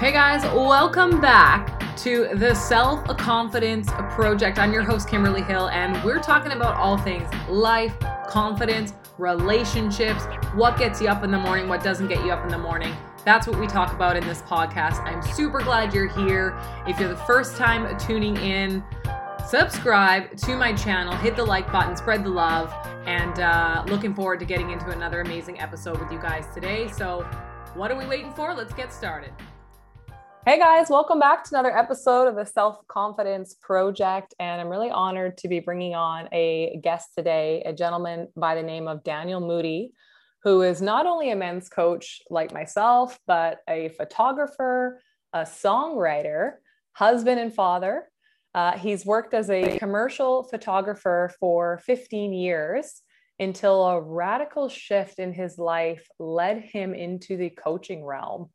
Hey 0.00 0.12
guys, 0.12 0.42
welcome 0.54 1.20
back 1.20 1.94
to 1.98 2.30
the 2.36 2.54
Self 2.54 3.04
Confidence 3.18 3.90
Project. 4.08 4.58
I'm 4.58 4.72
your 4.72 4.82
host, 4.82 5.10
Kimberly 5.10 5.42
Hill, 5.42 5.68
and 5.68 6.02
we're 6.02 6.22
talking 6.22 6.52
about 6.52 6.78
all 6.78 6.96
things 6.96 7.28
life, 7.50 7.94
confidence, 8.26 8.94
relationships, 9.18 10.24
what 10.54 10.78
gets 10.78 11.02
you 11.02 11.08
up 11.08 11.22
in 11.22 11.30
the 11.30 11.38
morning, 11.38 11.68
what 11.68 11.84
doesn't 11.84 12.08
get 12.08 12.24
you 12.24 12.32
up 12.32 12.42
in 12.42 12.48
the 12.48 12.56
morning. 12.56 12.96
That's 13.26 13.46
what 13.46 13.60
we 13.60 13.66
talk 13.66 13.92
about 13.92 14.16
in 14.16 14.26
this 14.26 14.40
podcast. 14.40 15.04
I'm 15.04 15.20
super 15.34 15.60
glad 15.60 15.92
you're 15.92 16.08
here. 16.08 16.58
If 16.86 16.98
you're 16.98 17.10
the 17.10 17.16
first 17.16 17.58
time 17.58 17.94
tuning 17.98 18.38
in, 18.38 18.82
subscribe 19.46 20.34
to 20.34 20.56
my 20.56 20.72
channel, 20.72 21.14
hit 21.14 21.36
the 21.36 21.44
like 21.44 21.70
button, 21.70 21.94
spread 21.94 22.24
the 22.24 22.30
love, 22.30 22.72
and 23.04 23.38
uh, 23.38 23.84
looking 23.86 24.14
forward 24.14 24.40
to 24.40 24.46
getting 24.46 24.70
into 24.70 24.88
another 24.88 25.20
amazing 25.20 25.60
episode 25.60 26.00
with 26.00 26.10
you 26.10 26.18
guys 26.18 26.46
today. 26.54 26.88
So, 26.88 27.28
what 27.74 27.90
are 27.90 27.98
we 27.98 28.06
waiting 28.06 28.32
for? 28.32 28.54
Let's 28.54 28.72
get 28.72 28.94
started. 28.94 29.34
Hey 30.46 30.58
guys, 30.58 30.88
welcome 30.88 31.20
back 31.20 31.44
to 31.44 31.50
another 31.52 31.76
episode 31.76 32.26
of 32.26 32.34
the 32.34 32.46
Self 32.46 32.78
Confidence 32.88 33.56
Project. 33.60 34.34
And 34.38 34.58
I'm 34.58 34.68
really 34.68 34.90
honored 34.90 35.36
to 35.38 35.48
be 35.48 35.60
bringing 35.60 35.94
on 35.94 36.30
a 36.32 36.80
guest 36.82 37.10
today, 37.14 37.62
a 37.66 37.74
gentleman 37.74 38.26
by 38.34 38.54
the 38.54 38.62
name 38.62 38.88
of 38.88 39.04
Daniel 39.04 39.42
Moody, 39.42 39.92
who 40.42 40.62
is 40.62 40.80
not 40.80 41.04
only 41.04 41.30
a 41.30 41.36
men's 41.36 41.68
coach 41.68 42.22
like 42.30 42.54
myself, 42.54 43.18
but 43.26 43.58
a 43.68 43.90
photographer, 43.90 45.02
a 45.34 45.40
songwriter, 45.40 46.52
husband, 46.92 47.38
and 47.38 47.54
father. 47.54 48.08
Uh, 48.54 48.78
he's 48.78 49.04
worked 49.04 49.34
as 49.34 49.50
a 49.50 49.78
commercial 49.78 50.44
photographer 50.44 51.30
for 51.38 51.82
15 51.84 52.32
years 52.32 53.02
until 53.38 53.84
a 53.84 54.00
radical 54.00 54.70
shift 54.70 55.18
in 55.18 55.34
his 55.34 55.58
life 55.58 56.08
led 56.18 56.62
him 56.62 56.94
into 56.94 57.36
the 57.36 57.50
coaching 57.50 58.02
realm. 58.02 58.48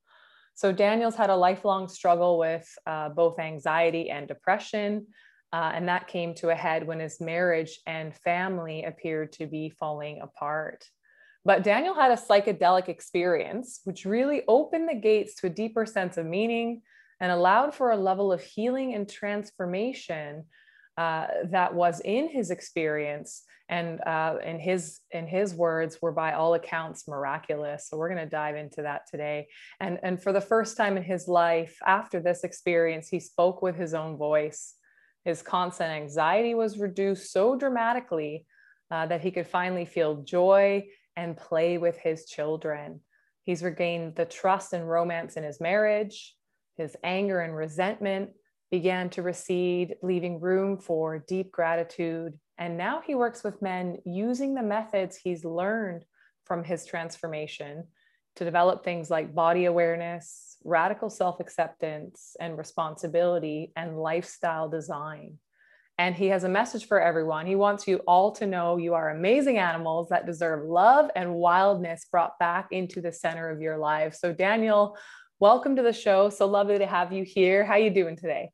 So 0.55 0.71
Daniel's 0.71 1.15
had 1.15 1.29
a 1.29 1.35
lifelong 1.35 1.87
struggle 1.87 2.39
with 2.39 2.67
uh, 2.87 3.09
both 3.09 3.39
anxiety 3.39 4.09
and 4.09 4.27
depression. 4.27 5.07
Uh, 5.53 5.71
and 5.73 5.87
that 5.87 6.07
came 6.07 6.33
to 6.35 6.49
a 6.49 6.55
head 6.55 6.87
when 6.87 6.99
his 6.99 7.21
marriage 7.21 7.79
and 7.85 8.15
family 8.15 8.83
appeared 8.83 9.31
to 9.33 9.45
be 9.45 9.69
falling 9.69 10.21
apart. 10.21 10.85
But 11.43 11.63
Daniel 11.63 11.93
had 11.93 12.11
a 12.11 12.15
psychedelic 12.15 12.89
experience, 12.89 13.81
which 13.83 14.05
really 14.05 14.43
opened 14.47 14.89
the 14.89 14.95
gates 14.95 15.35
to 15.35 15.47
a 15.47 15.51
deeper 15.51 15.85
sense 15.85 16.17
of 16.17 16.25
meaning 16.25 16.81
and 17.19 17.31
allowed 17.31 17.75
for 17.75 17.91
a 17.91 17.97
level 17.97 18.33
of 18.33 18.41
healing 18.41 18.95
and 18.95 19.07
transformation 19.07 20.45
uh, 20.97 21.27
that 21.45 21.73
was 21.73 22.01
in 22.01 22.29
his 22.29 22.51
experience 22.51 23.43
and 23.67 23.99
uh, 24.01 24.37
in 24.45 24.59
his 24.59 24.99
in 25.11 25.25
his 25.25 25.53
words 25.53 25.99
were 26.01 26.11
by 26.11 26.33
all 26.33 26.53
accounts 26.53 27.07
miraculous. 27.07 27.87
So 27.89 27.97
we're 27.97 28.09
going 28.09 28.23
to 28.23 28.29
dive 28.29 28.55
into 28.55 28.83
that 28.83 29.01
today. 29.09 29.47
And 29.79 29.99
and 30.03 30.21
for 30.21 30.31
the 30.31 30.41
first 30.41 30.77
time 30.77 30.97
in 30.97 31.03
his 31.03 31.27
life 31.27 31.77
after 31.85 32.19
this 32.19 32.43
experience 32.43 33.07
he 33.07 33.19
spoke 33.19 33.61
with 33.61 33.75
his 33.75 33.93
own 33.93 34.17
voice. 34.17 34.75
His 35.23 35.41
constant 35.41 35.89
anxiety 35.89 36.53
was 36.53 36.77
reduced 36.77 37.31
so 37.31 37.55
dramatically 37.55 38.45
uh, 38.91 39.07
that 39.07 39.21
he 39.21 39.31
could 39.31 39.47
finally 39.47 39.85
feel 39.85 40.21
joy 40.21 40.85
and 41.15 41.35
play 41.35 41.79
with 41.79 41.97
his 41.97 42.25
children. 42.25 43.01
He's 43.41 43.63
regained 43.63 44.15
the 44.15 44.25
trust 44.25 44.73
and 44.73 44.87
romance 44.87 45.35
in 45.35 45.43
his 45.43 45.59
marriage 45.59 46.35
his 46.77 46.95
anger 47.03 47.39
and 47.39 47.55
resentment 47.55 48.31
began 48.75 49.09
to 49.09 49.21
recede, 49.21 49.95
leaving 50.01 50.41
room 50.41 50.77
for 50.77 51.23
deep 51.29 51.49
gratitude. 51.49 52.37
And 52.57 52.77
now 52.77 53.01
he 53.07 53.15
works 53.15 53.41
with 53.41 53.61
men 53.61 53.99
using 54.05 54.53
the 54.53 54.63
methods 54.63 55.15
he's 55.15 55.45
learned 55.45 56.03
from 56.43 56.61
his 56.61 56.85
transformation 56.85 57.85
to 58.35 58.43
develop 58.43 58.83
things 58.83 59.09
like 59.09 59.33
body 59.33 59.63
awareness, 59.63 60.57
radical 60.65 61.09
self 61.09 61.39
acceptance 61.39 62.35
and 62.37 62.57
responsibility, 62.57 63.71
and 63.77 63.97
lifestyle 63.97 64.67
design. 64.67 65.37
And 65.97 66.13
he 66.13 66.27
has 66.27 66.43
a 66.43 66.49
message 66.49 66.85
for 66.85 66.99
everyone. 66.99 67.47
He 67.47 67.55
wants 67.55 67.87
you 67.87 68.01
all 68.05 68.33
to 68.33 68.45
know 68.45 68.75
you 68.75 68.93
are 68.93 69.11
amazing 69.11 69.57
animals 69.57 70.09
that 70.09 70.25
deserve 70.25 70.67
love 70.67 71.09
and 71.15 71.35
wildness 71.35 72.07
brought 72.11 72.37
back 72.39 72.67
into 72.71 72.99
the 72.99 73.13
center 73.13 73.49
of 73.49 73.61
your 73.61 73.77
life. 73.77 74.15
So, 74.15 74.33
Daniel, 74.33 74.97
welcome 75.39 75.77
to 75.77 75.81
the 75.81 75.93
show. 75.93 76.29
So 76.29 76.45
lovely 76.45 76.79
to 76.79 76.87
have 76.87 77.13
you 77.13 77.23
here. 77.23 77.63
How 77.63 77.75
are 77.75 77.79
you 77.79 77.89
doing 77.89 78.17
today? 78.17 78.51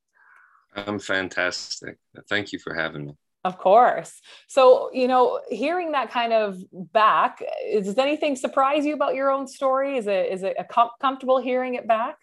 I'm 0.76 1.00
fantastic. 1.00 1.98
Thank 2.30 2.52
you 2.52 2.59
for 2.59 2.74
having 2.74 3.08
me. 3.08 3.14
Of 3.44 3.58
course. 3.58 4.22
So, 4.48 4.92
you 4.94 5.08
know, 5.08 5.42
hearing 5.50 5.94
that 5.94 6.12
kind 6.12 6.32
of 6.32 6.59
back, 6.72 7.44
does 7.74 7.98
anything 7.98 8.36
surprise 8.36 8.86
you 8.86 8.94
about 8.94 9.16
your 9.16 9.31
own 9.31 9.48
story? 9.48 9.98
Is 9.98 10.06
it 10.06 10.31
is 10.31 10.44
it 10.44 10.56
a 10.60 10.64
com- 10.64 10.92
comfortable 11.02 11.42
hearing 11.42 11.74
it 11.74 11.88
back? 11.88 12.18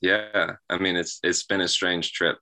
Yeah, 0.00 0.54
I 0.70 0.78
mean, 0.78 0.96
it's 0.96 1.20
it's 1.22 1.44
been 1.44 1.60
a 1.60 1.68
strange 1.68 2.12
trip. 2.12 2.38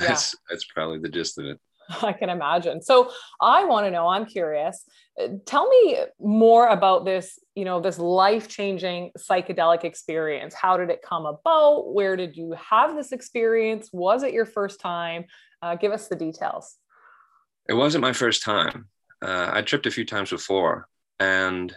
Yeah. 0.00 0.08
That's 0.08 0.34
that's 0.50 0.64
probably 0.64 0.98
the 0.98 1.08
gist 1.08 1.38
of 1.38 1.46
it. 1.46 1.60
I 2.02 2.12
can 2.12 2.28
imagine. 2.28 2.82
So, 2.82 3.10
I 3.40 3.64
want 3.64 3.86
to 3.86 3.90
know. 3.90 4.08
I'm 4.08 4.26
curious. 4.26 4.84
Uh, 5.20 5.28
tell 5.46 5.68
me 5.68 5.98
more 6.20 6.68
about 6.68 7.04
this. 7.04 7.38
You 7.54 7.64
know, 7.64 7.80
this 7.80 7.98
life 7.98 8.48
changing 8.48 9.12
psychedelic 9.18 9.84
experience. 9.84 10.54
How 10.54 10.76
did 10.76 10.90
it 10.90 11.00
come 11.02 11.26
about? 11.26 11.92
Where 11.92 12.16
did 12.16 12.36
you 12.36 12.54
have 12.70 12.96
this 12.96 13.12
experience? 13.12 13.90
Was 13.92 14.22
it 14.22 14.32
your 14.32 14.46
first 14.46 14.80
time? 14.80 15.26
Uh, 15.62 15.76
give 15.76 15.92
us 15.92 16.08
the 16.08 16.16
details. 16.16 16.76
It 17.68 17.74
wasn't 17.74 18.02
my 18.02 18.12
first 18.12 18.42
time. 18.42 18.88
Uh, 19.22 19.50
I 19.52 19.62
tripped 19.62 19.86
a 19.86 19.90
few 19.90 20.04
times 20.04 20.30
before, 20.30 20.86
and 21.18 21.74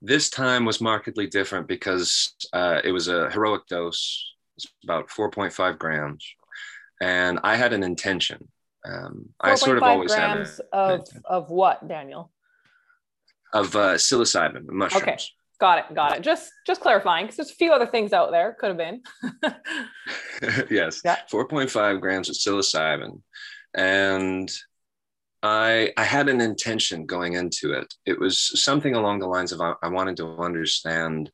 this 0.00 0.30
time 0.30 0.64
was 0.64 0.80
markedly 0.80 1.26
different 1.26 1.68
because 1.68 2.34
uh, 2.52 2.80
it 2.82 2.92
was 2.92 3.08
a 3.08 3.30
heroic 3.30 3.66
dose. 3.66 4.32
It's 4.56 4.66
about 4.84 5.08
4.5 5.08 5.78
grams, 5.78 6.26
and 7.02 7.40
I 7.42 7.56
had 7.56 7.72
an 7.72 7.82
intention. 7.82 8.48
Um, 8.84 9.30
I 9.40 9.54
sort 9.54 9.78
of 9.78 9.82
always 9.82 10.14
grams 10.14 10.56
had 10.56 10.66
a, 10.72 10.76
of 10.76 11.08
of 11.24 11.50
what, 11.50 11.86
Daniel? 11.88 12.30
Of 13.52 13.74
uh, 13.76 13.94
psilocybin 13.94 14.68
mushrooms. 14.68 15.02
Okay, 15.02 15.16
got 15.60 15.78
it, 15.78 15.94
got 15.94 16.16
it. 16.16 16.22
Just 16.22 16.50
just 16.66 16.80
clarifying 16.80 17.26
because 17.26 17.36
there's 17.36 17.50
a 17.50 17.54
few 17.54 17.72
other 17.72 17.86
things 17.86 18.12
out 18.12 18.30
there. 18.30 18.56
Could 18.58 18.68
have 18.68 18.76
been. 18.76 19.02
yes, 20.70 21.00
yeah. 21.04 21.18
4.5 21.30 22.00
grams 22.00 22.28
of 22.28 22.34
psilocybin 22.34 23.20
and 23.74 24.50
I, 25.42 25.92
I 25.96 26.04
had 26.04 26.28
an 26.28 26.40
intention 26.40 27.06
going 27.06 27.34
into 27.34 27.72
it. 27.72 27.92
It 28.06 28.18
was 28.18 28.62
something 28.62 28.94
along 28.94 29.18
the 29.18 29.26
lines 29.26 29.52
of 29.52 29.60
I, 29.60 29.74
I 29.82 29.88
wanted 29.88 30.16
to 30.18 30.38
understand. 30.38 31.30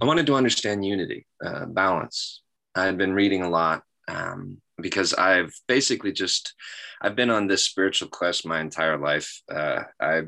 I 0.00 0.04
wanted 0.04 0.26
to 0.26 0.34
understand 0.34 0.84
unity, 0.84 1.26
uh, 1.44 1.66
balance. 1.66 2.42
I 2.74 2.86
had 2.86 2.96
been 2.96 3.12
reading 3.12 3.42
a 3.42 3.50
lot 3.50 3.82
um, 4.08 4.61
because 4.80 5.12
I've 5.14 5.54
basically 5.68 6.12
just 6.12 6.54
I've 7.00 7.16
been 7.16 7.30
on 7.30 7.46
this 7.46 7.64
spiritual 7.64 8.08
quest 8.08 8.46
my 8.46 8.60
entire 8.60 8.98
life. 8.98 9.42
Uh, 9.50 9.82
I 10.00 10.22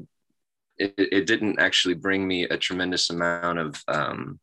it, 0.77 0.95
it, 0.97 1.27
didn't 1.27 1.61
actually 1.61 1.95
bring 1.95 2.27
me 2.27 2.45
a 2.45 2.59
tremendous 2.59 3.11
amount 3.11 3.61
of 3.61 3.83
um, 3.87 4.41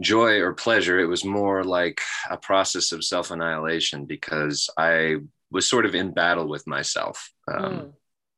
joy 0.00 0.40
or 0.40 0.52
pleasure. 0.54 0.98
It 0.98 1.06
was 1.06 1.24
more 1.24 1.62
like 1.62 2.00
a 2.28 2.36
process 2.36 2.90
of 2.92 3.04
self 3.04 3.30
annihilation 3.30 4.06
because 4.06 4.68
I 4.76 5.18
was 5.50 5.68
sort 5.68 5.86
of 5.86 5.94
in 5.94 6.12
battle 6.12 6.48
with 6.48 6.66
myself. 6.66 7.30
Um, 7.46 7.92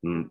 mm. 0.05 0.31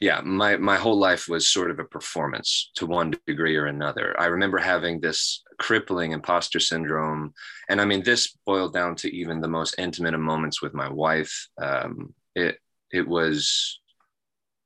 Yeah, 0.00 0.20
my, 0.22 0.56
my 0.56 0.76
whole 0.76 0.98
life 0.98 1.28
was 1.28 1.48
sort 1.48 1.70
of 1.70 1.78
a 1.78 1.84
performance 1.84 2.70
to 2.76 2.86
one 2.86 3.14
degree 3.26 3.56
or 3.56 3.66
another. 3.66 4.18
I 4.18 4.26
remember 4.26 4.58
having 4.58 5.00
this 5.00 5.42
crippling 5.58 6.12
imposter 6.12 6.60
syndrome. 6.60 7.32
And 7.68 7.80
I 7.80 7.84
mean, 7.84 8.02
this 8.02 8.36
boiled 8.46 8.72
down 8.72 8.96
to 8.96 9.14
even 9.14 9.40
the 9.40 9.48
most 9.48 9.74
intimate 9.78 10.14
of 10.14 10.20
moments 10.20 10.62
with 10.62 10.74
my 10.74 10.88
wife. 10.88 11.48
Um, 11.60 12.14
it, 12.34 12.58
it 12.90 13.06
was 13.06 13.80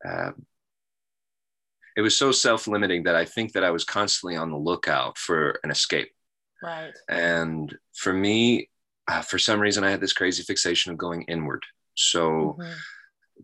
uh, 0.07 0.33
it 1.97 2.03
was 2.03 2.17
so 2.17 2.31
self-limiting 2.31 3.05
that 3.05 3.17
I 3.17 3.25
think 3.25 3.53
that 3.53 3.65
I 3.65 3.71
was 3.71 3.85
constantly 3.85 4.37
on 4.37 4.51
the 4.51 4.59
lookout 4.59 5.17
for 5.17 5.59
an 5.65 5.71
escape. 5.71 6.13
Right. 6.63 6.93
And 7.09 7.75
for 7.95 8.13
me, 8.13 8.69
uh, 9.09 9.23
for 9.23 9.39
some 9.39 9.61
reason, 9.61 9.83
I 9.83 9.91
had 9.91 10.01
this 10.01 10.13
crazy 10.13 10.43
fixation 10.43 10.93
of 10.93 10.99
going 10.99 11.23
inward. 11.23 11.65
So, 11.95 12.57
mm-hmm. 12.59 12.73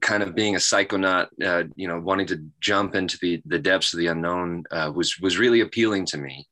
Kind 0.00 0.22
of 0.22 0.34
being 0.34 0.54
a 0.54 0.58
psychonaut, 0.58 1.28
uh, 1.44 1.64
you 1.76 1.86
know, 1.86 2.00
wanting 2.00 2.26
to 2.26 2.44
jump 2.60 2.94
into 2.94 3.18
the 3.20 3.42
the 3.46 3.58
depths 3.58 3.92
of 3.92 3.98
the 3.98 4.06
unknown 4.06 4.64
uh, 4.70 4.90
was 4.94 5.18
was 5.20 5.38
really 5.38 5.60
appealing 5.60 6.06
to 6.06 6.18
me. 6.18 6.46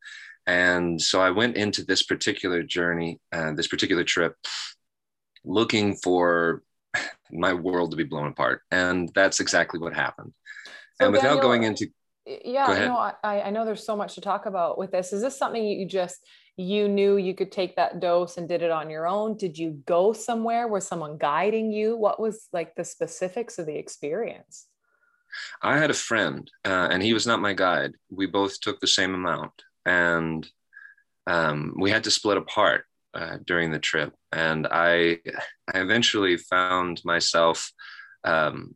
And 0.46 1.00
so 1.00 1.20
I 1.20 1.30
went 1.30 1.56
into 1.56 1.84
this 1.84 2.02
particular 2.02 2.62
journey, 2.62 3.20
uh, 3.32 3.52
this 3.52 3.68
particular 3.68 4.04
trip, 4.04 4.34
looking 5.44 5.96
for 5.96 6.62
my 7.30 7.54
world 7.54 7.92
to 7.92 7.96
be 7.96 8.04
blown 8.04 8.28
apart, 8.28 8.62
and 8.70 9.10
that's 9.14 9.40
exactly 9.40 9.80
what 9.80 9.94
happened. 9.94 10.32
So 11.00 11.06
and 11.06 11.12
without 11.12 11.36
Daniel, 11.36 11.42
going 11.42 11.62
into 11.64 11.88
yeah 12.26 12.66
Go 12.66 12.86
know 12.86 13.12
I, 13.24 13.42
I 13.42 13.50
know 13.50 13.64
there's 13.64 13.84
so 13.84 13.96
much 13.96 14.14
to 14.14 14.20
talk 14.20 14.46
about 14.46 14.78
with 14.78 14.92
this 14.92 15.12
is 15.12 15.22
this 15.22 15.38
something 15.38 15.64
you 15.64 15.86
just 15.86 16.20
you 16.60 16.88
knew 16.88 17.16
you 17.16 17.34
could 17.34 17.52
take 17.52 17.76
that 17.76 18.00
dose 18.00 18.36
and 18.36 18.48
did 18.48 18.62
it 18.62 18.70
on 18.70 18.90
your 18.90 19.06
own? 19.06 19.36
Did 19.36 19.58
you 19.58 19.82
go 19.86 20.12
somewhere? 20.12 20.68
Was 20.68 20.86
someone 20.86 21.18
guiding 21.18 21.72
you? 21.72 21.96
What 21.96 22.20
was 22.20 22.48
like 22.52 22.74
the 22.74 22.84
specifics 22.84 23.58
of 23.58 23.66
the 23.66 23.76
experience? 23.76 24.66
I 25.62 25.78
had 25.78 25.90
a 25.90 25.94
friend 25.94 26.50
uh, 26.64 26.88
and 26.90 27.02
he 27.02 27.12
was 27.12 27.26
not 27.26 27.40
my 27.40 27.52
guide. 27.52 27.92
We 28.10 28.26
both 28.26 28.60
took 28.60 28.80
the 28.80 28.86
same 28.86 29.14
amount 29.14 29.52
and 29.86 30.48
um, 31.26 31.74
we 31.78 31.90
had 31.90 32.04
to 32.04 32.10
split 32.10 32.36
apart 32.36 32.84
uh, 33.14 33.38
during 33.46 33.70
the 33.70 33.78
trip, 33.78 34.14
and 34.32 34.66
I 34.70 35.18
I 35.72 35.80
eventually 35.80 36.36
found 36.36 37.00
myself 37.04 37.72
um, 38.24 38.74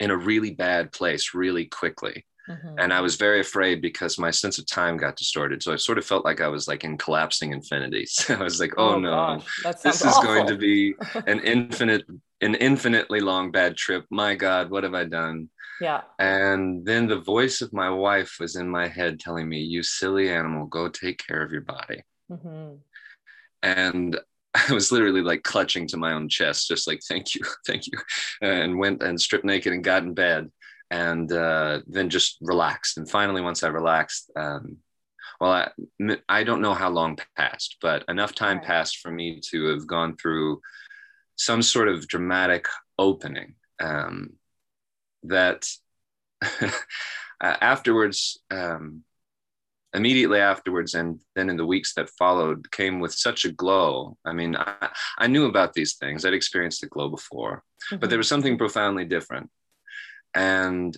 in 0.00 0.10
a 0.10 0.16
really 0.16 0.50
bad 0.50 0.92
place 0.92 1.34
really 1.34 1.66
quickly. 1.66 2.26
Mm-hmm. 2.48 2.78
And 2.78 2.92
I 2.92 3.00
was 3.00 3.16
very 3.16 3.40
afraid 3.40 3.80
because 3.80 4.18
my 4.18 4.30
sense 4.30 4.58
of 4.58 4.66
time 4.66 4.96
got 4.96 5.16
distorted. 5.16 5.62
So 5.62 5.72
I 5.72 5.76
sort 5.76 5.98
of 5.98 6.04
felt 6.04 6.24
like 6.24 6.40
I 6.40 6.48
was 6.48 6.66
like 6.66 6.84
in 6.84 6.98
collapsing 6.98 7.52
infinity. 7.52 8.06
So 8.12 8.34
I 8.34 8.42
was 8.42 8.60
like, 8.60 8.74
oh, 8.76 8.94
oh 8.94 8.98
no, 8.98 9.42
this 9.82 10.04
is 10.04 10.18
going 10.18 10.46
to 10.46 10.56
be 10.56 10.94
an 11.26 11.40
infinite, 11.40 12.04
an 12.40 12.54
infinitely 12.56 13.20
long 13.20 13.50
bad 13.50 13.76
trip. 13.76 14.04
My 14.10 14.34
God, 14.34 14.70
what 14.70 14.84
have 14.84 14.94
I 14.94 15.04
done? 15.04 15.48
Yeah. 15.80 16.02
And 16.18 16.84
then 16.84 17.08
the 17.08 17.20
voice 17.20 17.60
of 17.60 17.72
my 17.72 17.90
wife 17.90 18.36
was 18.38 18.56
in 18.56 18.68
my 18.68 18.86
head 18.86 19.18
telling 19.18 19.48
me, 19.48 19.60
you 19.60 19.82
silly 19.82 20.28
animal, 20.30 20.66
go 20.66 20.88
take 20.88 21.24
care 21.24 21.42
of 21.42 21.52
your 21.52 21.62
body. 21.62 22.02
Mm-hmm. 22.30 22.74
And 23.62 24.18
I 24.54 24.72
was 24.72 24.92
literally 24.92 25.22
like 25.22 25.42
clutching 25.42 25.86
to 25.88 25.96
my 25.96 26.12
own 26.12 26.28
chest, 26.28 26.68
just 26.68 26.86
like, 26.86 27.00
thank 27.08 27.34
you, 27.34 27.42
thank 27.66 27.86
you. 27.86 27.98
And 28.40 28.78
went 28.78 29.02
and 29.02 29.20
stripped 29.20 29.44
naked 29.44 29.72
and 29.72 29.82
got 29.82 30.02
in 30.02 30.14
bed 30.14 30.50
and 30.92 31.32
uh, 31.32 31.80
then 31.86 32.10
just 32.10 32.36
relaxed. 32.42 32.98
And 32.98 33.10
finally, 33.10 33.40
once 33.40 33.62
I 33.62 33.68
relaxed, 33.68 34.30
um, 34.36 34.76
well, 35.40 35.50
I, 35.50 36.18
I 36.28 36.44
don't 36.44 36.60
know 36.60 36.74
how 36.74 36.90
long 36.90 37.18
passed, 37.34 37.78
but 37.80 38.04
enough 38.08 38.34
time 38.34 38.58
right. 38.58 38.66
passed 38.66 38.98
for 38.98 39.10
me 39.10 39.40
to 39.50 39.68
have 39.68 39.86
gone 39.86 40.16
through 40.16 40.60
some 41.36 41.62
sort 41.62 41.88
of 41.88 42.06
dramatic 42.06 42.66
opening 42.98 43.54
um, 43.80 44.34
that 45.22 45.66
afterwards, 47.40 48.38
um, 48.50 49.02
immediately 49.94 50.40
afterwards, 50.40 50.92
and 50.92 51.20
then 51.34 51.48
in 51.48 51.56
the 51.56 51.66
weeks 51.66 51.94
that 51.94 52.10
followed, 52.18 52.70
came 52.70 53.00
with 53.00 53.14
such 53.14 53.46
a 53.46 53.52
glow. 53.52 54.18
I 54.26 54.34
mean, 54.34 54.56
I, 54.56 54.90
I 55.16 55.26
knew 55.26 55.46
about 55.46 55.72
these 55.72 55.94
things, 55.94 56.26
I'd 56.26 56.34
experienced 56.34 56.82
the 56.82 56.86
glow 56.86 57.08
before, 57.08 57.64
mm-hmm. 57.86 57.96
but 57.96 58.10
there 58.10 58.18
was 58.18 58.28
something 58.28 58.58
profoundly 58.58 59.06
different 59.06 59.48
and 60.34 60.96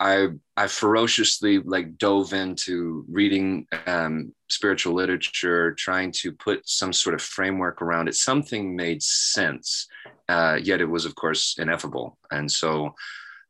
I 0.00 0.28
I 0.56 0.66
ferociously 0.66 1.58
like 1.58 1.98
dove 1.98 2.32
into 2.32 3.04
reading 3.08 3.66
um, 3.86 4.34
spiritual 4.48 4.94
literature, 4.94 5.72
trying 5.72 6.12
to 6.12 6.32
put 6.32 6.68
some 6.68 6.92
sort 6.92 7.14
of 7.14 7.22
framework 7.22 7.80
around 7.80 8.08
it. 8.08 8.14
Something 8.14 8.74
made 8.76 9.02
sense, 9.02 9.86
uh, 10.28 10.58
yet 10.62 10.80
it 10.80 10.88
was 10.88 11.04
of 11.04 11.14
course 11.14 11.56
ineffable. 11.58 12.18
And 12.30 12.50
so 12.50 12.94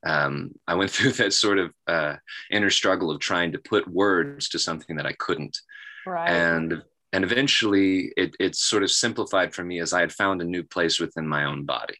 um, 0.05 0.53
I 0.67 0.75
went 0.75 0.91
through 0.93 1.13
that 1.13 1.33
sort 1.33 1.59
of 1.59 1.73
uh, 1.87 2.17
inner 2.51 2.71
struggle 2.71 3.11
of 3.11 3.21
trying 3.21 3.53
to 3.53 3.59
put 3.59 3.89
words 3.89 4.49
to 4.51 4.59
something 4.59 4.97
that 4.97 5.07
I 5.07 5.13
couldn't. 5.13 5.59
Right. 6.07 6.29
And 6.29 6.83
and 7.13 7.25
eventually 7.25 8.13
it 8.17 8.37
it 8.39 8.55
sort 8.55 8.83
of 8.83 8.91
simplified 8.91 9.55
for 9.55 9.65
me 9.65 9.81
as 9.81 9.93
I 9.93 10.01
had 10.01 10.13
found 10.13 10.43
a 10.43 10.45
new 10.45 10.63
place 10.63 11.01
within 11.01 11.27
my 11.27 11.45
own 11.45 11.65
body. 11.65 11.97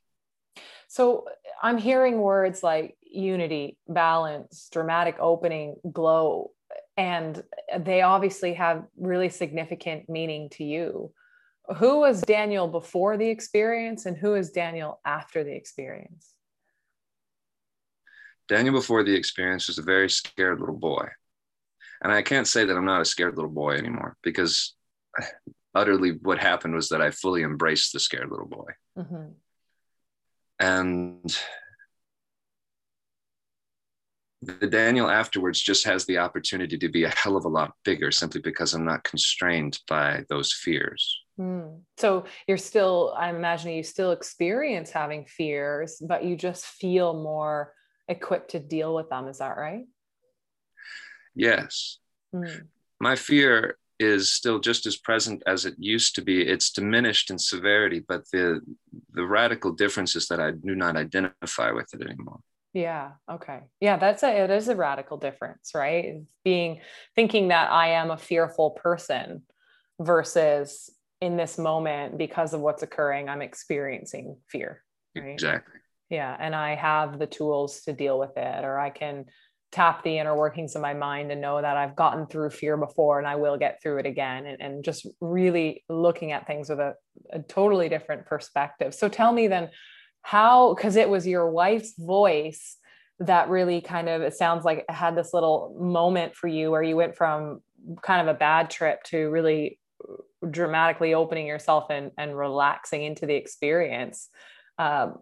So 0.89 1.25
I'm 1.65 1.79
hearing 1.79 2.21
words 2.21 2.63
like 2.63 2.95
unity, 3.03 3.79
balance, 3.89 4.69
dramatic 4.71 5.17
opening, 5.19 5.77
glow, 5.91 6.51
and 6.99 7.43
they 7.79 8.03
obviously 8.03 8.53
have 8.53 8.85
really 8.99 9.31
significant 9.31 10.07
meaning 10.07 10.51
to 10.51 10.65
you. 10.65 11.11
Who 11.79 12.01
was 12.01 12.21
Daniel 12.21 12.69
before 12.69 13.17
the 13.17 13.31
experience 13.31 14.05
and 14.05 14.15
who 14.15 14.35
is 14.35 14.51
Daniel 14.51 15.01
after 15.07 15.43
the 15.43 15.57
experience? 15.57 16.35
Daniel 18.47 18.75
before 18.75 19.03
the 19.03 19.15
experience 19.15 19.67
was 19.67 19.79
a 19.79 19.83
very 19.83 20.11
scared 20.11 20.61
little 20.61 20.77
boy. 20.77 21.09
And 22.03 22.13
I 22.13 22.21
can't 22.21 22.47
say 22.47 22.67
that 22.67 22.77
I'm 22.77 22.85
not 22.85 23.01
a 23.01 23.07
scared 23.07 23.37
little 23.37 23.51
boy 23.51 23.77
anymore 23.77 24.19
because 24.23 24.75
utterly 25.75 26.19
what 26.21 26.39
happened 26.39 26.75
was 26.75 26.91
that 26.91 27.01
I 27.01 27.11
fully 27.11 27.43
embraced 27.43 27.95
the 27.95 28.01
scared 28.01 28.31
little 28.31 28.49
boy. 28.49 28.73
Mm-hmm. 28.99 29.29
And 30.59 31.37
the 34.43 34.67
Daniel 34.67 35.11
afterwards 35.11 35.61
just 35.61 35.85
has 35.87 36.05
the 36.05 36.19
opportunity 36.19 36.77
to 36.79 36.89
be 36.89 37.05
a 37.05 37.15
hell 37.17 37.37
of 37.37 37.45
a 37.45 37.49
lot 37.49 37.73
bigger 37.85 38.11
simply 38.11 38.41
because 38.41 38.75
I'm 38.75 38.85
not 38.85 39.05
constrained 39.05 39.79
by 39.89 40.25
those 40.29 40.53
fears. 40.53 41.19
Mm. 41.39 41.81
So 41.97 42.25
you're 42.47 42.59
still, 42.59 43.15
I'm 43.17 43.37
imagining 43.37 43.77
you 43.77 43.83
still 43.83 44.13
experience 44.13 44.91
having 44.91 45.25
fears, 45.25 46.01
but 46.07 46.25
you 46.25 46.37
just 46.37 46.67
feel 46.67 47.15
more 47.15 47.73
equipped 48.09 48.51
to 48.51 48.61
deal 48.61 48.95
with 48.95 49.09
them. 49.09 49.29
Is 49.29 49.39
that 49.39 49.57
right? 49.57 49.87
Yes. 51.35 51.99
Mm. 52.35 52.67
My 53.01 53.17
fear 53.17 53.77
is 53.99 54.33
still 54.33 54.59
just 54.59 54.87
as 54.87 54.97
present 54.97 55.43
as 55.47 55.65
it 55.65 55.75
used 55.79 56.15
to 56.17 56.23
be. 56.23 56.43
It's 56.43 56.71
diminished 56.71 57.31
in 57.31 57.39
severity, 57.39 58.03
but 58.07 58.23
the 58.33 58.61
the 59.13 59.27
radical 59.27 59.73
difference 59.73 60.17
is 60.17 60.29
that 60.29 60.41
I 60.41 60.51
do 60.53 60.75
not 60.75 60.97
identify 60.97 61.71
with 61.71 61.93
it 61.95 62.03
anymore. 62.03 62.41
Yeah. 62.73 63.13
Okay. 63.31 63.61
Yeah, 63.81 63.97
that's 63.99 64.23
a 64.25 64.45
it 64.45 64.51
is 64.51 64.69
a 64.69 64.77
radical 64.77 65.17
difference, 65.17 65.71
right? 65.75 66.23
Being 66.45 66.81
thinking 67.15 67.49
that 67.49 67.71
I 67.71 67.91
am 67.91 68.11
a 68.11 68.19
fearful 68.19 68.71
person 68.71 69.43
versus 70.01 70.91
in 71.21 71.37
this 71.37 71.57
moment 71.57 72.19
because 72.19 72.53
of 72.53 72.61
what's 72.61 72.83
occurring, 72.83 73.29
I'm 73.29 73.43
experiencing 73.43 74.37
fear. 74.49 74.83
Right? 75.17 75.33
Exactly. 75.33 75.81
Yeah. 76.11 76.37
And 76.39 76.55
I 76.55 76.75
have 76.75 77.19
the 77.19 77.29
tools 77.29 77.83
to 77.83 77.93
deal 77.93 78.19
with 78.19 78.37
it, 78.37 78.65
or 78.65 78.79
I 78.79 78.91
can 78.91 79.27
tap 79.75 80.05
the 80.05 80.19
inner 80.19 80.37
workings 80.37 80.77
of 80.77 80.83
my 80.83 80.95
mind 80.95 81.33
and 81.33 81.41
know 81.41 81.61
that 81.61 81.77
I've 81.77 81.97
gotten 81.97 82.27
through 82.27 82.51
fear 82.51 82.77
before 82.77 83.19
and 83.19 83.27
I 83.27 83.35
will 83.35 83.57
get 83.59 83.83
through 83.83 83.99
it 83.99 84.07
again. 84.07 84.47
And, 84.47 84.61
and 84.61 84.85
just 84.85 85.05
really 85.21 85.85
looking 85.89 86.31
at 86.31 86.47
things 86.47 86.69
with 86.69 86.79
a, 86.79 86.95
a 87.33 87.41
totally 87.41 87.89
different 87.89 88.25
perspective. 88.27 88.95
So 88.95 89.09
tell 89.09 89.33
me 89.33 89.49
then, 89.49 89.71
how 90.23 90.75
because 90.75 90.97
it 90.97 91.11
was 91.11 91.27
your 91.27 91.51
wife's 91.51 91.93
voice 91.99 92.79
that 93.19 93.51
really 93.51 93.81
kind 93.81 94.09
of 94.09 94.23
it 94.23 94.35
sounds 94.35 94.65
like 94.65 94.85
had 94.89 95.17
this 95.17 95.35
little 95.35 95.77
moment 95.79 96.35
for 96.35 96.49
you 96.49 96.71
where 96.71 96.83
you 96.83 96.97
went 96.97 97.15
from 97.15 97.61
kind 98.01 98.27
of 98.27 98.35
a 98.35 98.39
bad 98.39 98.71
trip 98.71 99.03
to 99.05 99.29
really 99.29 99.79
dramatically 100.51 101.13
opening 101.15 101.47
yourself 101.47 101.91
and, 101.91 102.11
and 102.17 102.37
relaxing 102.37 103.05
into 103.05 103.27
the 103.27 103.35
experience 103.35 104.31
um, 104.79 105.19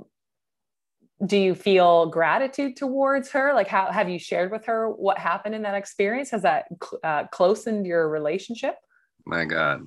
do 1.24 1.36
you 1.36 1.54
feel 1.54 2.06
gratitude 2.06 2.76
towards 2.76 3.30
her 3.30 3.54
like 3.54 3.68
how 3.68 3.90
have 3.90 4.08
you 4.08 4.18
shared 4.18 4.50
with 4.50 4.64
her 4.66 4.90
what 4.90 5.18
happened 5.18 5.54
in 5.54 5.62
that 5.62 5.74
experience 5.74 6.30
has 6.30 6.42
that 6.42 6.66
uh, 7.04 7.26
closened 7.28 7.86
your 7.86 8.08
relationship 8.08 8.76
my 9.24 9.44
god 9.44 9.86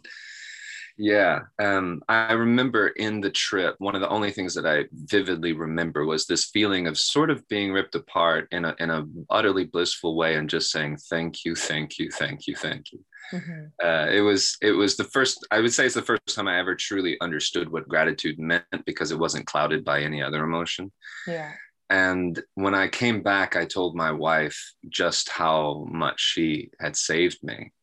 yeah. 0.97 1.41
Um, 1.59 2.01
I 2.07 2.33
remember 2.33 2.87
in 2.87 3.19
the 3.19 3.29
trip, 3.29 3.75
one 3.79 3.95
of 3.95 4.01
the 4.01 4.09
only 4.09 4.31
things 4.31 4.53
that 4.55 4.65
I 4.65 4.85
vividly 4.93 5.51
remember 5.51 6.05
was 6.05 6.25
this 6.25 6.45
feeling 6.45 6.87
of 6.87 6.97
sort 6.97 7.29
of 7.29 7.45
being 7.49 7.73
ripped 7.73 7.95
apart 7.95 8.47
in 8.51 8.63
a, 8.63 8.75
in 8.79 8.89
a 8.89 9.05
utterly 9.29 9.65
blissful 9.65 10.15
way 10.15 10.35
and 10.35 10.49
just 10.49 10.71
saying, 10.71 10.97
thank 11.09 11.43
you, 11.43 11.53
thank 11.53 11.99
you, 11.99 12.09
thank 12.11 12.47
you, 12.47 12.55
thank 12.55 12.93
you. 12.93 12.99
Mm-hmm. 13.31 13.65
Uh, 13.83 14.07
it 14.11 14.21
was 14.21 14.57
it 14.61 14.71
was 14.71 14.97
the 14.97 15.03
first 15.05 15.45
I 15.51 15.59
would 15.59 15.73
say 15.73 15.85
it's 15.85 15.95
the 15.95 16.01
first 16.01 16.35
time 16.35 16.47
I 16.47 16.59
ever 16.59 16.75
truly 16.75 17.17
understood 17.21 17.71
what 17.71 17.87
gratitude 17.87 18.39
meant 18.39 18.65
because 18.85 19.11
it 19.11 19.19
wasn't 19.19 19.47
clouded 19.47 19.83
by 19.83 20.01
any 20.01 20.21
other 20.21 20.43
emotion. 20.43 20.91
Yeah. 21.27 21.51
And 21.89 22.41
when 22.55 22.73
I 22.73 22.87
came 22.87 23.21
back, 23.21 23.55
I 23.55 23.65
told 23.65 23.95
my 23.95 24.11
wife 24.11 24.73
just 24.89 25.29
how 25.29 25.85
much 25.89 26.19
she 26.19 26.71
had 26.79 26.95
saved 26.95 27.39
me, 27.43 27.73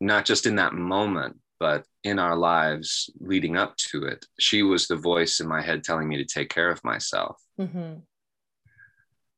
not 0.00 0.24
just 0.24 0.46
in 0.46 0.56
that 0.56 0.74
moment, 0.74 1.36
but 1.58 1.84
in 2.04 2.18
our 2.18 2.36
lives 2.36 3.10
leading 3.20 3.56
up 3.56 3.76
to 3.76 4.04
it, 4.04 4.24
she 4.38 4.62
was 4.62 4.86
the 4.86 4.96
voice 4.96 5.40
in 5.40 5.48
my 5.48 5.60
head 5.60 5.82
telling 5.82 6.08
me 6.08 6.16
to 6.16 6.24
take 6.24 6.48
care 6.48 6.70
of 6.70 6.82
myself. 6.84 7.36
Mm-hmm. 7.60 7.98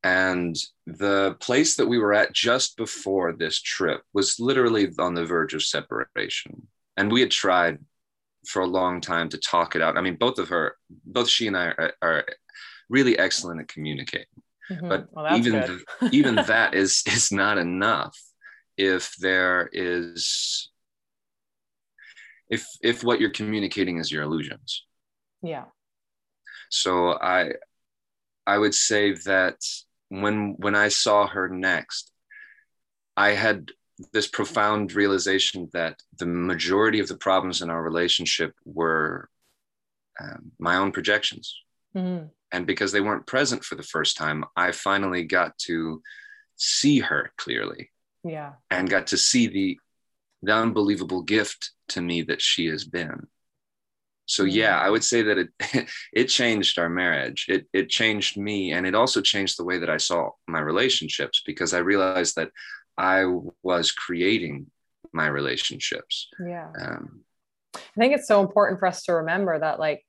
And 0.04 0.56
the 0.86 1.36
place 1.40 1.76
that 1.76 1.86
we 1.86 1.98
were 1.98 2.12
at 2.12 2.32
just 2.32 2.76
before 2.76 3.32
this 3.32 3.60
trip 3.60 4.02
was 4.12 4.40
literally 4.40 4.88
on 4.98 5.14
the 5.14 5.24
verge 5.24 5.54
of 5.54 5.62
separation. 5.62 6.66
And 6.96 7.10
we 7.10 7.20
had 7.20 7.30
tried 7.30 7.78
for 8.46 8.62
a 8.62 8.66
long 8.66 9.00
time 9.00 9.28
to 9.28 9.38
talk 9.38 9.76
it 9.76 9.82
out. 9.82 9.96
I 9.96 10.00
mean, 10.00 10.16
both 10.16 10.38
of 10.38 10.48
her, 10.48 10.76
both 11.04 11.28
she 11.28 11.46
and 11.46 11.56
I 11.56 11.66
are, 11.66 11.92
are 12.02 12.24
really 12.88 13.16
excellent 13.16 13.60
at 13.60 13.68
communicating. 13.68 14.26
Mm-hmm. 14.70 14.88
But 14.88 15.06
well, 15.12 15.36
even 15.36 15.80
even 16.12 16.34
that 16.34 16.74
is 16.74 17.02
is 17.06 17.30
not 17.30 17.58
enough 17.58 18.16
if 18.76 19.14
there 19.16 19.68
is 19.72 20.70
if 22.48 22.66
if 22.82 23.04
what 23.04 23.20
you're 23.20 23.30
communicating 23.30 23.98
is 23.98 24.10
your 24.10 24.22
illusions 24.22 24.84
yeah 25.42 25.64
so 26.70 27.12
i 27.12 27.52
i 28.46 28.56
would 28.56 28.74
say 28.74 29.14
that 29.24 29.56
when 30.20 30.54
when 30.58 30.74
i 30.74 30.88
saw 30.88 31.26
her 31.26 31.48
next 31.48 32.12
i 33.16 33.30
had 33.30 33.70
this 34.12 34.26
profound 34.26 34.92
realization 34.92 35.68
that 35.72 36.00
the 36.18 36.26
majority 36.26 37.00
of 37.00 37.08
the 37.08 37.16
problems 37.16 37.62
in 37.62 37.70
our 37.70 37.82
relationship 37.82 38.52
were 38.64 39.28
um, 40.20 40.52
my 40.58 40.76
own 40.76 40.92
projections 40.92 41.54
mm-hmm. 41.96 42.26
and 42.52 42.66
because 42.66 42.92
they 42.92 43.00
weren't 43.00 43.26
present 43.26 43.64
for 43.64 43.74
the 43.74 43.82
first 43.82 44.16
time 44.16 44.44
i 44.56 44.72
finally 44.72 45.24
got 45.24 45.56
to 45.58 46.02
see 46.56 46.98
her 46.98 47.32
clearly 47.36 47.90
yeah 48.24 48.52
and 48.70 48.90
got 48.90 49.08
to 49.08 49.16
see 49.16 49.46
the 49.46 49.78
the 50.42 50.52
unbelievable 50.52 51.22
gift 51.22 51.70
to 51.88 52.00
me 52.00 52.22
that 52.22 52.42
she 52.42 52.66
has 52.66 52.84
been. 52.84 53.26
So 54.26 54.44
yeah, 54.44 54.78
I 54.78 54.88
would 54.88 55.04
say 55.04 55.22
that 55.22 55.38
it 55.38 55.88
it 56.12 56.24
changed 56.26 56.78
our 56.78 56.88
marriage. 56.88 57.46
It 57.48 57.66
it 57.72 57.88
changed 57.88 58.36
me 58.36 58.72
and 58.72 58.86
it 58.86 58.94
also 58.94 59.20
changed 59.20 59.58
the 59.58 59.64
way 59.64 59.78
that 59.78 59.90
I 59.90 59.96
saw 59.96 60.30
my 60.46 60.60
relationships 60.60 61.42
because 61.44 61.74
I 61.74 61.78
realized 61.78 62.36
that 62.36 62.50
I 62.96 63.24
was 63.62 63.92
creating 63.92 64.70
my 65.12 65.26
relationships. 65.26 66.28
Yeah. 66.44 66.70
Um, 66.80 67.22
I 67.74 67.80
think 68.00 68.14
it's 68.14 68.28
so 68.28 68.40
important 68.40 68.80
for 68.80 68.86
us 68.86 69.02
to 69.04 69.14
remember 69.14 69.58
that 69.58 69.78
like 69.78 70.04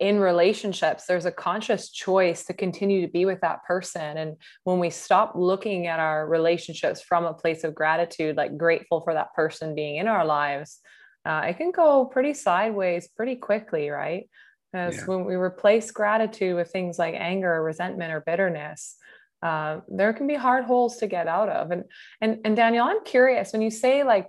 in 0.00 0.18
relationships 0.18 1.06
there's 1.06 1.24
a 1.24 1.32
conscious 1.32 1.90
choice 1.90 2.44
to 2.44 2.52
continue 2.52 3.02
to 3.02 3.12
be 3.12 3.24
with 3.24 3.40
that 3.42 3.64
person 3.64 4.16
and 4.18 4.36
when 4.64 4.80
we 4.80 4.90
stop 4.90 5.34
looking 5.36 5.86
at 5.86 6.00
our 6.00 6.26
relationships 6.26 7.00
from 7.00 7.24
a 7.24 7.32
place 7.32 7.62
of 7.62 7.76
gratitude 7.76 8.36
like 8.36 8.56
grateful 8.58 9.02
for 9.02 9.14
that 9.14 9.32
person 9.34 9.72
being 9.72 9.96
in 9.96 10.08
our 10.08 10.24
lives 10.24 10.80
uh, 11.24 11.42
it 11.48 11.56
can 11.56 11.70
go 11.70 12.04
pretty 12.04 12.34
sideways 12.34 13.08
pretty 13.08 13.36
quickly, 13.36 13.88
right? 13.88 14.28
Because 14.72 14.96
yeah. 14.96 15.04
when 15.06 15.24
we 15.24 15.34
replace 15.34 15.90
gratitude 15.90 16.56
with 16.56 16.70
things 16.70 16.98
like 16.98 17.14
anger 17.16 17.52
or 17.54 17.62
resentment 17.62 18.12
or 18.12 18.20
bitterness, 18.20 18.96
uh, 19.42 19.80
there 19.88 20.12
can 20.12 20.26
be 20.26 20.34
hard 20.34 20.64
holes 20.64 20.96
to 20.98 21.06
get 21.06 21.28
out 21.28 21.48
of. 21.48 21.70
And 21.70 21.84
and 22.20 22.40
and 22.44 22.56
Daniel, 22.56 22.86
I'm 22.86 23.04
curious 23.04 23.52
when 23.52 23.62
you 23.62 23.70
say 23.70 24.02
like 24.02 24.28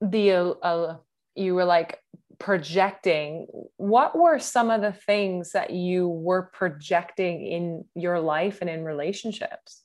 the 0.00 0.32
uh, 0.32 0.50
uh, 0.62 0.96
you 1.34 1.54
were 1.54 1.64
like 1.64 2.00
projecting. 2.38 3.46
What 3.76 4.18
were 4.18 4.38
some 4.38 4.70
of 4.70 4.80
the 4.80 4.92
things 4.92 5.52
that 5.52 5.70
you 5.70 6.08
were 6.08 6.50
projecting 6.52 7.46
in 7.46 7.84
your 7.94 8.18
life 8.18 8.58
and 8.60 8.68
in 8.68 8.82
relationships? 8.82 9.82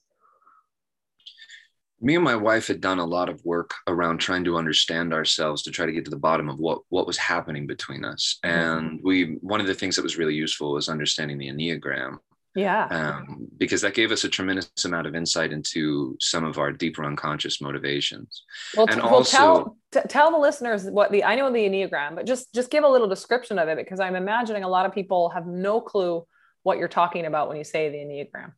Me 2.02 2.16
and 2.16 2.24
my 2.24 2.36
wife 2.36 2.68
had 2.68 2.82
done 2.82 3.00
a 3.00 3.06
lot 3.06 3.30
of 3.30 3.44
work 3.46 3.74
around 3.88 4.18
trying 4.18 4.44
to 4.44 4.58
understand 4.58 5.14
ourselves 5.14 5.64
to 5.64 5.72
try 5.72 5.86
to 5.86 5.92
get 5.92 6.06
to 6.06 6.12
the 6.12 6.18
bottom 6.18 6.50
of 6.50 6.60
what 6.60 6.82
what 6.90 7.08
was 7.08 7.18
happening 7.18 7.68
between 7.68 8.04
us. 8.04 8.40
Mm-hmm. 8.44 8.60
and 8.60 9.00
we 9.04 9.38
one 9.42 9.62
of 9.62 9.68
the 9.68 9.74
things 9.74 9.96
that 9.96 10.04
was 10.04 10.18
really 10.18 10.36
useful 10.36 10.74
was 10.74 10.90
understanding 10.90 11.38
the 11.38 11.50
enneagram. 11.50 12.18
Yeah. 12.56 12.86
Um, 12.86 13.50
because 13.58 13.82
that 13.82 13.96
gave 13.96 14.14
us 14.14 14.24
a 14.24 14.30
tremendous 14.30 14.70
amount 14.86 15.08
of 15.08 15.16
insight 15.16 15.52
into 15.52 16.16
some 16.22 16.46
of 16.46 16.58
our 16.58 16.72
deeper 16.72 17.04
unconscious 17.04 17.60
motivations. 17.60 18.44
Well, 18.78 18.88
and 18.90 19.02
well 19.02 19.16
also 19.16 19.38
tell, 19.38 19.78
t- 19.92 20.08
tell 20.08 20.32
the 20.32 20.38
listeners 20.38 20.86
what 20.86 21.12
the 21.12 21.24
i 21.24 21.36
know 21.36 21.52
the 21.52 21.60
enneagram 21.60 22.16
but 22.16 22.26
just 22.26 22.54
just 22.54 22.70
give 22.70 22.84
a 22.84 22.88
little 22.88 23.08
description 23.08 23.60
of 23.60 23.68
it 23.68 23.78
because 23.78 24.00
i'm 24.00 24.16
imagining 24.16 24.64
a 24.64 24.70
lot 24.70 24.86
of 24.86 24.94
people 24.94 25.30
have 25.30 25.48
no 25.48 25.82
clue 25.82 26.26
what 26.64 26.78
you're 26.78 26.88
talking 26.88 27.26
about 27.26 27.48
when 27.48 27.58
you 27.58 27.64
say 27.64 27.90
the 27.90 27.98
enneagram 27.98 28.54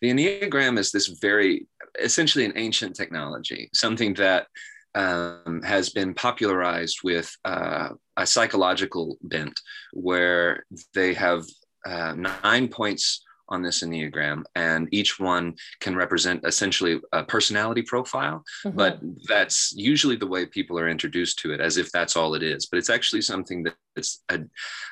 the 0.00 0.10
Enneagram 0.10 0.78
is 0.78 0.90
this 0.90 1.06
very 1.06 1.66
essentially 1.98 2.44
an 2.44 2.52
ancient 2.56 2.96
technology, 2.96 3.68
something 3.72 4.14
that 4.14 4.46
um, 4.94 5.62
has 5.64 5.90
been 5.90 6.14
popularized 6.14 6.98
with 7.04 7.34
uh, 7.44 7.90
a 8.16 8.26
psychological 8.26 9.18
bent 9.22 9.58
where 9.92 10.64
they 10.94 11.14
have 11.14 11.44
uh, 11.86 12.14
nine 12.14 12.68
points 12.68 13.24
on 13.50 13.62
this 13.62 13.82
enneagram 13.82 14.44
and 14.54 14.88
each 14.92 15.18
one 15.18 15.54
can 15.80 15.96
represent 15.96 16.40
essentially 16.44 17.00
a 17.12 17.24
personality 17.24 17.82
profile 17.82 18.44
mm-hmm. 18.64 18.76
but 18.76 19.00
that's 19.26 19.72
usually 19.74 20.14
the 20.14 20.26
way 20.26 20.46
people 20.46 20.78
are 20.78 20.88
introduced 20.88 21.38
to 21.38 21.52
it 21.52 21.60
as 21.60 21.76
if 21.76 21.90
that's 21.90 22.16
all 22.16 22.34
it 22.34 22.44
is 22.44 22.66
but 22.66 22.78
it's 22.78 22.90
actually 22.90 23.20
something 23.20 23.66
that's 23.96 24.22
a, 24.28 24.40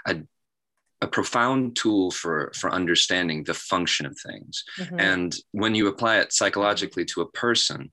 a 0.06 0.16
a 1.00 1.06
profound 1.06 1.76
tool 1.76 2.10
for 2.10 2.50
for 2.54 2.72
understanding 2.72 3.44
the 3.44 3.54
function 3.54 4.06
of 4.06 4.18
things 4.18 4.64
mm-hmm. 4.78 4.98
and 4.98 5.36
when 5.52 5.74
you 5.74 5.86
apply 5.86 6.18
it 6.18 6.32
psychologically 6.32 7.04
to 7.04 7.20
a 7.20 7.30
person 7.32 7.90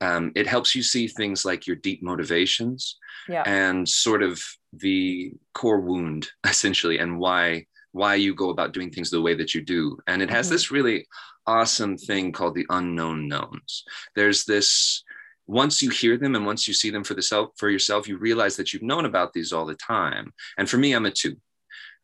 um, 0.00 0.30
it 0.36 0.46
helps 0.46 0.74
you 0.74 0.82
see 0.82 1.08
things 1.08 1.44
like 1.44 1.66
your 1.66 1.74
deep 1.74 2.02
motivations 2.02 2.98
yeah. 3.28 3.42
and 3.46 3.88
sort 3.88 4.22
of 4.22 4.40
the 4.72 5.32
core 5.54 5.80
wound 5.80 6.28
essentially 6.46 6.98
and 6.98 7.18
why 7.18 7.64
why 7.92 8.14
you 8.14 8.34
go 8.34 8.50
about 8.50 8.72
doing 8.72 8.90
things 8.90 9.10
the 9.10 9.22
way 9.22 9.34
that 9.34 9.54
you 9.54 9.62
do 9.62 9.96
and 10.06 10.22
it 10.22 10.30
has 10.30 10.46
mm-hmm. 10.46 10.54
this 10.54 10.70
really 10.70 11.06
awesome 11.46 11.96
thing 11.96 12.32
called 12.32 12.54
the 12.54 12.66
unknown 12.70 13.28
knowns 13.28 13.84
there's 14.14 14.44
this 14.44 15.02
once 15.46 15.80
you 15.82 15.88
hear 15.88 16.18
them 16.18 16.34
and 16.34 16.44
once 16.44 16.68
you 16.68 16.74
see 16.74 16.90
them 16.90 17.02
for 17.02 17.14
the 17.14 17.22
self 17.22 17.50
for 17.56 17.70
yourself 17.70 18.06
you 18.06 18.18
realize 18.18 18.56
that 18.56 18.72
you've 18.72 18.82
known 18.82 19.06
about 19.06 19.32
these 19.32 19.52
all 19.52 19.64
the 19.64 19.74
time 19.76 20.32
and 20.58 20.68
for 20.68 20.76
me 20.76 20.92
i'm 20.92 21.06
a 21.06 21.10
two 21.10 21.36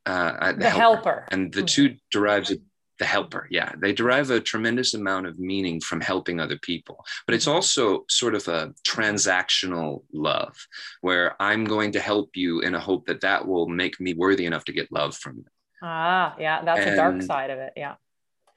uh, 0.06 0.52
the, 0.52 0.58
the 0.58 0.70
helper. 0.70 1.10
helper. 1.10 1.28
and 1.30 1.52
the 1.52 1.60
mm-hmm. 1.60 1.66
two 1.66 1.96
derives 2.10 2.50
a, 2.50 2.56
the 2.98 3.04
helper 3.04 3.48
yeah 3.50 3.72
they 3.80 3.92
derive 3.92 4.30
a 4.30 4.40
tremendous 4.40 4.94
amount 4.94 5.26
of 5.26 5.38
meaning 5.38 5.80
from 5.80 6.00
helping 6.00 6.38
other 6.38 6.58
people 6.58 7.04
but 7.26 7.34
it's 7.34 7.46
mm-hmm. 7.46 7.56
also 7.56 8.04
sort 8.08 8.34
of 8.34 8.46
a 8.48 8.72
transactional 8.86 10.04
love 10.12 10.54
where 11.00 11.34
i'm 11.42 11.64
going 11.64 11.90
to 11.92 12.00
help 12.00 12.30
you 12.36 12.60
in 12.60 12.74
a 12.74 12.80
hope 12.80 13.06
that 13.06 13.20
that 13.20 13.46
will 13.46 13.66
make 13.68 13.98
me 14.00 14.14
worthy 14.14 14.46
enough 14.46 14.64
to 14.64 14.72
get 14.72 14.92
love 14.92 15.16
from 15.16 15.38
you 15.38 15.44
ah 15.82 16.34
yeah 16.38 16.64
that's 16.64 16.80
and, 16.80 16.92
the 16.92 16.96
dark 16.96 17.22
side 17.22 17.50
of 17.50 17.58
it 17.58 17.72
yeah 17.76 17.94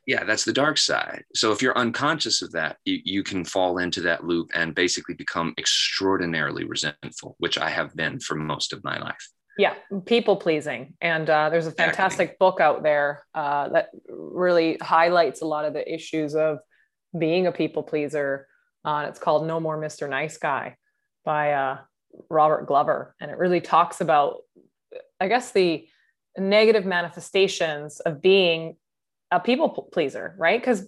yeah 0.06 0.24
that's 0.24 0.46
the 0.46 0.54
dark 0.54 0.78
side 0.78 1.24
so 1.34 1.52
if 1.52 1.62
you're 1.62 1.78
unconscious 1.78 2.42
of 2.42 2.52
that 2.52 2.78
you, 2.86 3.00
you 3.04 3.24
can 3.24 3.44
fall 3.44 3.80
into 3.80 4.02
that 4.02 4.24
loop 4.24 4.50
and 4.54 4.76
basically 4.76 5.16
become 5.16 5.54
extraordinarily 5.58 6.64
resentful 6.64 7.36
which 7.40 7.58
i 7.58 7.70
have 7.70 7.96
been 7.96 8.20
for 8.20 8.36
most 8.36 8.72
of 8.72 8.84
my 8.84 9.00
life 9.00 9.30
yeah, 9.58 9.74
people 10.06 10.36
pleasing. 10.36 10.94
And 11.02 11.30
uh, 11.30 11.50
there's 11.50 11.68
a 11.68 11.72
fantastic 11.72 12.30
exactly. 12.30 12.38
book 12.40 12.60
out 12.60 12.84
there 12.84 13.24
uh, 13.34 13.70
that 13.70 13.90
really 14.08 14.78
highlights 14.82 15.42
a 15.42 15.46
lot 15.46 15.66
of 15.66 15.74
the 15.74 15.94
issues 15.94 16.36
of 16.36 16.60
being 17.18 17.48
a 17.48 17.52
people 17.52 17.84
pleaser. 17.84 18.48
Uh, 18.86 19.08
it's 19.10 19.20
called 19.20 19.48
No 19.48 19.60
More 19.60 19.78
Mr. 19.78 20.10
Nice 20.10 20.38
Guy 20.38 20.76
by 21.26 21.54
uh, 21.54 21.78
Robert 22.30 22.68
Glover. 22.68 23.16
And 23.20 23.32
it 23.32 23.38
really 23.38 23.62
talks 23.62 24.00
about, 24.00 24.38
I 25.20 25.28
guess, 25.28 25.52
the 25.52 25.88
negative 26.38 26.86
manifestations 26.86 28.00
of 28.02 28.22
being 28.22 28.78
a 29.32 29.40
people 29.40 29.90
pleaser, 29.92 30.36
right? 30.38 30.62
Because 30.62 30.88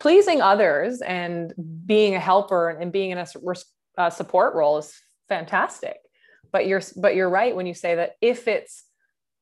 pleasing 0.00 0.40
others 0.40 1.02
and 1.02 1.52
being 1.84 2.14
a 2.14 2.20
helper 2.20 2.70
and 2.70 2.90
being 2.92 3.10
in 3.10 3.18
a, 3.18 3.26
a 3.98 4.10
support 4.10 4.54
role 4.54 4.78
is 4.78 4.92
fantastic 5.28 5.98
but 6.52 6.66
you're 6.66 6.82
but 6.96 7.14
you're 7.14 7.30
right 7.30 7.54
when 7.54 7.66
you 7.66 7.74
say 7.74 7.96
that 7.96 8.12
if 8.20 8.48
it's 8.48 8.84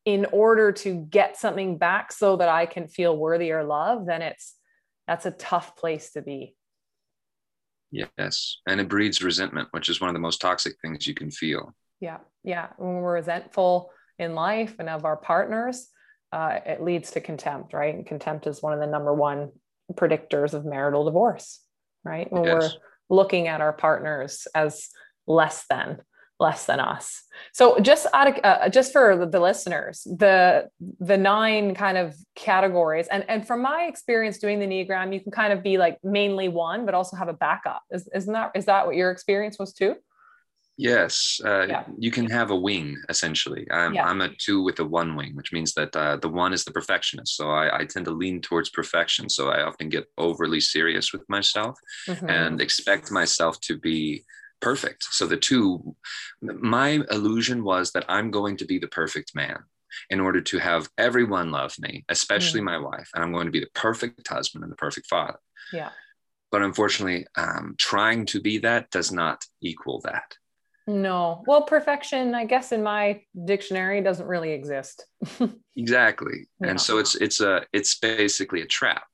in 0.05 0.27
order 0.33 0.73
to 0.73 0.95
get 0.95 1.37
something 1.37 1.79
back 1.79 2.13
so 2.13 2.37
that 2.37 2.49
I 2.49 2.67
can 2.67 2.89
feel 2.89 3.17
worthy 3.17 3.53
or 3.53 3.65
love, 3.65 4.07
then 4.07 4.23
it's 4.23 4.55
that's 5.07 5.27
a 5.27 5.31
tough 5.31 5.77
place 5.77 6.13
to 6.13 6.23
be. 6.23 6.55
Yes. 7.91 8.59
And 8.67 8.81
it 8.81 8.89
breeds 8.89 9.23
resentment, 9.23 9.69
which 9.71 9.89
is 9.89 10.01
one 10.01 10.11
of 10.11 10.15
the 10.15 10.21
most 10.21 10.41
toxic 10.41 10.75
things 10.83 11.07
you 11.07 11.15
can 11.15 11.31
feel. 11.31 11.75
Yeah. 12.01 12.19
Yeah. 12.43 12.69
When 12.77 12.95
we're 12.97 13.15
resentful 13.15 13.91
in 14.19 14.35
life 14.35 14.77
and 14.79 14.89
of 14.89 15.05
our 15.05 15.17
partners, 15.17 15.89
uh, 16.33 16.59
it 16.67 16.83
leads 16.83 17.13
to 17.13 17.21
contempt, 17.21 17.73
right? 17.73 17.95
And 17.95 18.05
contempt 18.05 18.47
is 18.47 18.63
one 18.63 18.73
of 18.73 18.81
the 18.81 18.87
number 18.87 19.15
one 19.15 19.53
predictors 19.93 20.55
of 20.55 20.65
marital 20.65 21.05
divorce, 21.05 21.61
right? 22.05 22.31
When 22.33 22.45
yes. 22.45 22.55
we're 22.55 23.17
looking 23.17 23.47
at 23.47 23.61
our 23.61 23.73
partners 23.73 24.49
as 24.55 24.89
less 25.27 25.65
than 25.71 25.99
less 26.45 26.67
than 26.67 26.79
us. 26.79 27.23
So 27.53 27.79
just 27.81 28.07
out 28.13 28.29
of, 28.29 28.35
uh, 28.45 28.69
just 28.69 28.93
for 28.93 29.27
the, 29.27 29.41
listeners, 29.41 30.03
the 30.05 30.69
the 31.01 31.17
nine 31.17 31.75
kind 31.75 31.99
of 31.99 32.15
categories, 32.37 33.09
and 33.09 33.25
and 33.29 33.47
from 33.47 33.63
my 33.63 33.81
experience 33.85 34.39
doing 34.39 34.59
the 34.61 34.67
Enneagram, 34.67 35.13
you 35.15 35.21
can 35.21 35.33
kind 35.33 35.53
of 35.53 35.63
be 35.63 35.79
like 35.79 35.99
mainly 36.05 36.49
one, 36.49 36.85
but 36.87 36.95
also 36.95 37.17
have 37.17 37.29
a 37.29 37.39
backup. 37.47 37.83
Is, 37.91 38.09
isn't 38.15 38.33
that 38.33 38.53
is 38.55 38.67
that 38.67 38.87
what 38.87 38.97
your 38.97 39.11
experience 39.11 39.59
was 39.59 39.73
too? 39.73 39.97
Yes, 40.77 41.41
uh, 41.45 41.67
yeah. 41.69 41.85
you 41.99 42.11
can 42.11 42.29
have 42.31 42.51
a 42.51 42.57
wing 42.57 42.97
essentially. 43.09 43.65
I'm, 43.71 43.95
yeah. 43.95 44.09
I'm 44.09 44.21
a 44.21 44.31
two 44.45 44.61
with 44.67 44.81
a 44.81 44.85
one 44.85 45.15
wing, 45.15 45.37
which 45.37 45.53
means 45.53 45.73
that 45.75 45.95
uh, 45.95 46.17
the 46.17 46.29
one 46.29 46.53
is 46.53 46.65
the 46.65 46.73
perfectionist. 46.73 47.37
So 47.37 47.49
I, 47.49 47.79
I, 47.79 47.85
tend 47.85 48.07
to 48.07 48.11
lean 48.11 48.41
towards 48.41 48.71
perfection. 48.71 49.29
So 49.29 49.51
I 49.51 49.63
often 49.63 49.89
get 49.89 50.07
overly 50.19 50.61
serious 50.61 51.13
with 51.13 51.23
myself 51.29 51.79
mm-hmm. 52.09 52.29
and 52.29 52.61
expect 52.61 53.13
myself 53.13 53.61
to 53.69 53.79
be 53.79 54.25
perfect. 54.65 55.05
So 55.11 55.27
the 55.27 55.37
two, 55.37 55.95
my 56.41 57.01
illusion 57.11 57.63
was 57.65 57.93
that 57.93 58.07
I'm 58.09 58.31
going 58.31 58.57
to 58.59 58.65
be 58.65 58.79
the 58.79 58.89
perfect 58.89 59.35
man 59.35 59.59
in 60.11 60.21
order 60.21 60.41
to 60.41 60.59
have 60.59 60.89
everyone 60.99 61.51
love 61.51 61.75
me, 61.79 62.05
especially 62.09 62.61
mm. 62.61 62.65
my 62.65 62.79
wife, 62.79 63.09
and 63.15 63.23
I'm 63.23 63.33
going 63.33 63.47
to 63.47 63.53
be 63.53 63.61
the 63.61 63.71
perfect 63.75 64.27
husband 64.27 64.65
and 64.65 64.73
the 64.73 64.77
perfect 64.77 65.07
father. 65.07 65.39
Yeah. 65.73 65.91
But 66.51 66.63
unfortunately, 66.63 67.27
um, 67.37 67.75
trying 67.79 68.27
to 68.27 68.41
be 68.41 68.59
that 68.59 68.91
does 68.91 69.13
not 69.13 69.45
equal 69.61 70.01
that. 70.05 70.37
No. 70.87 71.43
Well, 71.47 71.63
perfection, 71.63 72.35
I 72.35 72.45
guess, 72.45 72.73
in 72.73 72.83
my 72.83 73.23
dictionary, 73.45 74.03
doesn't 74.03 74.27
really 74.27 74.53
exist. 74.53 75.07
exactly. 75.77 76.47
Yeah. 76.61 76.71
And 76.71 76.81
so 76.81 76.99
it's 76.99 77.15
it's 77.15 77.41
a 77.41 77.65
it's 77.73 77.99
basically 77.99 78.61
a 78.61 78.67
trap. 78.67 79.05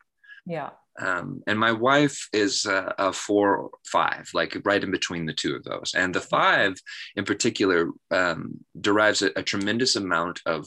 Yeah. 0.47 0.71
Um, 1.01 1.43
and 1.47 1.59
my 1.59 1.73
wife 1.73 2.29
is 2.33 2.67
a, 2.67 2.95
a 2.99 3.13
four 3.13 3.71
five, 3.87 4.29
like 4.35 4.57
right 4.65 4.83
in 4.83 4.91
between 4.91 5.27
the 5.27 5.33
two 5.33 5.57
of 5.57 5.65
those. 5.65 5.93
And 5.97 6.15
the 6.15 6.21
five 6.21 6.75
in 7.17 7.25
particular 7.25 7.91
um, 8.11 8.59
derives 8.81 9.23
a, 9.23 9.31
a, 9.37 9.43
tremendous 9.43 9.97
amount 9.97 10.41
of 10.47 10.67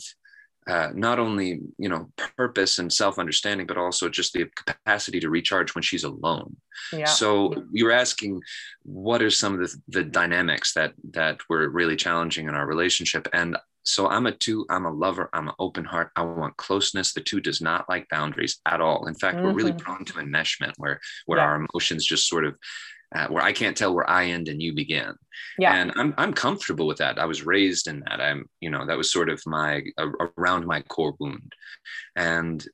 uh, 0.67 0.89
not 0.93 1.19
only 1.19 1.59
you 1.77 1.89
know 1.89 2.09
purpose 2.37 2.79
and 2.79 2.91
self-understanding 2.91 3.67
but 3.67 3.77
also 3.77 4.07
just 4.07 4.33
the 4.33 4.45
capacity 4.55 5.19
to 5.19 5.29
recharge 5.29 5.75
when 5.75 5.81
she's 5.81 6.05
alone 6.05 6.55
yeah. 6.93 7.05
so 7.05 7.53
you're 7.71 7.91
asking 7.91 8.41
what 8.83 9.21
are 9.21 9.29
some 9.29 9.53
of 9.53 9.59
the, 9.59 9.75
the 9.89 10.03
dynamics 10.03 10.73
that 10.73 10.93
that 11.11 11.37
were 11.49 11.67
really 11.69 11.97
challenging 11.97 12.47
in 12.47 12.55
our 12.55 12.65
relationship 12.65 13.27
and 13.33 13.57
so 13.83 14.07
i'm 14.07 14.25
a 14.25 14.31
two 14.31 14.65
i'm 14.69 14.85
a 14.85 14.91
lover 14.91 15.29
i'm 15.33 15.47
an 15.47 15.53
open 15.59 15.83
heart 15.83 16.09
i 16.15 16.21
want 16.21 16.55
closeness 16.57 17.13
the 17.13 17.21
two 17.21 17.39
does 17.39 17.61
not 17.61 17.87
like 17.89 18.07
boundaries 18.09 18.59
at 18.65 18.81
all 18.81 19.07
in 19.07 19.13
fact 19.15 19.37
mm-hmm. 19.37 19.45
we're 19.45 19.53
really 19.53 19.71
mm-hmm. 19.71 19.79
prone 19.79 20.05
to 20.05 20.13
enmeshment 20.13 20.73
where 20.77 20.99
where 21.25 21.39
yeah. 21.39 21.45
our 21.45 21.55
emotions 21.55 22.05
just 22.05 22.27
sort 22.27 22.45
of 22.45 22.55
uh, 23.15 23.27
where 23.27 23.43
I 23.43 23.53
can't 23.53 23.77
tell 23.77 23.93
where 23.93 24.09
I 24.09 24.25
end 24.25 24.47
and 24.47 24.61
you 24.61 24.73
begin. 24.73 25.13
Yeah. 25.59 25.75
And 25.75 25.91
I'm, 25.97 26.13
I'm 26.17 26.33
comfortable 26.33 26.87
with 26.87 26.97
that. 26.97 27.19
I 27.19 27.25
was 27.25 27.45
raised 27.45 27.87
in 27.87 27.99
that. 28.07 28.19
I'm, 28.19 28.49
you 28.59 28.71
know, 28.71 28.85
that 28.85 28.97
was 28.97 29.11
sort 29.11 29.29
of 29.29 29.39
my, 29.45 29.83
uh, 29.97 30.09
around 30.37 30.65
my 30.65 30.81
core 30.81 31.13
wound. 31.19 31.53
And 32.15 32.65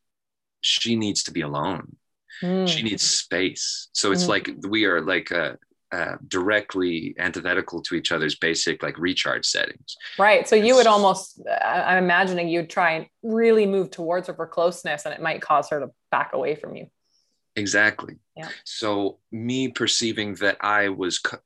she 0.62 0.96
needs 0.96 1.24
to 1.24 1.32
be 1.32 1.42
alone. 1.42 1.98
Mm. 2.42 2.68
She 2.68 2.84
needs 2.84 3.04
space. 3.04 3.90
So 3.94 4.12
it's 4.12 4.26
mm. 4.26 4.30
like 4.30 4.50
we 4.68 4.86
are 4.86 5.02
like 5.02 5.32
uh, 5.32 5.56
uh, 5.92 6.18
directly 6.28 7.16
antithetical 7.18 7.82
to 7.82 7.96
each 7.96 8.12
other's 8.12 8.36
basic 8.36 8.84
like 8.84 8.98
recharge 8.98 9.46
settings. 9.46 9.98
Right. 10.18 10.48
So 10.48 10.56
you 10.56 10.76
would 10.76 10.88
almost, 10.88 11.42
I'm 11.66 12.04
imagining 12.04 12.48
you'd 12.48 12.70
try 12.70 12.92
and 12.92 13.08
really 13.24 13.66
move 13.66 13.90
towards 13.90 14.28
her 14.28 14.34
for 14.34 14.46
closeness 14.46 15.06
and 15.06 15.14
it 15.14 15.22
might 15.22 15.42
cause 15.42 15.70
her 15.70 15.80
to 15.80 15.90
back 16.12 16.32
away 16.34 16.56
from 16.56 16.76
you. 16.76 16.88
Exactly. 17.56 18.18
Yeah. 18.38 18.50
So 18.64 19.18
me 19.32 19.70
perceiving 19.70 20.36
that 20.36 20.58
I 20.62 20.90
was 20.90 21.20
co- 21.20 21.40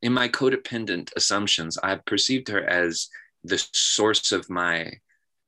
in 0.00 0.12
my 0.12 0.28
codependent 0.28 1.10
assumptions, 1.16 1.76
I 1.82 1.96
perceived 1.96 2.48
her 2.48 2.64
as 2.64 3.08
the 3.44 3.58
source 3.72 4.32
of 4.32 4.48
my 4.48 4.92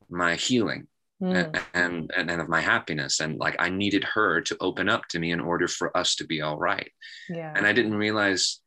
my 0.08 0.34
healing 0.34 0.88
mm. 1.20 1.62
and, 1.74 2.12
and 2.14 2.30
and 2.30 2.40
of 2.40 2.48
my 2.48 2.60
happiness 2.60 3.20
and 3.20 3.38
like 3.38 3.56
I 3.58 3.68
needed 3.68 4.04
her 4.04 4.40
to 4.42 4.56
open 4.60 4.88
up 4.88 5.06
to 5.08 5.18
me 5.18 5.32
in 5.32 5.40
order 5.40 5.68
for 5.68 5.96
us 5.96 6.16
to 6.16 6.26
be 6.26 6.40
all 6.40 6.58
right. 6.58 6.90
Yeah. 7.28 7.52
And 7.54 7.66
I 7.66 7.72
didn't 7.72 7.94
realize 7.94 8.60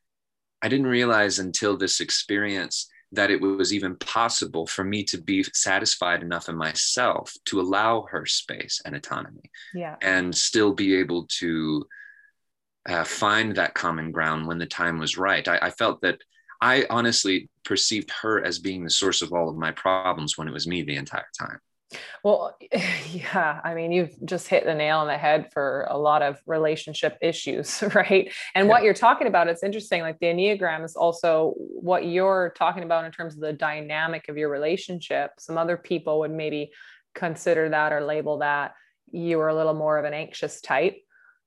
I 0.62 0.70
didn't 0.70 0.88
realize 0.88 1.40
until 1.40 1.78
this 1.78 2.00
experience 2.00 2.90
that 3.14 3.30
it 3.30 3.40
was 3.40 3.74
even 3.74 3.96
possible 3.98 4.66
for 4.66 4.84
me 4.84 5.04
to 5.04 5.22
be 5.22 5.44
satisfied 5.54 6.24
enough 6.24 6.50
in 6.50 6.56
myself 6.56 7.32
to 7.46 7.62
allow 7.62 8.08
her 8.10 8.26
space 8.26 8.82
and 8.86 8.96
autonomy 8.96 9.52
yeah. 9.74 9.96
and 10.02 10.36
still 10.36 10.74
be 10.74 10.96
able 10.96 11.28
to 11.28 11.86
uh, 12.90 13.04
find 13.04 13.56
that 13.56 13.76
common 13.76 14.12
ground 14.12 14.48
when 14.48 14.58
the 14.58 14.66
time 14.66 14.98
was 14.98 15.18
right 15.18 15.48
I, 15.48 15.60
I 15.62 15.70
felt 15.70 16.02
that 16.02 16.18
i 16.60 16.86
honestly 16.90 17.50
perceived 17.64 18.12
her 18.22 18.44
as 18.44 18.60
being 18.60 18.84
the 18.84 18.90
source 18.90 19.22
of 19.22 19.32
all 19.32 19.48
of 19.48 19.58
my 19.58 19.72
problems 19.72 20.38
when 20.38 20.48
it 20.48 20.54
was 20.54 20.68
me 20.68 20.82
the 20.82 20.98
entire 20.98 21.30
time 21.40 21.60
well, 22.24 22.58
yeah, 23.12 23.60
I 23.64 23.74
mean, 23.74 23.92
you've 23.92 24.16
just 24.26 24.48
hit 24.48 24.66
the 24.66 24.74
nail 24.74 25.00
on 25.00 25.08
the 25.08 25.18
head 25.18 25.52
for 25.52 25.88
a 25.90 25.98
lot 25.98 26.22
of 26.22 26.42
relationship 26.46 27.18
issues, 27.22 27.84
right? 27.96 28.32
And 28.56 28.66
yeah. 28.66 28.70
what 28.72 28.84
you're 28.84 28.94
talking 28.94 29.28
about, 29.28 29.48
it's 29.48 29.64
interesting. 29.64 30.02
Like 30.02 30.20
the 30.20 30.28
Enneagram 30.28 30.84
is 30.84 30.96
also 30.96 31.54
what 31.58 32.06
you're 32.06 32.54
talking 32.58 32.84
about 32.84 33.06
in 33.06 33.12
terms 33.12 33.36
of 33.36 33.42
the 33.42 33.54
dynamic 33.54 34.30
of 34.30 34.38
your 34.38 34.50
relationship. 34.50 35.32
Some 35.40 35.58
other 35.58 35.78
people 35.78 36.20
would 36.20 36.32
maybe 36.32 36.72
consider 37.14 37.70
that 37.70 37.94
or 37.94 38.02
label 38.02 38.40
that 38.40 38.74
you 39.12 39.38
were 39.38 39.50
a 39.50 39.56
little 39.56 39.76
more 39.76 39.98
of 39.98 40.06
an 40.06 40.14
anxious 40.14 40.62
type 40.62 40.98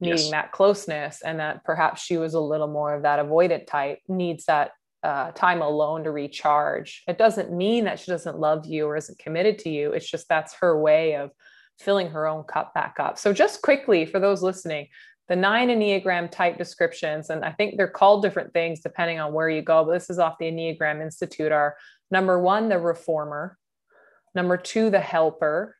needing 0.00 0.18
yes. 0.18 0.30
that 0.30 0.52
closeness 0.52 1.22
and 1.22 1.40
that 1.40 1.64
perhaps 1.64 2.02
she 2.02 2.16
was 2.18 2.34
a 2.34 2.40
little 2.40 2.68
more 2.68 2.94
of 2.94 3.02
that 3.02 3.18
avoidant 3.18 3.66
type 3.66 3.98
needs 4.08 4.44
that 4.44 4.72
uh, 5.02 5.30
time 5.32 5.62
alone 5.62 6.04
to 6.04 6.10
recharge. 6.10 7.02
It 7.06 7.18
doesn't 7.18 7.52
mean 7.52 7.84
that 7.84 8.00
she 8.00 8.10
doesn't 8.10 8.38
love 8.38 8.66
you 8.66 8.86
or 8.86 8.96
isn't 8.96 9.18
committed 9.18 9.58
to 9.60 9.70
you. 9.70 9.92
It's 9.92 10.10
just 10.10 10.28
that's 10.28 10.54
her 10.54 10.80
way 10.80 11.16
of 11.16 11.30
filling 11.78 12.10
her 12.10 12.26
own 12.26 12.44
cup 12.44 12.74
back 12.74 12.96
up. 12.98 13.18
So, 13.18 13.32
just 13.32 13.62
quickly 13.62 14.06
for 14.06 14.18
those 14.18 14.42
listening, 14.42 14.88
the 15.28 15.36
nine 15.36 15.68
Enneagram 15.68 16.30
type 16.30 16.56
descriptions, 16.56 17.30
and 17.30 17.44
I 17.44 17.52
think 17.52 17.76
they're 17.76 17.88
called 17.88 18.22
different 18.22 18.52
things 18.52 18.80
depending 18.80 19.18
on 19.18 19.32
where 19.32 19.48
you 19.48 19.62
go, 19.62 19.84
but 19.84 19.92
this 19.92 20.10
is 20.10 20.18
off 20.18 20.38
the 20.38 20.46
Enneagram 20.46 21.02
Institute 21.02 21.52
are 21.52 21.76
number 22.10 22.40
one, 22.40 22.68
the 22.68 22.78
reformer, 22.78 23.58
number 24.34 24.56
two, 24.56 24.90
the 24.90 25.00
helper, 25.00 25.76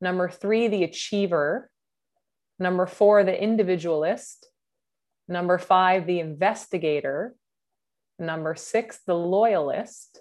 number 0.00 0.28
three, 0.28 0.68
the 0.68 0.84
achiever, 0.84 1.70
number 2.58 2.86
four, 2.86 3.24
the 3.24 3.42
individualist, 3.42 4.46
number 5.28 5.58
five, 5.58 6.06
the 6.06 6.20
investigator, 6.20 7.34
Number 8.18 8.54
six, 8.54 9.00
the 9.06 9.14
loyalist. 9.14 10.20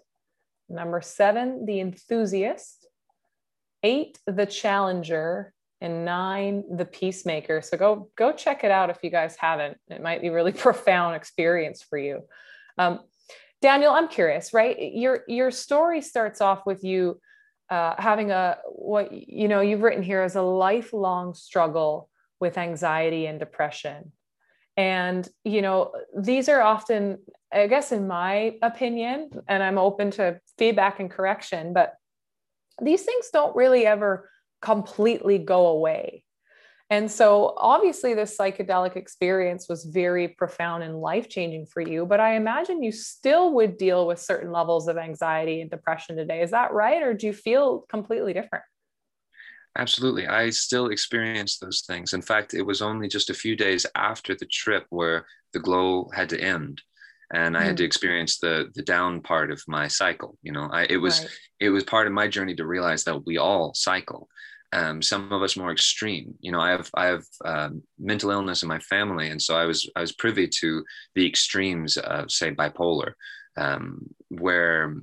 Number 0.70 1.02
seven, 1.02 1.66
the 1.66 1.80
enthusiast. 1.80 2.88
Eight, 3.84 4.20
the 4.26 4.46
challenger. 4.46 5.54
And 5.80 6.06
nine, 6.06 6.64
the 6.76 6.86
peacemaker. 6.86 7.62
So 7.62 7.78
go 7.78 8.10
go 8.16 8.32
check 8.32 8.64
it 8.64 8.72
out 8.72 8.90
if 8.90 8.98
you 9.04 9.12
guys 9.12 9.36
haven't. 9.36 9.78
It 9.90 10.02
might 10.02 10.22
be 10.22 10.30
really 10.30 10.52
profound 10.68 11.16
experience 11.16 11.84
for 11.84 12.00
you. 12.00 12.22
Um, 12.80 13.02
Daniel, 13.62 13.92
I'm 13.92 14.08
curious, 14.08 14.54
right? 14.54 14.76
Your 14.80 15.22
your 15.28 15.52
story 15.52 16.02
starts 16.02 16.42
off 16.42 16.66
with 16.66 16.84
you 16.84 17.20
uh, 17.70 17.96
having 17.98 18.32
a 18.32 18.58
what 18.66 19.12
you 19.12 19.48
know 19.48 19.62
you've 19.62 19.82
written 19.82 20.04
here 20.04 20.22
as 20.22 20.36
a 20.36 20.42
lifelong 20.42 21.34
struggle 21.34 22.10
with 22.40 22.58
anxiety 22.58 23.26
and 23.26 23.40
depression 23.40 24.12
and 24.78 25.28
you 25.44 25.62
know 25.62 25.92
these 26.18 26.48
are 26.48 26.62
often 26.62 27.18
I 27.52 27.68
guess, 27.68 27.92
in 27.92 28.08
my 28.08 28.56
opinion, 28.62 29.30
and 29.48 29.64
I'm 29.64 29.78
open 29.78 30.12
to 30.12 30.40
feedback 30.58 31.00
and 31.00 31.10
correction, 31.10 31.74
but 31.74 31.94
these 32.82 33.04
things 33.04 33.30
don't 33.32 33.56
really 33.56 33.86
ever 33.86 34.30
completely 34.62 35.38
go 35.38 35.68
away. 35.68 36.24
And 36.90 37.12
so, 37.12 37.54
obviously, 37.58 38.14
this 38.14 38.38
psychedelic 38.38 38.96
experience 38.96 39.68
was 39.68 39.84
very 39.84 40.30
profound 40.30 40.84
and 40.84 41.02
life 41.02 41.28
changing 41.28 41.66
for 41.66 41.82
you. 41.82 42.06
But 42.06 42.22
I 42.22 42.36
imagine 42.36 42.82
you 42.82 42.94
still 42.94 43.54
would 43.56 43.78
deal 43.78 44.08
with 44.08 44.22
certain 44.22 44.54
levels 44.54 44.88
of 44.88 44.98
anxiety 44.98 45.60
and 45.60 45.70
depression 45.70 46.16
today. 46.16 46.42
Is 46.42 46.52
that 46.52 46.72
right? 46.72 47.04
Or 47.04 47.14
do 47.14 47.28
you 47.28 47.34
feel 47.34 47.86
completely 47.90 48.32
different? 48.32 48.64
Absolutely. 49.78 50.28
I 50.28 50.50
still 50.50 50.88
experience 50.88 51.60
those 51.60 51.84
things. 51.86 52.14
In 52.14 52.22
fact, 52.22 52.54
it 52.54 52.64
was 52.64 52.82
only 52.82 53.10
just 53.10 53.30
a 53.30 53.36
few 53.36 53.56
days 53.56 53.86
after 53.94 54.34
the 54.34 54.48
trip 54.48 54.86
where 54.90 55.26
the 55.54 55.60
glow 55.60 56.10
had 56.16 56.30
to 56.30 56.42
end 56.42 56.82
and 57.34 57.56
mm. 57.56 57.60
I 57.60 57.64
had 57.64 57.78
to 57.78 57.84
mm. 57.84 57.88
experience 57.88 58.40
the 58.40 58.72
the 58.76 58.84
down 58.84 59.22
part 59.22 59.52
of 59.52 59.62
my 59.68 59.88
cycle. 59.88 60.38
You 60.42 60.52
know, 60.52 60.70
I, 60.72 60.84
it 60.90 60.98
was 60.98 61.22
right. 61.22 61.30
it 61.60 61.70
was 61.70 61.84
part 61.84 62.08
of 62.08 62.14
my 62.14 62.28
journey 62.28 62.56
to 62.56 62.66
realize 62.66 63.04
that 63.06 63.26
we 63.26 63.38
all 63.38 63.74
cycle. 63.74 64.28
Um, 64.74 65.02
some 65.02 65.32
of 65.32 65.42
us 65.42 65.56
more 65.56 65.72
extreme. 65.72 66.36
You 66.42 66.52
know, 66.52 66.60
I 66.60 66.72
have 66.72 66.90
I 66.94 67.06
have 67.08 67.24
um, 67.46 67.84
mental 68.00 68.32
illness 68.32 68.64
in 68.64 68.70
my 68.70 68.80
family, 68.80 69.30
and 69.30 69.42
so 69.42 69.56
I 69.56 69.66
was 69.66 69.90
I 69.96 70.02
was 70.02 70.12
privy 70.12 70.48
to 70.60 70.84
the 71.16 71.26
extremes 71.26 71.98
of 71.98 72.32
say 72.32 72.52
bipolar, 72.52 73.14
um, 73.58 74.08
where 74.30 74.96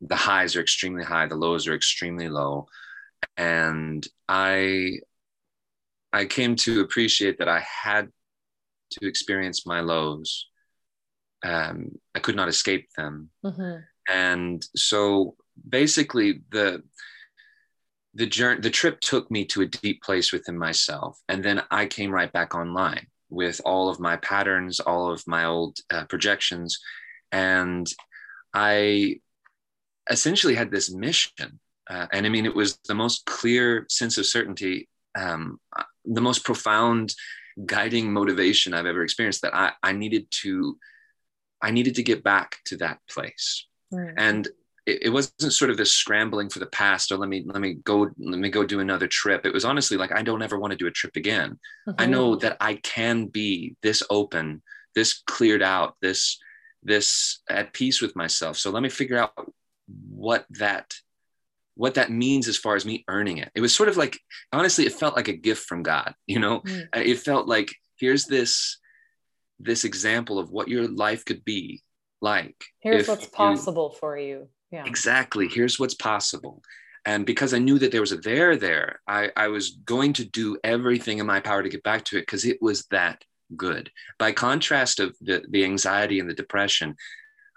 the 0.00 0.16
highs 0.16 0.56
are 0.56 0.60
extremely 0.60 1.04
high, 1.04 1.26
the 1.26 1.36
lows 1.36 1.68
are 1.68 1.74
extremely 1.74 2.28
low, 2.28 2.66
and 3.36 4.06
I 4.28 4.98
I 6.12 6.24
came 6.26 6.56
to 6.56 6.80
appreciate 6.80 7.38
that 7.38 7.48
I 7.48 7.60
had 7.60 8.08
to 8.92 9.06
experience 9.06 9.66
my 9.66 9.80
lows 9.80 10.48
um, 11.44 11.92
I 12.14 12.20
could 12.20 12.36
not 12.36 12.48
escape 12.48 12.88
them. 12.96 13.30
Mm-hmm. 13.44 13.78
And 14.08 14.66
so 14.74 15.36
basically 15.68 16.42
the 16.50 16.82
the 18.14 18.26
journey 18.26 18.60
the 18.60 18.70
trip 18.70 19.00
took 19.00 19.30
me 19.30 19.44
to 19.44 19.62
a 19.62 19.66
deep 19.66 20.02
place 20.02 20.32
within 20.32 20.58
myself 20.58 21.18
and 21.28 21.42
then 21.42 21.62
i 21.70 21.86
came 21.86 22.10
right 22.10 22.32
back 22.32 22.54
online 22.54 23.06
with 23.30 23.60
all 23.64 23.88
of 23.88 24.00
my 24.00 24.16
patterns 24.16 24.80
all 24.80 25.10
of 25.10 25.22
my 25.26 25.44
old 25.44 25.78
uh, 25.90 26.04
projections 26.06 26.78
and 27.30 27.92
i 28.54 29.16
essentially 30.10 30.54
had 30.54 30.70
this 30.70 30.92
mission 30.92 31.58
uh, 31.88 32.06
and 32.12 32.26
i 32.26 32.28
mean 32.28 32.46
it 32.46 32.54
was 32.54 32.78
the 32.88 32.94
most 32.94 33.24
clear 33.24 33.86
sense 33.88 34.18
of 34.18 34.26
certainty 34.26 34.88
um, 35.14 35.58
the 36.04 36.20
most 36.20 36.44
profound 36.44 37.14
guiding 37.66 38.12
motivation 38.12 38.74
i've 38.74 38.86
ever 38.86 39.02
experienced 39.02 39.42
that 39.42 39.54
i, 39.54 39.72
I 39.82 39.92
needed 39.92 40.26
to 40.42 40.76
I 41.62 41.70
needed 41.70 41.94
to 41.96 42.02
get 42.02 42.22
back 42.22 42.58
to 42.66 42.76
that 42.78 42.98
place. 43.08 43.66
Right. 43.90 44.14
And 44.16 44.48
it, 44.86 45.04
it, 45.04 45.08
wasn't 45.10 45.52
sort 45.52 45.70
of 45.70 45.76
this 45.76 45.92
scrambling 45.92 46.48
for 46.48 46.58
the 46.58 46.66
past 46.66 47.12
or 47.12 47.16
let 47.16 47.28
me 47.28 47.44
let 47.46 47.60
me 47.60 47.74
go 47.74 48.10
let 48.18 48.38
me 48.38 48.50
go 48.50 48.64
do 48.64 48.80
another 48.80 49.06
trip. 49.06 49.46
It 49.46 49.52
was 49.52 49.64
honestly 49.64 49.96
like 49.96 50.12
I 50.12 50.22
don't 50.22 50.42
ever 50.42 50.58
want 50.58 50.72
to 50.72 50.76
do 50.76 50.86
a 50.86 50.90
trip 50.90 51.16
again. 51.16 51.58
Mm-hmm. 51.88 52.00
I 52.00 52.06
know 52.06 52.36
that 52.36 52.56
I 52.60 52.74
can 52.74 53.26
be 53.26 53.76
this 53.82 54.02
open, 54.10 54.62
this 54.94 55.22
cleared 55.26 55.62
out, 55.62 55.96
this 56.02 56.38
this 56.82 57.42
at 57.48 57.72
peace 57.72 58.00
with 58.02 58.16
myself. 58.16 58.56
So 58.56 58.70
let 58.70 58.82
me 58.82 58.88
figure 58.88 59.18
out 59.18 59.32
what 59.86 60.46
that 60.50 60.94
what 61.74 61.94
that 61.94 62.10
means 62.10 62.48
as 62.48 62.58
far 62.58 62.74
as 62.74 62.84
me 62.84 63.04
earning 63.08 63.38
it. 63.38 63.50
It 63.54 63.60
was 63.60 63.74
sort 63.74 63.88
of 63.88 63.96
like 63.96 64.18
honestly 64.52 64.84
it 64.84 64.92
felt 64.92 65.16
like 65.16 65.28
a 65.28 65.32
gift 65.32 65.66
from 65.66 65.82
God, 65.82 66.14
you 66.26 66.38
know? 66.38 66.60
Mm. 66.60 66.88
It 66.96 67.18
felt 67.20 67.46
like 67.46 67.74
here's 67.96 68.24
this 68.24 68.78
this 69.62 69.84
example 69.84 70.38
of 70.38 70.50
what 70.50 70.68
your 70.68 70.88
life 70.88 71.24
could 71.24 71.44
be 71.44 71.82
like. 72.20 72.56
Here's 72.80 73.08
what's 73.08 73.26
possible 73.26 73.90
you, 73.92 73.98
for 73.98 74.16
you. 74.18 74.48
Yeah. 74.70 74.84
Exactly. 74.86 75.48
Here's 75.48 75.78
what's 75.78 75.94
possible. 75.94 76.62
And 77.04 77.26
because 77.26 77.52
I 77.52 77.58
knew 77.58 77.78
that 77.78 77.90
there 77.90 78.00
was 78.00 78.12
a 78.12 78.16
there 78.16 78.56
there, 78.56 79.00
I, 79.08 79.30
I 79.36 79.48
was 79.48 79.70
going 79.84 80.12
to 80.14 80.24
do 80.24 80.58
everything 80.62 81.18
in 81.18 81.26
my 81.26 81.40
power 81.40 81.62
to 81.62 81.68
get 81.68 81.82
back 81.82 82.04
to 82.06 82.16
it 82.16 82.22
because 82.22 82.44
it 82.44 82.58
was 82.62 82.86
that 82.90 83.24
good. 83.56 83.90
By 84.18 84.32
contrast 84.32 85.00
of 85.00 85.16
the, 85.20 85.42
the 85.48 85.64
anxiety 85.64 86.20
and 86.20 86.30
the 86.30 86.34
depression, 86.34 86.94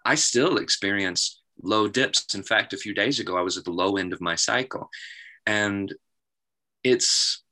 I 0.04 0.16
still 0.16 0.58
experience 0.58 1.42
low 1.62 1.88
dips. 1.88 2.34
In 2.34 2.44
fact, 2.44 2.74
a 2.74 2.78
few 2.78 2.94
days 2.94 3.20
ago, 3.20 3.38
I 3.38 3.42
was 3.42 3.58
at 3.58 3.66
the 3.66 3.72
low 3.72 3.98
end 3.98 4.14
of 4.14 4.22
my 4.22 4.36
cycle. 4.36 4.90
And 5.46 5.94
it's 6.84 7.44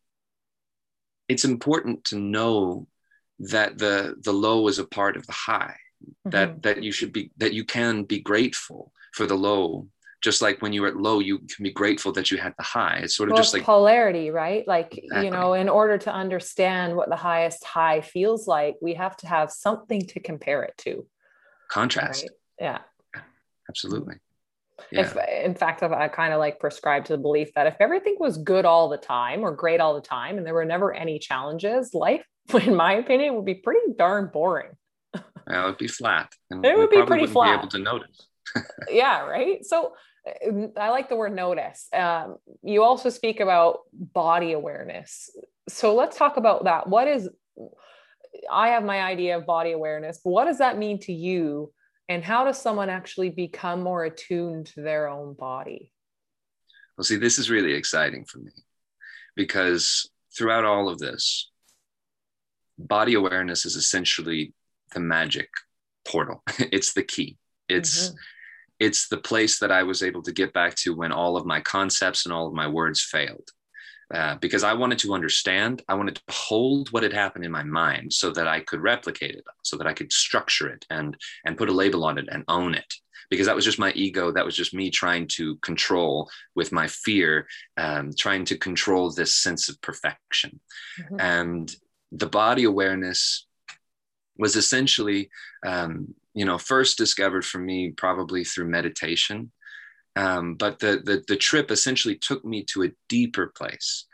it's 1.30 1.46
important 1.46 2.04
to 2.06 2.20
know 2.20 2.88
that 3.50 3.78
the 3.78 4.16
the 4.22 4.34
low 4.34 4.68
is 4.68 4.80
a 4.80 4.86
part 4.86 5.18
of 5.18 5.26
the 5.28 5.34
high 5.34 5.76
mm-hmm. 6.04 6.30
that 6.30 6.62
that 6.64 6.84
you 6.84 6.92
should 6.92 7.12
be 7.12 7.32
that 7.38 7.54
you 7.54 7.64
can 7.64 8.04
be 8.04 8.20
grateful 8.20 8.92
for 9.14 9.26
the 9.26 9.36
low 9.36 9.88
just 10.22 10.42
like 10.42 10.62
when 10.62 10.72
you're 10.72 10.88
at 10.88 10.96
low 10.96 11.20
you 11.20 11.40
can 11.40 11.64
be 11.64 11.72
grateful 11.72 12.12
that 12.14 12.32
you 12.32 12.38
had 12.38 12.54
the 12.58 12.64
high 12.64 13.00
it's 13.04 13.16
sort 13.16 13.30
of 13.30 13.34
well, 13.34 13.42
just 13.42 13.54
like 13.54 13.64
polarity 13.64 14.30
right 14.30 14.68
like 14.68 14.98
exactly. 14.98 15.26
you 15.26 15.32
know 15.32 15.54
in 15.54 15.68
order 15.68 15.98
to 15.98 16.12
understand 16.12 16.96
what 16.96 17.10
the 17.10 17.16
highest 17.16 17.64
high 17.64 18.02
feels 18.02 18.48
like 18.48 18.76
we 18.82 18.94
have 18.94 19.18
to 19.18 19.28
have 19.28 19.52
something 19.52 20.02
to 20.02 20.20
compare 20.20 20.64
it 20.64 20.74
to 20.78 21.06
contrast 21.70 22.24
right? 22.24 22.32
yeah 22.60 22.80
absolutely 23.70 24.16
yeah. 24.92 25.02
If, 25.02 25.46
in 25.46 25.56
fact, 25.56 25.82
I 25.84 26.08
kind 26.08 26.34
of 26.34 26.40
like 26.40 26.60
prescribe 26.60 27.06
to 27.06 27.14
the 27.14 27.18
belief 27.18 27.54
that 27.54 27.68
if 27.68 27.76
everything 27.80 28.18
was 28.20 28.38
good 28.38 28.66
all 28.66 28.90
the 28.90 28.98
time 28.98 29.42
or 29.42 29.52
great 29.52 29.80
all 29.80 29.94
the 29.94 30.02
time 30.02 30.38
and 30.38 30.46
there 30.46 30.54
were 30.54 30.66
never 30.66 30.94
any 30.94 31.20
challenges, 31.20 31.94
life, 31.94 32.26
in 32.66 32.76
my 32.76 32.94
opinion, 32.94 33.36
would 33.36 33.46
be 33.46 33.56
pretty 33.56 33.94
darn 33.98 34.30
boring. 34.32 34.72
Yeah, 35.50 35.64
it 35.64 35.66
would 35.66 35.78
be 35.78 35.88
flat. 35.88 36.32
And 36.50 36.66
it 36.66 36.78
would 36.78 36.90
be 36.90 37.04
pretty 37.04 37.28
flat. 37.28 37.56
Be 37.56 37.60
able 37.60 37.68
to 37.70 37.80
notice. 37.80 38.28
yeah, 38.90 39.22
right. 39.26 39.66
So 39.66 39.94
I 40.78 40.90
like 40.90 41.10
the 41.10 41.16
word 41.16 41.36
notice. 41.36 41.88
Um, 41.94 42.38
you 42.62 42.84
also 42.84 43.10
speak 43.10 43.40
about 43.40 43.80
body 43.92 44.54
awareness. 44.54 45.30
So 45.68 45.96
let's 45.96 46.18
talk 46.18 46.38
about 46.38 46.64
that. 46.66 46.88
What 46.88 47.08
is, 47.08 47.30
I 48.50 48.70
have 48.70 48.84
my 48.84 49.02
idea 49.02 49.38
of 49.38 49.46
body 49.46 49.72
awareness, 49.72 50.20
but 50.24 50.32
what 50.32 50.46
does 50.46 50.60
that 50.60 50.78
mean 50.78 51.00
to 51.02 51.14
you? 51.14 51.74
And 52.10 52.24
how 52.24 52.46
does 52.46 52.62
someone 52.62 52.90
actually 52.90 53.30
become 53.30 53.82
more 53.82 54.06
attuned 54.06 54.68
to 54.68 54.82
their 54.82 55.08
own 55.08 55.34
body? 55.34 55.92
Well, 56.98 57.06
see, 57.06 57.16
this 57.16 57.40
is 57.40 57.50
really 57.50 57.74
exciting 57.74 58.26
for 58.26 58.40
me 58.40 58.52
because 59.36 60.10
throughout 60.38 60.66
all 60.66 60.90
of 60.90 61.00
this, 61.00 61.50
body 62.78 63.14
awareness 63.14 63.66
is 63.66 63.76
essentially 63.76 64.54
the 64.94 65.00
magic 65.00 65.50
portal. 66.08 66.44
it's 66.60 66.94
the 66.94 67.04
key. 67.04 67.38
It's 67.70 68.10
mm-hmm 68.10 68.18
it's 68.84 69.08
the 69.08 69.18
place 69.18 69.60
that 69.60 69.72
I 69.72 69.84
was 69.84 70.04
able 70.04 70.22
to 70.24 70.32
get 70.32 70.52
back 70.52 70.76
to 70.78 70.94
when 70.96 71.12
all 71.12 71.38
of 71.38 71.46
my 71.46 71.62
concepts 71.62 72.26
and 72.26 72.34
all 72.34 72.48
of 72.48 72.54
my 72.54 72.68
words 72.68 73.02
failed. 73.02 73.50
Uh, 74.14 74.36
because 74.42 74.64
I 74.64 74.74
wanted 74.74 75.00
to 75.00 75.14
understand, 75.14 75.82
I 75.88 75.96
wanted 75.96 76.16
to 76.16 76.22
hold 76.30 76.92
what 76.92 77.04
had 77.04 77.14
happened 77.14 77.46
in 77.46 77.52
my 77.52 77.64
mind 77.64 78.12
so 78.14 78.30
that 78.32 78.48
I 78.48 78.60
could 78.60 78.82
replicate 78.82 79.36
it, 79.36 79.46
so 79.64 79.78
that 79.78 79.88
I 79.88 79.94
could 79.94 80.12
structure 80.12 80.68
it 80.68 80.86
and 80.90 81.18
and 81.46 81.58
put 81.58 81.70
a 81.70 81.74
label 81.74 82.04
on 82.04 82.18
it 82.18 82.28
and 82.30 82.44
own 82.48 82.76
it. 82.76 82.94
Because 83.30 83.48
that 83.48 83.56
was 83.56 83.66
just 83.66 83.80
my 83.80 83.92
ego, 83.94 84.32
that 84.32 84.46
was 84.46 84.56
just 84.56 84.74
me 84.74 84.92
trying 84.92 85.28
to 85.30 85.56
control 85.58 86.30
with 86.54 86.72
my 86.72 86.88
fear, 86.88 87.48
um, 87.78 88.12
trying 88.16 88.46
to 88.46 88.58
control 88.58 89.10
this 89.10 89.34
sense 89.34 89.70
of 89.70 89.82
perfection. 89.82 90.60
Mm-hmm. 91.00 91.20
And 91.20 91.76
the 92.16 92.28
body 92.28 92.64
awareness 92.64 93.48
was 94.38 94.56
essentially 94.56 95.30
um, 95.66 96.14
you 96.34 96.46
know 96.46 96.58
first 96.58 96.98
discovered 96.98 97.46
for 97.46 97.60
me 97.60 97.92
probably 97.92 98.44
through 98.44 98.70
meditation. 98.70 99.52
Um, 100.16 100.56
but 100.56 100.80
the, 100.80 101.02
the 101.04 101.24
the 101.28 101.36
trip 101.36 101.72
essentially 101.72 102.16
took 102.16 102.46
me 102.46 102.64
to 102.72 102.84
a 102.84 102.92
deeper 103.10 103.48
place. 103.48 104.06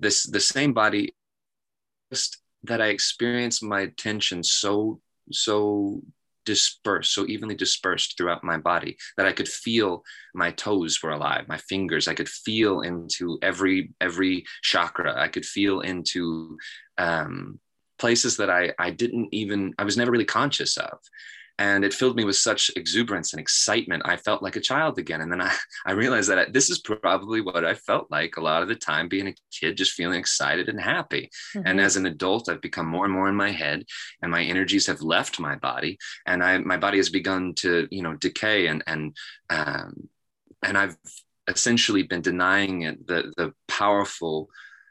This 0.00 0.24
the 0.24 0.40
same 0.40 0.72
body 0.72 1.14
just 2.10 2.38
that 2.64 2.80
i 2.80 2.88
experienced 2.88 3.62
my 3.62 3.82
attention 3.82 4.42
so 4.42 5.00
so 5.30 6.02
dispersed 6.52 7.12
so 7.12 7.26
evenly 7.26 7.54
dispersed 7.54 8.16
throughout 8.16 8.42
my 8.42 8.56
body 8.56 8.96
that 9.16 9.26
i 9.26 9.32
could 9.32 9.50
feel 9.64 10.02
my 10.34 10.50
toes 10.52 11.02
were 11.02 11.16
alive 11.18 11.46
my 11.46 11.58
fingers 11.72 12.08
i 12.08 12.14
could 12.14 12.28
feel 12.46 12.80
into 12.80 13.38
every 13.42 13.92
every 14.00 14.44
chakra 14.62 15.12
i 15.20 15.28
could 15.28 15.44
feel 15.44 15.80
into 15.80 16.56
um, 16.96 17.60
places 17.98 18.36
that 18.36 18.48
I, 18.48 18.72
I 18.78 18.90
didn't 18.90 19.28
even, 19.32 19.74
I 19.78 19.84
was 19.84 19.96
never 19.96 20.10
really 20.10 20.24
conscious 20.24 20.76
of. 20.76 20.98
And 21.58 21.84
it 21.84 21.92
filled 21.92 22.16
me 22.16 22.24
with 22.24 22.36
such 22.36 22.70
exuberance 22.76 23.32
and 23.32 23.40
excitement. 23.40 24.02
I 24.04 24.16
felt 24.16 24.42
like 24.42 24.56
a 24.56 24.60
child 24.60 24.98
again. 24.98 25.20
And 25.20 25.30
then 25.30 25.40
I, 25.40 25.52
I 25.86 25.92
realized 25.92 26.30
that 26.30 26.52
this 26.52 26.70
is 26.70 26.78
probably 26.78 27.40
what 27.40 27.64
I 27.64 27.74
felt 27.74 28.10
like 28.10 28.36
a 28.36 28.40
lot 28.40 28.62
of 28.62 28.68
the 28.68 28.76
time 28.76 29.08
being 29.08 29.28
a 29.28 29.34
kid, 29.52 29.76
just 29.76 29.92
feeling 29.92 30.18
excited 30.18 30.68
and 30.68 30.80
happy. 30.80 31.30
Mm-hmm. 31.54 31.66
And 31.66 31.80
as 31.80 31.96
an 31.96 32.06
adult, 32.06 32.48
I've 32.48 32.60
become 32.60 32.86
more 32.86 33.04
and 33.04 33.12
more 33.12 33.28
in 33.28 33.34
my 33.34 33.50
head 33.50 33.84
and 34.22 34.30
my 34.30 34.42
energies 34.42 34.86
have 34.86 35.02
left 35.02 35.40
my 35.40 35.56
body 35.56 35.98
and 36.26 36.42
I, 36.42 36.58
my 36.58 36.76
body 36.76 36.98
has 36.98 37.08
begun 37.08 37.54
to, 37.56 37.88
you 37.90 38.02
know, 38.02 38.14
decay 38.14 38.68
and, 38.68 38.82
and, 38.86 39.16
um, 39.50 40.08
and 40.62 40.78
I've 40.78 40.96
essentially 41.48 42.02
been 42.02 42.20
denying 42.20 42.82
it 42.82 43.06
the, 43.06 43.32
the 43.36 43.52
powerful 43.66 44.50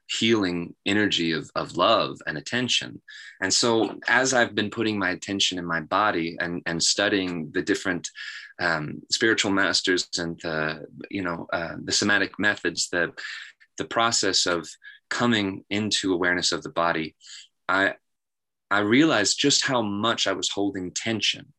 healing 0.09 0.73
energy 0.85 1.33
of, 1.33 1.49
of 1.55 1.75
love 1.75 2.17
and 2.27 2.37
attention. 2.37 3.01
And 3.41 3.53
so, 3.53 3.99
as 4.07 4.33
I've 4.33 4.55
been 4.55 4.69
putting 4.69 4.97
my 4.97 5.11
attention 5.11 5.57
in 5.59 5.65
my 5.65 5.81
body 5.81 6.37
and, 6.39 6.61
and 6.65 6.81
studying 6.81 7.51
the 7.51 7.61
different 7.61 8.09
um, 8.59 9.01
spiritual 9.11 9.51
masters 9.51 10.07
and 10.17 10.39
the, 10.41 10.85
you 11.11 11.21
know, 11.21 11.47
uh, 11.51 11.75
the 11.83 11.91
somatic 11.91 12.39
methods, 12.39 12.89
the, 12.89 13.11
the 13.77 13.85
process 13.85 14.45
of 14.45 14.67
coming 15.09 15.63
into 15.69 16.13
awareness 16.13 16.51
of 16.51 16.63
the 16.63 16.69
body, 16.69 17.15
I, 17.67 17.95
I 18.71 18.79
realized 18.79 19.39
just 19.39 19.65
how 19.65 19.81
much 19.81 20.27
I 20.27 20.33
was 20.33 20.49
holding 20.49 20.91
tension 20.91 21.53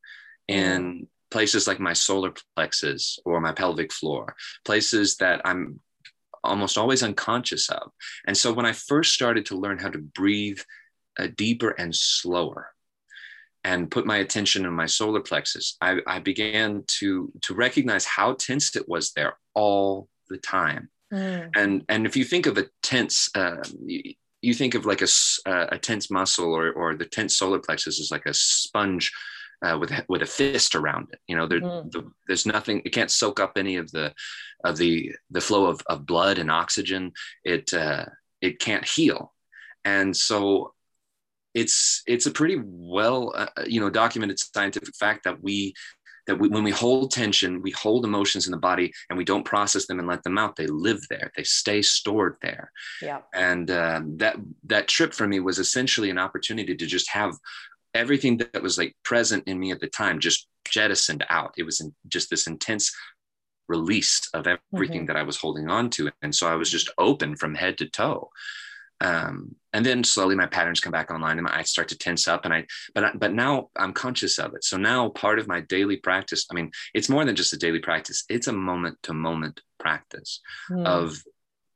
in 0.49 1.07
places 1.31 1.67
like 1.67 1.81
my 1.81 1.93
solar 1.93 2.33
plexus 2.57 3.19
or 3.25 3.41
my 3.41 3.53
pelvic 3.53 3.93
floor, 3.93 4.35
places 4.65 5.17
that 5.17 5.43
I'm 5.45 5.81
almost 6.45 6.79
always 6.79 7.03
unconscious 7.03 7.69
of. 7.69 7.91
And 8.27 8.37
so 8.37 8.53
when 8.53 8.67
I 8.67 8.73
first 8.73 9.13
started 9.13 9.47
to 9.47 9.57
learn 9.57 9.79
how 9.79 9.89
to 9.89 9.99
breathe 9.99 10.61
uh, 11.19 11.29
deeper 11.37 11.71
and 11.71 11.95
slower, 11.95 12.71
and 13.65 13.91
put 13.91 14.07
my 14.07 14.19
attention 14.19 14.65
in 14.65 14.73
my 14.73 14.87
solar 14.87 15.21
plexus, 15.21 15.77
I, 15.81 15.99
I, 16.07 16.21
began 16.21 16.85
to 16.99 17.33
to 17.43 17.55
recognize 17.55 18.05
how 18.05 18.35
tense 18.35 18.75
it 18.77 18.89
was 18.89 19.13
there 19.13 19.37
all 19.55 20.09
the 20.31 20.39
time. 20.39 20.91
Mm. 21.13 21.51
And 21.57 21.85
and 21.89 22.07
if 22.07 22.17
you 22.17 22.25
think 22.25 22.47
of 22.47 22.57
a 22.57 22.67
tense, 22.83 23.29
uh, 23.35 23.57
you, 23.85 24.15
you, 24.43 24.55
think 24.55 24.75
of 24.75 24.87
like 24.87 25.03
a, 25.03 25.09
uh, 25.47 25.67
a 25.73 25.79
tense 25.79 26.11
muscle 26.11 26.53
or 26.53 26.71
or 26.73 26.95
the 26.95 27.05
tense 27.05 27.37
solar 27.37 27.59
plexus 27.59 27.99
is 27.99 28.11
like 28.11 28.27
a 28.27 28.35
sponge 28.35 29.13
uh, 29.63 29.77
with 29.79 29.93
with 30.09 30.23
a 30.23 30.27
fist 30.27 30.75
around 30.75 31.09
it. 31.13 31.19
You 31.27 31.37
know, 31.37 31.47
there, 31.47 31.61
mm. 31.61 31.91
the, 31.91 32.11
there's 32.27 32.47
nothing. 32.47 32.83
It 32.85 32.93
can't 32.93 33.11
soak 33.11 33.41
up 33.41 33.53
any 33.57 33.77
of 33.77 33.91
the 33.91 34.13
of 34.65 34.77
the 34.77 35.13
the 35.31 35.41
flow 35.41 35.67
of, 35.67 35.81
of 35.87 36.07
blood 36.07 36.39
and 36.39 36.51
oxygen. 36.51 37.13
It 37.45 37.73
uh, 37.75 38.07
it 38.41 38.61
can't 38.61 38.87
heal, 38.87 39.33
and 39.85 40.17
so 40.17 40.75
it's 41.55 42.03
it's 42.07 42.27
a 42.27 42.31
pretty 42.31 42.61
well 42.65 43.33
uh, 43.35 43.47
you 43.67 43.81
know 43.81 43.91
documented 43.91 44.39
scientific 44.39 44.95
fact 44.97 45.25
that 45.25 45.43
we 45.43 45.75
that 46.29 46.37
we, 46.37 46.49
when 46.49 46.63
we 46.63 46.71
hold 46.71 47.11
tension, 47.11 47.63
we 47.63 47.71
hold 47.71 48.05
emotions 48.05 48.47
in 48.47 48.51
the 48.51 48.59
body 48.59 48.93
and 49.09 49.17
we 49.17 49.25
don't 49.25 49.47
process 49.47 49.87
them 49.87 49.99
and 49.99 50.07
let 50.07 50.23
them 50.23 50.37
out. 50.37 50.57
They 50.57 50.67
live 50.67 51.01
there. 51.09 51.33
They 51.35 51.43
stay 51.43 51.81
stored 51.81 52.37
there. 52.43 52.71
Yeah. 53.01 53.21
And 53.35 53.71
um, 53.71 54.19
that 54.19 54.37
that 54.67 54.89
trip 54.89 55.15
for 55.15 55.27
me 55.27 55.41
was 55.41 55.59
essentially 55.59 56.11
an 56.11 56.19
opportunity 56.19 56.77
to 56.77 56.87
just 56.87 57.11
have 57.11 57.35
everything 57.99 58.39
that 58.39 58.63
was 58.63 58.79
like 58.79 58.95
present 59.03 59.43
in 59.49 59.59
me 59.59 59.73
at 59.73 59.81
the 59.81 59.89
time 59.89 60.21
just 60.21 60.47
jettisoned 60.65 61.25
out. 61.29 61.55
It 61.59 61.65
was 61.65 61.81
in 61.81 61.95
just 62.07 62.31
this 62.31 62.47
intense 62.47 62.95
release 63.69 64.31
of 64.33 64.47
everything 64.47 65.01
mm-hmm. 65.01 65.07
that 65.07 65.17
I 65.17 65.25
was 65.25 65.37
holding 65.37 65.69
on 65.69 65.91
to. 65.91 66.11
And 66.23 66.35
so 66.35 66.49
I 66.49 66.55
was 66.55 66.71
just 66.71 66.91
open 66.97 67.37
from 67.37 67.55
head 67.55 67.77
to 67.79 67.89
toe. 67.89 68.31
Um, 69.01 69.55
and 69.73 69.85
then 69.85 70.03
slowly 70.03 70.35
my 70.35 70.47
patterns 70.47 70.81
come 70.81 70.91
back 70.93 71.11
online 71.11 71.39
and 71.39 71.47
I 71.47 71.63
start 71.63 71.89
to 71.89 71.99
tense 71.99 72.27
up 72.27 72.45
and 72.45 72.55
I, 72.55 72.67
but, 72.95 73.19
but 73.19 73.33
now 73.33 73.69
I'm 73.77 73.93
conscious 73.93 74.39
of 74.39 74.55
it. 74.55 74.65
So 74.65 74.77
now 74.77 75.09
part 75.11 75.39
of 75.39 75.47
my 75.47 75.61
daily 75.61 75.97
practice, 75.97 76.47
I 76.51 76.55
mean, 76.55 76.71
it's 76.95 77.09
more 77.09 77.25
than 77.25 77.37
just 77.37 77.53
a 77.53 77.59
daily 77.59 77.79
practice. 77.81 78.25
It's 78.29 78.49
a 78.49 78.53
moment 78.53 78.99
to 79.05 79.13
moment 79.13 79.61
practice 79.79 80.41
mm. 80.71 80.85
of 80.85 81.23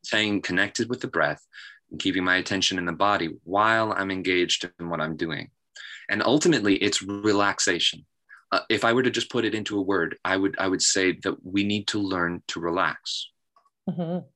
staying 0.02 0.42
connected 0.42 0.88
with 0.88 1.00
the 1.00 1.08
breath 1.08 1.44
and 1.90 2.00
keeping 2.00 2.24
my 2.24 2.36
attention 2.36 2.78
in 2.78 2.86
the 2.86 2.92
body 2.92 3.30
while 3.44 3.92
I'm 3.92 4.10
engaged 4.10 4.68
in 4.80 4.88
what 4.88 5.00
I'm 5.00 5.16
doing 5.16 5.50
and 6.08 6.22
ultimately 6.22 6.76
it's 6.76 7.02
relaxation. 7.02 8.06
Uh, 8.52 8.60
if 8.68 8.84
i 8.84 8.92
were 8.92 9.02
to 9.02 9.10
just 9.10 9.30
put 9.30 9.46
it 9.46 9.54
into 9.54 9.78
a 9.78 9.82
word 9.82 10.18
i 10.26 10.36
would 10.36 10.54
i 10.58 10.68
would 10.68 10.82
say 10.82 11.12
that 11.22 11.42
we 11.42 11.64
need 11.64 11.86
to 11.86 11.98
learn 11.98 12.42
to 12.48 12.60
relax. 12.60 13.30
Mm-hmm. 13.88 14.26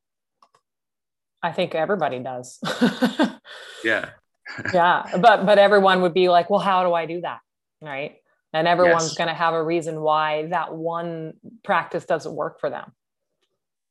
i 1.43 1.53
think 1.53 1.75
everybody 1.75 2.19
does. 2.19 2.59
Yeah. 3.85 4.11
Yeah 4.73 5.19
but 5.21 5.45
but 5.45 5.59
everyone 5.59 6.03
would 6.03 6.15
be 6.15 6.29
like 6.29 6.49
well 6.49 6.61
how 6.61 6.85
do 6.85 6.95
i 6.95 7.05
do 7.07 7.21
that? 7.21 7.41
Right? 7.83 8.17
And 8.53 8.67
everyone's 8.67 9.09
yes. 9.09 9.17
going 9.19 9.29
to 9.29 9.35
have 9.35 9.53
a 9.53 9.63
reason 9.63 10.01
why 10.01 10.47
that 10.47 10.75
one 10.75 11.35
practice 11.63 12.07
doesn't 12.07 12.35
work 12.35 12.59
for 12.59 12.71
them. 12.71 12.93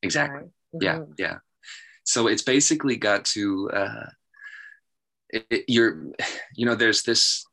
Exactly. 0.01 0.39
Right. 0.39 0.49
mm-hmm. 0.81 0.83
yeah 0.83 0.99
yeah. 1.17 1.37
So 2.03 2.27
it's 2.27 2.41
basically 2.41 2.95
got 2.95 3.25
to 3.35 3.69
uh 3.71 4.05
it, 5.29 5.45
it, 5.51 5.65
you're 5.67 6.11
you 6.55 6.65
know 6.65 6.75
there's 6.75 7.03
this 7.03 7.45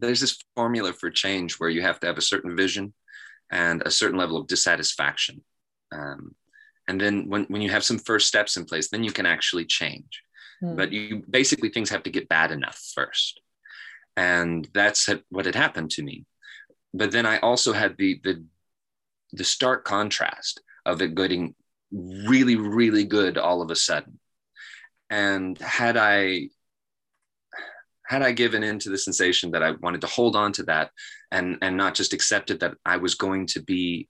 there's 0.00 0.20
this 0.20 0.38
formula 0.54 0.92
for 0.92 1.10
change 1.10 1.54
where 1.54 1.70
you 1.70 1.82
have 1.82 2.00
to 2.00 2.06
have 2.06 2.18
a 2.18 2.22
certain 2.22 2.56
vision 2.56 2.92
and 3.50 3.82
a 3.82 3.90
certain 3.90 4.18
level 4.18 4.36
of 4.36 4.46
dissatisfaction. 4.46 5.42
Um, 5.92 6.34
and 6.88 7.00
then 7.00 7.28
when, 7.28 7.44
when 7.44 7.62
you 7.62 7.70
have 7.70 7.84
some 7.84 7.98
first 7.98 8.28
steps 8.28 8.56
in 8.56 8.64
place 8.64 8.88
then 8.88 9.04
you 9.04 9.12
can 9.12 9.26
actually 9.26 9.64
change. 9.64 10.22
Mm. 10.62 10.76
but 10.76 10.92
you 10.92 11.22
basically 11.28 11.68
things 11.68 11.90
have 11.90 12.04
to 12.04 12.10
get 12.10 12.28
bad 12.28 12.50
enough 12.52 12.80
first. 12.94 13.40
And 14.16 14.68
that's 14.72 15.10
what 15.28 15.46
had 15.46 15.54
happened 15.54 15.90
to 15.92 16.02
me. 16.02 16.24
But 16.92 17.10
then 17.10 17.26
i 17.26 17.38
also 17.38 17.72
had 17.72 17.96
the 17.96 18.20
the 18.22 18.44
the 19.32 19.44
stark 19.44 19.84
contrast 19.84 20.62
of 20.86 21.02
it 21.02 21.16
getting 21.16 21.54
really 21.90 22.56
really 22.56 23.04
good 23.04 23.36
all 23.36 23.62
of 23.62 23.70
a 23.70 23.76
sudden. 23.76 24.20
And 25.10 25.58
had 25.58 25.96
i 25.96 26.48
had 28.06 28.22
i 28.22 28.32
given 28.32 28.62
in 28.62 28.78
to 28.78 28.90
the 28.90 28.98
sensation 28.98 29.50
that 29.50 29.62
i 29.62 29.72
wanted 29.72 30.00
to 30.00 30.06
hold 30.06 30.36
on 30.36 30.52
to 30.52 30.62
that 30.62 30.90
and 31.30 31.58
and 31.62 31.76
not 31.76 31.94
just 31.94 32.12
accepted 32.12 32.60
that 32.60 32.74
i 32.84 32.96
was 32.96 33.14
going 33.14 33.46
to 33.46 33.60
be 33.62 34.08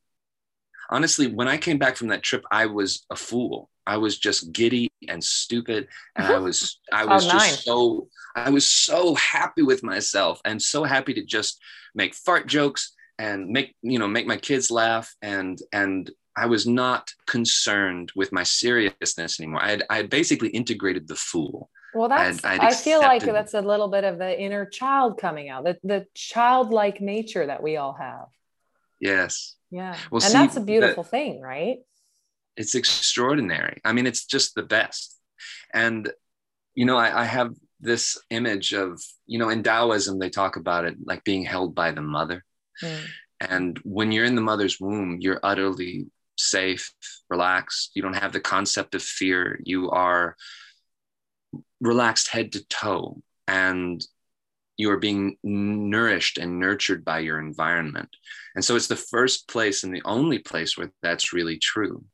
honestly 0.91 1.27
when 1.27 1.49
i 1.49 1.57
came 1.57 1.79
back 1.79 1.97
from 1.97 2.09
that 2.09 2.23
trip 2.23 2.45
i 2.51 2.67
was 2.67 3.05
a 3.11 3.17
fool 3.17 3.71
i 3.87 3.97
was 3.97 4.19
just 4.19 4.53
giddy 4.53 4.89
and 5.09 5.23
stupid 5.23 5.89
and 6.17 6.27
i 6.27 6.39
was 6.39 6.81
i 6.93 7.05
oh, 7.05 7.09
was 7.09 7.27
oh, 7.27 7.31
just 7.31 7.65
so 7.65 8.09
i 8.37 8.51
was 8.51 8.69
so 8.69 9.15
happy 9.15 9.63
with 9.63 9.83
myself 9.83 10.41
and 10.45 10.61
so 10.61 10.85
happy 10.85 11.15
to 11.15 11.25
just 11.25 11.61
make 11.95 12.15
fart 12.15 12.47
jokes 12.47 12.95
and 13.19 13.49
make 13.49 13.75
you 13.83 13.99
know 13.99 14.09
make 14.09 14.27
my 14.27 14.37
kids 14.37 14.71
laugh 14.71 15.15
and 15.23 15.61
and 15.73 16.11
I 16.37 16.47
was 16.47 16.67
not 16.67 17.13
concerned 17.27 18.13
with 18.17 18.33
my 18.33 18.43
seriousness 18.43 19.39
anymore. 19.39 19.63
I 19.63 19.71
had, 19.71 19.85
I 19.89 19.97
had 19.97 20.11
basically 20.11 20.49
integrated 20.49 21.07
the 21.07 21.17
fool. 21.17 21.71
Well, 21.95 22.09
that's, 22.09 22.45
I'd, 22.45 22.61
I'd 22.61 22.73
I 22.73 22.75
feel 22.75 23.01
like 23.01 23.23
that's 23.25 23.55
a 23.55 23.61
little 23.61 23.89
bit 23.89 24.05
of 24.05 24.19
the 24.19 24.41
inner 24.41 24.67
child 24.67 25.19
coming 25.19 25.49
out, 25.49 25.65
the, 25.65 25.79
the 25.85 26.07
childlike 26.15 27.01
nature 27.01 27.47
that 27.47 27.63
we 27.63 27.77
all 27.77 27.93
have. 27.93 28.27
Yes. 29.01 29.57
Yeah. 29.71 29.97
Well, 30.11 30.23
and 30.23 30.33
see, 30.33 30.33
that's 30.33 30.57
a 30.57 30.61
beautiful 30.61 31.03
that, 31.03 31.11
thing, 31.11 31.41
right? 31.41 31.79
It's 32.57 32.75
extraordinary. 32.75 33.81
I 33.85 33.93
mean, 33.93 34.07
it's 34.07 34.25
just 34.27 34.55
the 34.55 34.63
best. 34.63 35.17
And, 35.73 36.11
you 36.75 36.85
know, 36.85 36.97
I, 36.97 37.23
I 37.23 37.25
have 37.25 37.55
this 37.81 38.19
image 38.31 38.73
of, 38.73 39.03
you 39.27 39.39
know, 39.39 39.49
in 39.49 39.63
Taoism, 39.63 40.19
they 40.19 40.31
talk 40.31 40.57
about 40.57 40.85
it 40.85 40.97
like 41.05 41.25
being 41.25 41.45
held 41.45 41.75
by 41.75 41.91
the 41.91 42.03
mother. 42.03 42.45
Mm. 42.83 43.01
And 43.41 43.79
when 43.85 44.13
you're 44.13 44.25
in 44.25 44.37
the 44.37 44.41
mother's 44.41 44.81
womb, 44.81 45.19
you're 45.21 45.41
utterly 45.43 46.07
safe, 46.39 46.93
relaxed. 47.29 47.91
You 47.95 48.03
don't 48.03 48.17
have 48.17 48.33
the 48.33 48.41
concept 48.41 48.95
of 48.95 49.03
fear. 49.03 49.61
You 49.65 49.91
are 49.91 50.37
relaxed 51.85 52.29
head 52.29 52.53
to 52.53 52.67
toe 52.67 53.23
and 53.47 54.05
you 54.77 54.91
are 54.91 54.99
being 54.99 55.37
nourished 55.45 56.39
and 56.39 56.59
nurtured 56.59 57.05
by 57.05 57.21
your 57.21 57.39
environment. 57.39 58.09
And 58.57 58.65
so 58.65 58.75
it's 58.75 58.89
the 58.89 58.97
first 58.97 59.49
place 59.49 59.85
and 59.85 59.95
the 59.95 60.03
only 60.05 60.39
place 60.39 60.77
where 60.77 60.91
that's 61.03 61.33
really 61.33 61.59
true. 61.59 62.05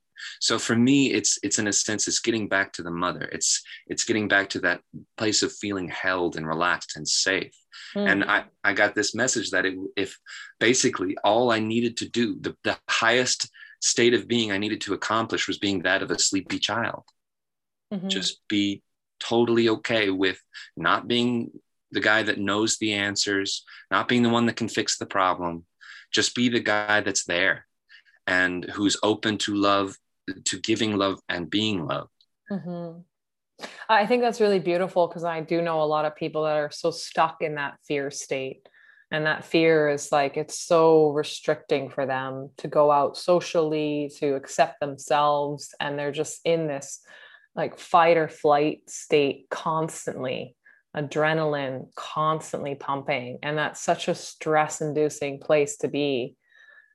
So 0.40 0.58
for 0.58 0.76
me, 0.76 1.12
it's 1.14 1.38
it's 1.42 1.58
in 1.58 1.66
a 1.66 1.72
sense, 1.72 2.06
it's 2.06 2.20
getting 2.20 2.46
back 2.46 2.74
to 2.74 2.82
the 2.82 2.90
mother. 2.90 3.22
It's 3.32 3.62
it's 3.86 4.04
getting 4.04 4.28
back 4.28 4.50
to 4.50 4.60
that 4.60 4.82
place 5.16 5.42
of 5.42 5.52
feeling 5.52 5.88
held 5.88 6.36
and 6.36 6.46
relaxed 6.46 6.96
and 6.96 7.08
safe. 7.08 7.56
Mm. 7.96 8.10
And 8.10 8.24
I, 8.24 8.44
I 8.62 8.74
got 8.74 8.94
this 8.94 9.14
message 9.14 9.50
that 9.50 9.64
it, 9.64 9.78
if 9.96 10.18
basically 10.58 11.16
all 11.24 11.50
I 11.50 11.60
needed 11.60 11.96
to 11.98 12.08
do, 12.08 12.36
the, 12.38 12.54
the 12.64 12.76
highest 12.88 13.48
state 13.80 14.12
of 14.12 14.28
being 14.28 14.52
I 14.52 14.58
needed 14.58 14.82
to 14.82 14.94
accomplish 14.94 15.48
was 15.48 15.58
being 15.58 15.82
that 15.82 16.02
of 16.02 16.10
a 16.10 16.18
sleepy 16.18 16.58
child. 16.58 17.04
Mm-hmm. 17.92 18.08
Just 18.08 18.40
be 18.46 18.82
totally 19.20 19.68
okay 19.68 20.10
with 20.10 20.40
not 20.76 21.08
being 21.08 21.50
the 21.92 22.00
guy 22.00 22.22
that 22.22 22.38
knows 22.38 22.78
the 22.78 22.92
answers, 22.92 23.64
not 23.90 24.08
being 24.08 24.22
the 24.22 24.28
one 24.28 24.46
that 24.46 24.56
can 24.56 24.68
fix 24.68 24.98
the 24.98 25.06
problem. 25.06 25.64
Just 26.12 26.34
be 26.34 26.48
the 26.48 26.60
guy 26.60 27.00
that's 27.00 27.24
there 27.24 27.66
and 28.26 28.64
who's 28.64 28.96
open 29.02 29.38
to 29.38 29.54
love, 29.54 29.96
to 30.44 30.58
giving 30.60 30.96
love 30.96 31.18
and 31.28 31.50
being 31.50 31.86
loved. 31.86 32.10
Mm-hmm. 32.50 33.00
I 33.88 34.06
think 34.06 34.22
that's 34.22 34.40
really 34.40 34.58
beautiful 34.58 35.06
because 35.06 35.24
I 35.24 35.40
do 35.40 35.60
know 35.60 35.82
a 35.82 35.84
lot 35.84 36.04
of 36.04 36.16
people 36.16 36.44
that 36.44 36.56
are 36.56 36.70
so 36.70 36.90
stuck 36.90 37.42
in 37.42 37.56
that 37.56 37.74
fear 37.86 38.10
state 38.10 38.68
and 39.10 39.26
that 39.26 39.44
fear 39.44 39.88
is 39.88 40.12
like 40.12 40.36
it's 40.36 40.58
so 40.58 41.10
restricting 41.10 41.90
for 41.90 42.06
them 42.06 42.50
to 42.58 42.68
go 42.68 42.90
out 42.90 43.16
socially 43.16 44.10
to 44.18 44.34
accept 44.34 44.80
themselves 44.80 45.74
and 45.80 45.98
they're 45.98 46.12
just 46.12 46.40
in 46.44 46.68
this 46.68 47.00
like 47.54 47.78
fight 47.78 48.16
or 48.16 48.28
flight 48.28 48.80
state 48.88 49.46
constantly 49.50 50.56
adrenaline 50.96 51.86
constantly 51.94 52.74
pumping 52.74 53.38
and 53.42 53.56
that's 53.56 53.80
such 53.80 54.08
a 54.08 54.14
stress 54.14 54.80
inducing 54.80 55.38
place 55.38 55.76
to 55.76 55.88
be 55.88 56.34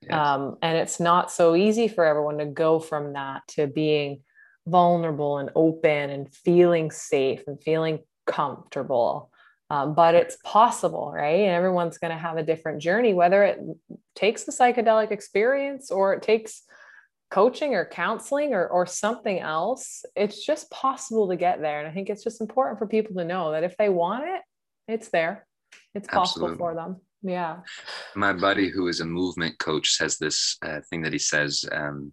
yes. 0.02 0.12
um, 0.12 0.56
and 0.60 0.76
it's 0.76 1.00
not 1.00 1.30
so 1.30 1.56
easy 1.56 1.88
for 1.88 2.04
everyone 2.04 2.38
to 2.38 2.46
go 2.46 2.78
from 2.78 3.14
that 3.14 3.40
to 3.48 3.66
being 3.66 4.20
vulnerable 4.66 5.38
and 5.38 5.50
open 5.54 6.10
and 6.10 6.34
feeling 6.34 6.90
safe 6.90 7.42
and 7.46 7.62
feeling 7.62 7.98
comfortable 8.26 9.30
um, 9.68 9.94
but 9.94 10.14
it's 10.14 10.36
possible, 10.44 11.10
right? 11.12 11.40
And 11.40 11.50
everyone's 11.50 11.98
going 11.98 12.12
to 12.12 12.18
have 12.18 12.36
a 12.36 12.42
different 12.42 12.80
journey, 12.80 13.14
whether 13.14 13.42
it 13.42 13.58
takes 14.14 14.44
the 14.44 14.52
psychedelic 14.52 15.10
experience 15.10 15.90
or 15.90 16.14
it 16.14 16.22
takes 16.22 16.62
coaching 17.30 17.74
or 17.74 17.84
counseling 17.84 18.54
or, 18.54 18.66
or 18.66 18.86
something 18.86 19.38
else. 19.38 20.04
It's 20.14 20.44
just 20.44 20.70
possible 20.70 21.28
to 21.28 21.36
get 21.36 21.60
there. 21.60 21.80
And 21.80 21.88
I 21.88 21.92
think 21.92 22.08
it's 22.08 22.24
just 22.24 22.40
important 22.40 22.78
for 22.78 22.86
people 22.86 23.16
to 23.16 23.24
know 23.24 23.52
that 23.52 23.64
if 23.64 23.76
they 23.76 23.88
want 23.88 24.24
it, 24.26 24.42
it's 24.88 25.08
there. 25.08 25.46
It's 25.94 26.08
possible 26.08 26.48
Absolutely. 26.48 26.58
for 26.58 26.74
them. 26.74 26.96
Yeah. 27.22 27.58
My 28.14 28.32
buddy, 28.32 28.68
who 28.68 28.88
is 28.88 29.00
a 29.00 29.04
movement 29.04 29.58
coach, 29.58 29.92
says 29.92 30.18
this 30.18 30.58
uh, 30.62 30.80
thing 30.88 31.02
that 31.02 31.12
he 31.12 31.18
says 31.18 31.64
um, 31.72 32.12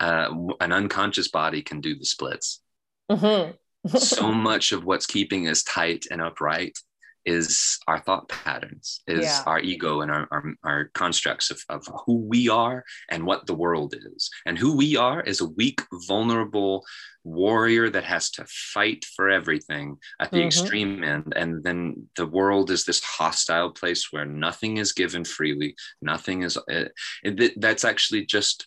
uh, 0.00 0.28
an 0.60 0.72
unconscious 0.72 1.28
body 1.28 1.62
can 1.62 1.80
do 1.80 1.94
the 1.96 2.04
splits. 2.04 2.62
Mm-hmm 3.10 3.52
so 3.88 4.32
much 4.32 4.72
of 4.72 4.84
what's 4.84 5.06
keeping 5.06 5.48
us 5.48 5.62
tight 5.62 6.06
and 6.10 6.20
upright 6.20 6.78
is 7.24 7.78
our 7.86 8.00
thought 8.00 8.28
patterns, 8.28 9.00
is 9.06 9.24
yeah. 9.24 9.42
our 9.46 9.60
ego 9.60 10.00
and 10.00 10.10
our, 10.10 10.26
our, 10.30 10.54
our 10.64 10.84
constructs 10.94 11.50
of, 11.50 11.62
of 11.68 11.86
who 12.06 12.16
we 12.16 12.48
are 12.48 12.84
and 13.10 13.24
what 13.24 13.46
the 13.46 13.54
world 13.54 13.94
is. 13.94 14.30
And 14.46 14.58
who 14.58 14.76
we 14.76 14.96
are 14.96 15.20
is 15.20 15.40
a 15.40 15.48
weak, 15.48 15.80
vulnerable 16.06 16.84
warrior 17.24 17.88
that 17.90 18.04
has 18.04 18.30
to 18.32 18.44
fight 18.48 19.04
for 19.04 19.30
everything 19.30 19.96
at 20.20 20.30
the 20.30 20.38
mm-hmm. 20.38 20.46
extreme 20.46 21.04
end. 21.04 21.32
And 21.36 21.62
then 21.62 22.08
the 22.16 22.26
world 22.26 22.70
is 22.70 22.84
this 22.84 23.02
hostile 23.02 23.70
place 23.70 24.08
where 24.10 24.26
nothing 24.26 24.78
is 24.78 24.92
given 24.92 25.24
freely, 25.24 25.76
nothing 26.00 26.42
is, 26.42 26.58
it, 26.68 26.92
it, 27.22 27.60
that's 27.60 27.84
actually 27.84 28.26
just 28.26 28.66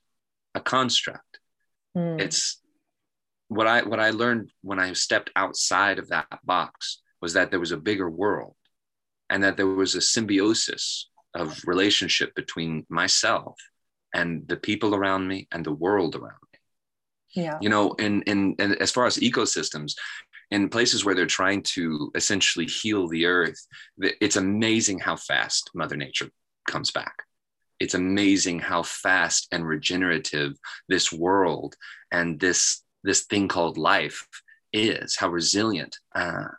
a 0.54 0.62
construct. 0.62 1.40
Mm. 1.98 2.22
It's 2.22 2.62
what 3.48 3.68
I 3.68 3.84
what 3.84 4.00
I 4.00 4.10
learned 4.10 4.52
when 4.62 4.80
I 4.80 4.94
stepped 4.94 5.30
outside 5.36 6.00
of 6.00 6.10
that 6.10 6.40
box 6.44 7.02
was 7.26 7.34
that 7.34 7.50
there 7.50 7.60
was 7.60 7.72
a 7.72 7.86
bigger 7.90 8.08
world 8.08 8.54
and 9.32 9.44
that 9.44 9.58
there 9.58 9.66
was 9.66 9.96
a 9.96 10.08
symbiosis 10.16 11.10
of 11.34 11.60
relationship 11.66 12.36
between 12.36 12.86
myself 12.88 13.56
and 14.14 14.48
the 14.48 14.58
people 14.58 14.94
around 14.94 15.28
me 15.28 15.48
and 15.52 15.66
the 15.66 15.80
world 15.86 16.16
around 16.16 16.44
me. 16.54 16.60
Yeah. 17.44 17.58
You 17.64 17.70
know, 17.70 17.94
in 17.94 18.22
in, 18.32 18.54
in 18.60 18.76
as 18.76 18.92
far 18.92 19.08
as 19.08 19.18
ecosystems, 19.18 19.94
in 20.52 20.70
places 20.70 21.04
where 21.04 21.16
they're 21.16 21.40
trying 21.40 21.64
to 21.78 22.12
essentially 22.14 22.68
heal 22.68 23.08
the 23.08 23.26
earth, 23.26 23.60
it's 23.98 24.36
amazing 24.36 25.00
how 25.00 25.16
fast 25.16 25.72
Mother 25.74 25.98
Nature 25.98 26.30
comes 26.70 26.92
back. 26.92 27.16
It's 27.80 27.96
amazing 27.96 28.60
how 28.60 28.84
fast 28.84 29.48
and 29.52 29.68
regenerative 29.68 30.54
this 30.88 31.12
world 31.12 31.74
and 32.12 32.40
this 32.40 32.84
this 33.04 33.22
thing 33.26 33.48
called 33.48 33.80
life 33.80 34.28
is, 34.72 35.16
how 35.18 35.30
resilient. 35.30 35.98
Uh, 36.14 36.50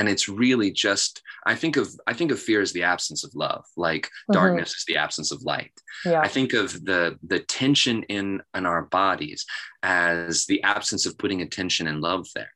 and 0.00 0.08
it's 0.08 0.28
really 0.28 0.72
just 0.72 1.22
i 1.46 1.54
think 1.54 1.76
of 1.76 1.88
i 2.08 2.12
think 2.12 2.32
of 2.32 2.40
fear 2.40 2.60
as 2.60 2.72
the 2.72 2.82
absence 2.82 3.22
of 3.22 3.32
love 3.34 3.64
like 3.76 4.06
mm-hmm. 4.06 4.32
darkness 4.32 4.70
is 4.74 4.84
the 4.88 4.96
absence 4.96 5.30
of 5.30 5.42
light 5.42 5.72
yeah. 6.04 6.20
i 6.20 6.26
think 6.26 6.52
of 6.54 6.84
the 6.84 7.16
the 7.22 7.38
tension 7.40 8.02
in 8.04 8.42
in 8.56 8.66
our 8.66 8.82
bodies 8.82 9.46
as 9.84 10.46
the 10.46 10.60
absence 10.62 11.06
of 11.06 11.18
putting 11.18 11.42
attention 11.42 11.86
and 11.86 12.00
love 12.00 12.26
there 12.34 12.52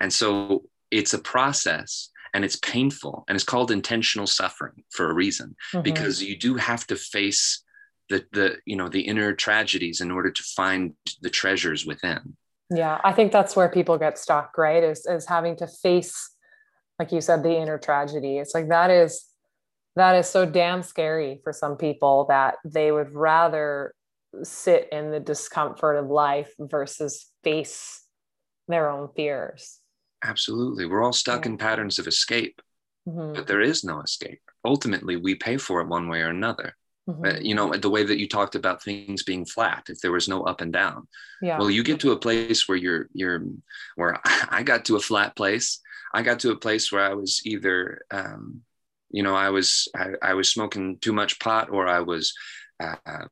and 0.00 0.10
so 0.10 0.62
it's 0.90 1.12
a 1.12 1.18
process 1.18 2.10
and 2.32 2.44
it's 2.44 2.56
painful 2.56 3.24
and 3.28 3.34
it's 3.34 3.44
called 3.44 3.70
intentional 3.70 4.26
suffering 4.26 4.84
for 4.90 5.10
a 5.10 5.14
reason 5.14 5.56
mm-hmm. 5.72 5.82
because 5.82 6.22
you 6.22 6.38
do 6.38 6.54
have 6.54 6.86
to 6.86 6.96
face 6.96 7.64
the 8.08 8.24
the 8.32 8.56
you 8.64 8.76
know 8.76 8.88
the 8.88 9.00
inner 9.00 9.34
tragedies 9.34 10.00
in 10.00 10.10
order 10.10 10.30
to 10.30 10.42
find 10.56 10.94
the 11.22 11.30
treasures 11.30 11.84
within 11.84 12.36
yeah 12.70 13.00
i 13.02 13.12
think 13.12 13.32
that's 13.32 13.56
where 13.56 13.68
people 13.68 13.98
get 13.98 14.16
stuck 14.16 14.56
right 14.56 14.84
is 14.84 15.04
is 15.06 15.26
having 15.26 15.56
to 15.56 15.66
face 15.66 16.36
like 16.98 17.12
you 17.12 17.20
said 17.20 17.42
the 17.42 17.56
inner 17.56 17.78
tragedy 17.78 18.38
it's 18.38 18.54
like 18.54 18.68
that 18.68 18.90
is 18.90 19.26
that 19.96 20.14
is 20.14 20.28
so 20.28 20.46
damn 20.46 20.82
scary 20.82 21.40
for 21.42 21.52
some 21.52 21.76
people 21.76 22.26
that 22.28 22.56
they 22.64 22.92
would 22.92 23.12
rather 23.12 23.94
sit 24.42 24.88
in 24.92 25.10
the 25.10 25.20
discomfort 25.20 25.96
of 25.96 26.06
life 26.06 26.52
versus 26.58 27.26
face 27.42 28.04
their 28.68 28.90
own 28.90 29.08
fears. 29.16 29.78
Absolutely. 30.22 30.86
We're 30.86 31.02
all 31.02 31.12
stuck 31.12 31.44
yeah. 31.44 31.52
in 31.52 31.58
patterns 31.58 31.98
of 31.98 32.06
escape, 32.06 32.60
mm-hmm. 33.08 33.34
but 33.34 33.46
there 33.46 33.60
is 33.60 33.84
no 33.84 34.00
escape. 34.00 34.40
Ultimately, 34.64 35.16
we 35.16 35.34
pay 35.34 35.56
for 35.56 35.80
it 35.80 35.88
one 35.88 36.08
way 36.08 36.20
or 36.20 36.30
another. 36.30 36.76
Mm-hmm. 37.08 37.24
Uh, 37.24 37.40
you 37.40 37.54
know, 37.54 37.72
the 37.72 37.88
way 37.88 38.04
that 38.04 38.18
you 38.18 38.28
talked 38.28 38.54
about 38.54 38.82
things 38.82 39.22
being 39.22 39.46
flat, 39.46 39.86
if 39.88 40.00
there 40.00 40.12
was 40.12 40.28
no 40.28 40.42
up 40.42 40.60
and 40.60 40.72
down. 40.72 41.08
Yeah. 41.40 41.58
Well, 41.58 41.70
you 41.70 41.82
get 41.82 42.00
to 42.00 42.12
a 42.12 42.18
place 42.18 42.68
where 42.68 42.76
you're, 42.76 43.08
you're, 43.14 43.44
where 43.96 44.20
I 44.24 44.62
got 44.62 44.84
to 44.86 44.96
a 44.96 45.00
flat 45.00 45.34
place. 45.34 45.80
I 46.12 46.22
got 46.22 46.40
to 46.40 46.50
a 46.50 46.56
place 46.56 46.90
where 46.90 47.02
I 47.02 47.14
was 47.14 47.42
either, 47.44 48.02
um, 48.10 48.62
you 49.10 49.22
know, 49.22 49.34
I 49.34 49.50
was, 49.50 49.88
I, 49.96 50.10
I, 50.22 50.34
was 50.34 50.48
smoking 50.48 50.98
too 50.98 51.12
much 51.12 51.38
pot 51.38 51.70
or 51.70 51.86
I 51.86 52.00
was, 52.00 52.34
um, 52.80 53.28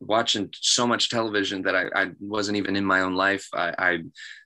watching 0.00 0.50
so 0.54 0.86
much 0.86 1.08
television 1.08 1.62
that 1.62 1.74
I, 1.74 1.86
I, 1.94 2.10
wasn't 2.20 2.58
even 2.58 2.76
in 2.76 2.84
my 2.84 3.00
own 3.00 3.14
life. 3.14 3.48
I, 3.54 4.00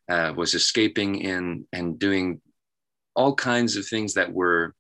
I 0.08 0.12
uh, 0.12 0.32
was 0.34 0.54
escaping 0.54 1.16
in 1.16 1.66
and 1.72 1.98
doing 1.98 2.40
all 3.14 3.34
kinds 3.34 3.76
of 3.76 3.86
things 3.86 4.14
that 4.14 4.32
were 4.32 4.74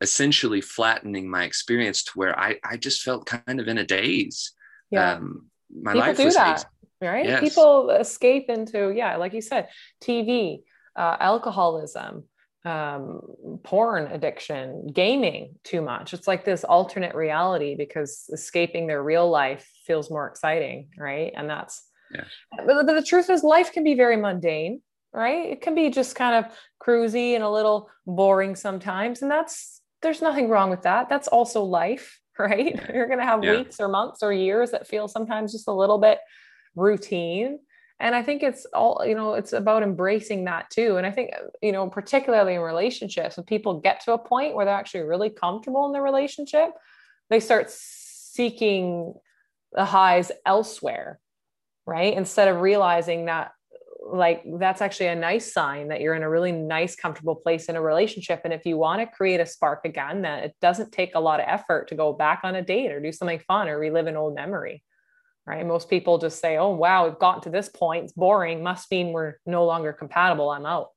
essentially 0.00 0.60
flattening 0.60 1.28
my 1.30 1.44
experience 1.44 2.04
to 2.04 2.12
where 2.14 2.38
I, 2.38 2.56
I 2.64 2.76
just 2.76 3.02
felt 3.02 3.26
kind 3.26 3.60
of 3.60 3.68
in 3.68 3.78
a 3.78 3.84
daze. 3.84 4.52
Yeah. 4.90 5.14
Um, 5.14 5.46
my 5.70 5.92
People 5.92 6.06
life 6.06 6.16
do 6.16 6.24
was 6.24 6.34
that, 6.34 6.64
right? 7.00 7.26
Yes. 7.26 7.40
People 7.40 7.90
escape 7.90 8.48
into, 8.48 8.90
yeah, 8.90 9.16
like 9.16 9.34
you 9.34 9.42
said, 9.42 9.68
TV, 10.02 10.62
uh, 10.96 11.16
alcoholism, 11.20 12.24
um, 12.64 13.20
porn 13.62 14.06
addiction, 14.06 14.88
gaming 14.92 15.54
too 15.64 15.80
much. 15.80 16.12
It's 16.12 16.28
like 16.28 16.44
this 16.44 16.64
alternate 16.64 17.14
reality 17.14 17.74
because 17.74 18.28
escaping 18.32 18.86
their 18.86 19.02
real 19.02 19.28
life 19.30 19.66
feels 19.86 20.10
more 20.10 20.26
exciting, 20.26 20.88
right? 20.98 21.32
And 21.34 21.48
that's, 21.48 21.82
yeah. 22.14 22.24
but, 22.56 22.86
but 22.86 22.94
the 22.94 23.02
truth 23.02 23.30
is, 23.30 23.42
life 23.42 23.72
can 23.72 23.82
be 23.82 23.94
very 23.94 24.16
mundane, 24.16 24.82
right? 25.12 25.50
It 25.50 25.62
can 25.62 25.74
be 25.74 25.90
just 25.90 26.14
kind 26.14 26.44
of 26.44 26.52
cruisy 26.84 27.34
and 27.34 27.42
a 27.42 27.50
little 27.50 27.88
boring 28.06 28.56
sometimes. 28.56 29.22
And 29.22 29.30
that's, 29.30 29.80
there's 30.02 30.22
nothing 30.22 30.48
wrong 30.48 30.70
with 30.70 30.82
that. 30.82 31.08
That's 31.08 31.28
also 31.28 31.62
life, 31.62 32.20
right? 32.38 32.78
You're 32.92 33.06
going 33.06 33.20
to 33.20 33.24
have 33.24 33.42
yeah. 33.42 33.56
weeks 33.56 33.80
or 33.80 33.88
months 33.88 34.22
or 34.22 34.32
years 34.32 34.70
that 34.72 34.86
feel 34.86 35.08
sometimes 35.08 35.52
just 35.52 35.68
a 35.68 35.72
little 35.72 35.98
bit 35.98 36.18
routine 36.76 37.58
and 38.00 38.14
i 38.14 38.22
think 38.22 38.42
it's 38.42 38.66
all 38.74 39.02
you 39.06 39.14
know 39.14 39.34
it's 39.34 39.52
about 39.52 39.82
embracing 39.82 40.44
that 40.44 40.68
too. 40.70 40.96
And 40.96 41.06
i 41.06 41.10
think 41.10 41.30
you 41.62 41.72
know 41.72 41.88
particularly 41.88 42.54
in 42.54 42.60
relationships 42.60 43.36
when 43.36 43.44
people 43.44 43.80
get 43.80 44.00
to 44.04 44.12
a 44.12 44.18
point 44.18 44.54
where 44.54 44.64
they're 44.64 44.74
actually 44.74 45.02
really 45.02 45.30
comfortable 45.30 45.86
in 45.86 45.92
the 45.92 46.00
relationship 46.00 46.70
they 47.28 47.40
start 47.40 47.70
seeking 47.70 49.14
the 49.72 49.84
highs 49.84 50.32
elsewhere 50.44 51.20
right? 51.90 52.16
Instead 52.16 52.48
of 52.48 52.60
realizing 52.60 53.26
that 53.26 53.52
like 54.02 54.42
that's 54.58 54.80
actually 54.80 55.08
a 55.08 55.14
nice 55.14 55.52
sign 55.52 55.88
that 55.88 56.00
you're 56.00 56.14
in 56.14 56.22
a 56.22 56.30
really 56.30 56.52
nice 56.52 56.96
comfortable 56.96 57.34
place 57.34 57.66
in 57.66 57.76
a 57.76 57.82
relationship. 57.82 58.40
And 58.44 58.52
if 58.52 58.64
you 58.64 58.78
want 58.78 59.00
to 59.00 59.06
create 59.06 59.40
a 59.40 59.46
spark 59.46 59.84
again 59.84 60.22
that 60.22 60.44
it 60.44 60.54
doesn't 60.60 60.92
take 60.92 61.14
a 61.14 61.20
lot 61.20 61.40
of 61.40 61.46
effort 61.48 61.88
to 61.88 61.94
go 61.94 62.12
back 62.12 62.40
on 62.42 62.54
a 62.54 62.62
date 62.62 62.92
or 62.92 63.00
do 63.00 63.12
something 63.12 63.40
fun 63.40 63.68
or 63.68 63.78
relive 63.78 64.06
an 64.06 64.16
old 64.16 64.34
memory 64.34 64.82
right? 65.46 65.66
Most 65.66 65.90
people 65.90 66.18
just 66.18 66.40
say, 66.40 66.56
oh, 66.56 66.70
wow, 66.70 67.06
we've 67.06 67.18
gotten 67.18 67.42
to 67.42 67.50
this 67.50 67.68
point. 67.68 68.04
It's 68.04 68.12
boring. 68.12 68.62
Must 68.62 68.90
mean 68.90 69.12
we're 69.12 69.34
no 69.46 69.64
longer 69.64 69.92
compatible. 69.92 70.50
I'm 70.50 70.66
out. 70.66 70.88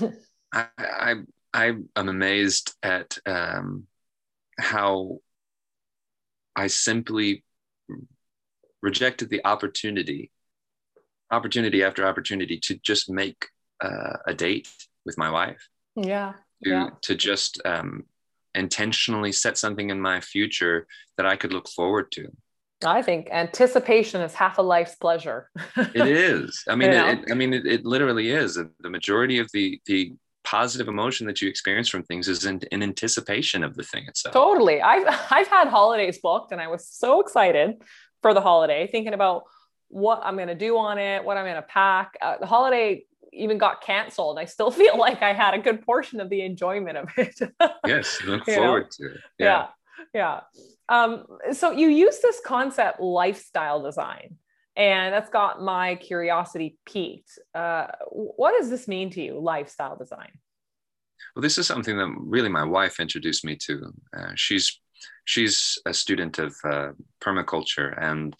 I, 0.52 0.66
I, 0.78 1.14
I 1.52 1.66
am 1.66 2.08
amazed 2.08 2.74
at 2.82 3.18
um, 3.26 3.86
how 4.58 5.18
I 6.56 6.68
simply 6.68 7.44
rejected 8.82 9.30
the 9.30 9.44
opportunity, 9.44 10.30
opportunity 11.30 11.82
after 11.84 12.06
opportunity 12.06 12.58
to 12.60 12.74
just 12.76 13.10
make 13.10 13.46
uh, 13.82 14.16
a 14.26 14.34
date 14.34 14.68
with 15.04 15.18
my 15.18 15.30
wife. 15.30 15.68
Yeah. 15.96 16.34
To, 16.64 16.70
yeah. 16.70 16.88
to 17.02 17.14
just 17.14 17.60
um, 17.64 18.04
intentionally 18.54 19.32
set 19.32 19.56
something 19.58 19.90
in 19.90 20.00
my 20.00 20.20
future 20.20 20.86
that 21.16 21.26
I 21.26 21.36
could 21.36 21.52
look 21.52 21.68
forward 21.68 22.12
to. 22.12 22.28
I 22.84 23.02
think 23.02 23.28
anticipation 23.30 24.20
is 24.22 24.34
half 24.34 24.58
a 24.58 24.62
life's 24.62 24.94
pleasure. 24.94 25.50
it 25.76 25.96
is. 26.06 26.64
I 26.68 26.74
mean, 26.74 26.90
it, 26.90 27.30
I 27.30 27.34
mean, 27.34 27.52
it, 27.52 27.66
it, 27.66 27.84
literally 27.84 28.30
is. 28.30 28.54
The 28.54 28.90
majority 28.90 29.38
of 29.38 29.48
the 29.52 29.80
the 29.86 30.14
positive 30.44 30.88
emotion 30.88 31.26
that 31.26 31.42
you 31.42 31.48
experience 31.48 31.88
from 31.88 32.02
things 32.02 32.26
is 32.26 32.46
in, 32.46 32.60
in 32.72 32.82
anticipation 32.82 33.62
of 33.62 33.76
the 33.76 33.82
thing 33.82 34.04
itself. 34.06 34.32
Totally. 34.32 34.80
I've 34.80 35.06
I've 35.30 35.48
had 35.48 35.68
holidays 35.68 36.18
booked, 36.22 36.52
and 36.52 36.60
I 36.60 36.68
was 36.68 36.88
so 36.88 37.20
excited 37.20 37.82
for 38.22 38.34
the 38.34 38.40
holiday, 38.40 38.86
thinking 38.86 39.14
about 39.14 39.44
what 39.88 40.20
I'm 40.22 40.36
going 40.36 40.48
to 40.48 40.54
do 40.54 40.78
on 40.78 40.98
it, 40.98 41.24
what 41.24 41.36
I'm 41.36 41.44
going 41.44 41.56
to 41.56 41.62
pack. 41.62 42.16
Uh, 42.20 42.36
the 42.38 42.46
holiday 42.46 43.04
even 43.32 43.58
got 43.58 43.82
canceled. 43.82 44.38
I 44.38 44.44
still 44.44 44.70
feel 44.82 44.98
like 44.98 45.22
I 45.22 45.32
had 45.32 45.54
a 45.54 45.58
good 45.58 45.82
portion 45.82 46.20
of 46.20 46.30
the 46.30 46.42
enjoyment 46.42 46.96
of 46.96 47.08
it. 47.16 47.38
yes, 47.86 48.22
look 48.24 48.44
forward 48.44 48.88
know? 48.98 49.06
to 49.08 49.14
it. 49.14 49.20
Yeah. 49.38 49.66
yeah. 50.14 50.40
yeah. 50.54 50.62
Um, 50.90 51.24
so 51.52 51.70
you 51.70 51.88
use 51.88 52.18
this 52.20 52.40
concept 52.44 53.00
lifestyle 53.00 53.80
design, 53.80 54.36
and 54.76 55.14
that's 55.14 55.30
got 55.30 55.62
my 55.62 55.94
curiosity 55.94 56.76
piqued. 56.84 57.38
Uh, 57.54 57.86
what 58.10 58.58
does 58.58 58.68
this 58.68 58.88
mean 58.88 59.08
to 59.10 59.22
you, 59.22 59.38
lifestyle 59.38 59.96
design? 59.96 60.32
Well, 61.34 61.42
this 61.42 61.58
is 61.58 61.66
something 61.66 61.96
that 61.96 62.12
really 62.18 62.48
my 62.48 62.64
wife 62.64 62.98
introduced 62.98 63.44
me 63.44 63.56
to. 63.66 63.92
Uh, 64.16 64.32
she's 64.34 64.80
she's 65.24 65.78
a 65.86 65.94
student 65.94 66.38
of 66.40 66.56
uh, 66.64 66.90
permaculture, 67.22 67.94
and 68.02 68.34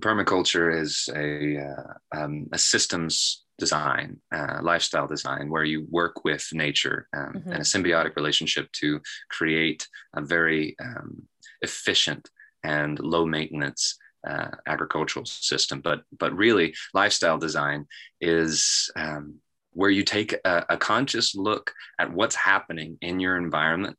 permaculture 0.00 0.80
is 0.80 1.08
a 1.14 1.58
uh, 1.58 2.18
um, 2.18 2.48
a 2.52 2.58
systems 2.58 3.44
design, 3.58 4.20
uh, 4.34 4.58
lifestyle 4.62 5.06
design, 5.06 5.50
where 5.50 5.64
you 5.64 5.86
work 5.90 6.24
with 6.24 6.48
nature 6.52 7.08
um, 7.14 7.34
mm-hmm. 7.34 7.52
in 7.52 7.60
a 7.60 7.64
symbiotic 7.64 8.16
relationship 8.16 8.70
to 8.72 9.00
create 9.30 9.86
a 10.14 10.20
very 10.20 10.76
um, 10.80 11.22
efficient 11.60 12.28
and 12.64 12.98
low 12.98 13.26
maintenance 13.26 13.98
uh, 14.28 14.50
agricultural 14.66 15.26
system. 15.26 15.80
But 15.80 16.02
but 16.18 16.34
really, 16.34 16.74
lifestyle 16.94 17.38
design 17.38 17.86
is 18.20 18.90
um, 18.96 19.36
where 19.72 19.90
you 19.90 20.04
take 20.04 20.34
a, 20.44 20.64
a, 20.70 20.76
conscious 20.76 21.34
look 21.34 21.72
at 21.98 22.12
what's 22.12 22.36
happening 22.36 22.98
in 23.00 23.20
your 23.20 23.36
environment, 23.36 23.96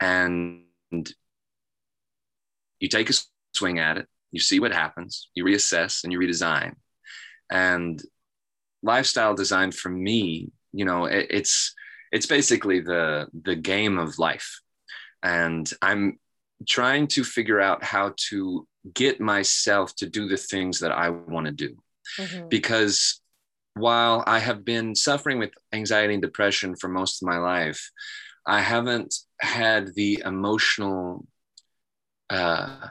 and 0.00 0.64
you 2.80 2.88
take 2.88 3.10
a 3.10 3.14
swing 3.54 3.78
at 3.78 3.98
it. 3.98 4.08
You 4.32 4.40
see 4.40 4.60
what 4.60 4.72
happens. 4.72 5.28
You 5.34 5.44
reassess 5.44 6.04
and 6.04 6.12
you 6.12 6.18
redesign. 6.18 6.74
And 7.50 8.02
lifestyle 8.82 9.34
design 9.34 9.70
for 9.72 9.90
me, 9.90 10.50
you 10.72 10.84
know, 10.84 11.04
it, 11.04 11.26
it's 11.30 11.74
it's 12.10 12.26
basically 12.26 12.80
the 12.80 13.28
the 13.44 13.56
game 13.56 13.98
of 13.98 14.18
life 14.18 14.60
and 15.22 15.72
i'm 15.80 16.18
trying 16.68 17.06
to 17.06 17.24
figure 17.24 17.60
out 17.60 17.82
how 17.82 18.12
to 18.16 18.66
get 18.94 19.20
myself 19.20 19.94
to 19.96 20.08
do 20.08 20.28
the 20.28 20.36
things 20.36 20.80
that 20.80 20.92
I 20.92 21.10
want 21.10 21.46
to 21.46 21.52
do. 21.52 21.76
Mm-hmm. 22.18 22.48
Because 22.48 23.20
while 23.74 24.22
I 24.26 24.38
have 24.38 24.64
been 24.64 24.94
suffering 24.94 25.38
with 25.38 25.50
anxiety 25.72 26.14
and 26.14 26.22
depression 26.22 26.76
for 26.76 26.88
most 26.88 27.22
of 27.22 27.28
my 27.28 27.38
life, 27.38 27.90
I 28.46 28.60
haven't 28.60 29.14
had 29.40 29.94
the 29.94 30.22
emotional 30.24 31.26
uh, 32.28 32.88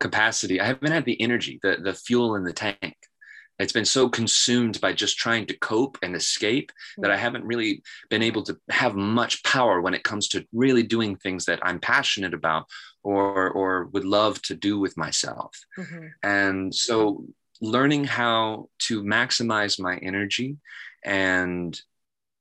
capacity. 0.00 0.60
I 0.60 0.66
haven't 0.66 0.92
had 0.92 1.04
the 1.04 1.20
energy, 1.20 1.58
the, 1.62 1.78
the 1.82 1.94
fuel 1.94 2.36
in 2.36 2.44
the 2.44 2.52
tank 2.52 2.96
it's 3.58 3.72
been 3.72 3.86
so 3.86 4.08
consumed 4.08 4.80
by 4.80 4.92
just 4.92 5.16
trying 5.16 5.46
to 5.46 5.58
cope 5.58 5.98
and 6.02 6.14
escape 6.14 6.72
that 6.98 7.10
I 7.10 7.16
haven't 7.16 7.44
really 7.44 7.82
been 8.10 8.22
able 8.22 8.42
to 8.44 8.58
have 8.68 8.94
much 8.96 9.42
power 9.44 9.80
when 9.80 9.94
it 9.94 10.04
comes 10.04 10.28
to 10.28 10.46
really 10.52 10.82
doing 10.82 11.16
things 11.16 11.46
that 11.46 11.60
I'm 11.62 11.80
passionate 11.80 12.34
about 12.34 12.66
or 13.02 13.50
or 13.50 13.86
would 13.86 14.04
love 14.04 14.42
to 14.42 14.54
do 14.54 14.78
with 14.78 14.96
myself. 14.96 15.58
Mm-hmm. 15.78 16.06
And 16.22 16.74
so 16.74 17.24
learning 17.62 18.04
how 18.04 18.68
to 18.80 19.02
maximize 19.02 19.80
my 19.80 19.96
energy 19.96 20.58
and 21.04 21.80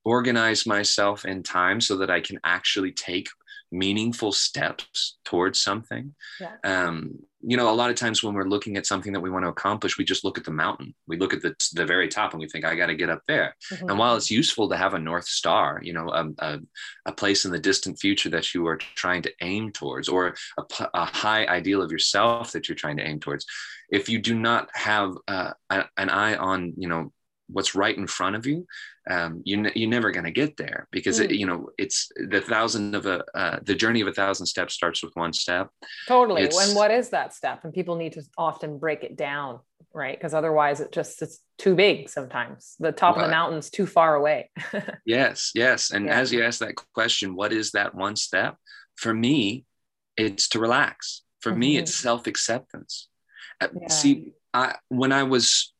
organize 0.03 0.65
myself 0.65 1.23
in 1.23 1.43
time 1.43 1.79
so 1.79 1.97
that 1.97 2.11
I 2.11 2.19
can 2.19 2.39
actually 2.43 2.91
take 2.91 3.29
meaningful 3.71 4.31
steps 4.31 5.17
towards 5.23 5.61
something. 5.61 6.13
Yeah. 6.39 6.55
Um, 6.63 7.19
you 7.47 7.57
know, 7.57 7.69
a 7.69 7.75
lot 7.75 7.89
of 7.91 7.95
times 7.95 8.23
when 8.23 8.33
we're 8.33 8.43
looking 8.43 8.75
at 8.75 8.87
something 8.87 9.13
that 9.13 9.19
we 9.19 9.29
want 9.29 9.45
to 9.45 9.49
accomplish, 9.49 9.97
we 9.97 10.03
just 10.03 10.23
look 10.23 10.37
at 10.37 10.43
the 10.43 10.51
mountain. 10.51 10.95
We 11.07 11.17
look 11.17 11.33
at 11.33 11.41
the, 11.41 11.55
the 11.73 11.85
very 11.85 12.07
top 12.07 12.33
and 12.33 12.41
we 12.41 12.47
think, 12.47 12.65
I 12.65 12.75
got 12.75 12.87
to 12.87 12.95
get 12.95 13.09
up 13.09 13.21
there. 13.27 13.55
Mm-hmm. 13.71 13.89
And 13.89 13.99
while 13.99 14.15
it's 14.15 14.31
useful 14.31 14.67
to 14.69 14.77
have 14.77 14.95
a 14.95 14.99
North 14.99 15.25
Star, 15.25 15.79
you 15.83 15.93
know, 15.93 16.09
a, 16.09 16.25
a, 16.39 16.59
a, 17.05 17.11
place 17.11 17.45
in 17.45 17.51
the 17.51 17.59
distant 17.59 17.99
future 17.99 18.29
that 18.29 18.53
you 18.53 18.65
are 18.65 18.77
trying 18.77 19.21
to 19.23 19.31
aim 19.41 19.71
towards, 19.71 20.09
or 20.09 20.35
a, 20.57 20.87
a 20.95 21.05
high 21.05 21.45
ideal 21.45 21.81
of 21.81 21.91
yourself 21.91 22.51
that 22.51 22.67
you're 22.67 22.75
trying 22.75 22.97
to 22.97 23.07
aim 23.07 23.19
towards, 23.19 23.45
if 23.89 24.09
you 24.09 24.19
do 24.19 24.33
not 24.33 24.69
have 24.73 25.13
uh, 25.27 25.51
an 25.69 26.09
eye 26.09 26.35
on, 26.35 26.73
you 26.77 26.87
know, 26.87 27.11
what's 27.55 27.73
right 27.73 27.97
in 27.97 28.05
front 28.05 28.35
of 28.35 28.45
you 28.45 28.67
um, 29.09 29.41
you 29.45 29.69
you're 29.75 29.89
never 29.89 30.11
going 30.11 30.25
to 30.25 30.31
get 30.31 30.57
there 30.57 30.87
because 30.91 31.19
mm. 31.19 31.25
it, 31.25 31.31
you 31.31 31.45
know 31.45 31.69
it's 31.77 32.09
the 32.15 32.41
thousand 32.41 32.95
of 32.95 33.05
a 33.05 33.23
uh, 33.35 33.59
the 33.63 33.75
journey 33.75 34.01
of 34.01 34.07
a 34.07 34.13
thousand 34.13 34.47
steps 34.47 34.73
starts 34.73 35.03
with 35.03 35.15
one 35.15 35.31
step. 35.31 35.69
Totally. 36.07 36.43
It's, 36.43 36.67
and 36.67 36.75
what 36.75 36.91
is 36.91 37.09
that 37.09 37.33
step? 37.33 37.63
And 37.63 37.73
people 37.73 37.95
need 37.95 38.13
to 38.13 38.23
often 38.37 38.77
break 38.77 39.03
it 39.03 39.15
down 39.15 39.59
right? 39.93 40.17
Because 40.17 40.33
otherwise 40.33 40.81
it 40.81 40.91
just 40.91 41.21
it's 41.21 41.39
too 41.57 41.73
big 41.73 42.09
sometimes. 42.09 42.75
The 42.79 42.91
top 42.91 43.15
of 43.15 43.23
the 43.23 43.29
mountain's 43.29 43.69
too 43.69 43.87
far 43.87 44.15
away. 44.15 44.49
Yes 45.05 45.51
yes. 45.55 45.91
And 45.91 46.05
yeah. 46.05 46.19
as 46.19 46.33
you 46.33 46.43
ask 46.43 46.59
that 46.59 46.75
question 46.93 47.35
what 47.35 47.53
is 47.53 47.71
that 47.71 47.95
one 47.95 48.15
step? 48.15 48.57
For 48.95 49.13
me 49.13 49.65
it's 50.17 50.49
to 50.49 50.59
relax. 50.59 51.21
For 51.41 51.51
mm-hmm. 51.51 51.59
me 51.59 51.77
it's 51.77 51.95
self-acceptance. 51.95 53.07
Uh, 53.61 53.67
yeah. 53.79 53.87
see 53.87 54.33
I, 54.53 54.75
when 54.89 55.13
i 55.13 55.23
was 55.23 55.73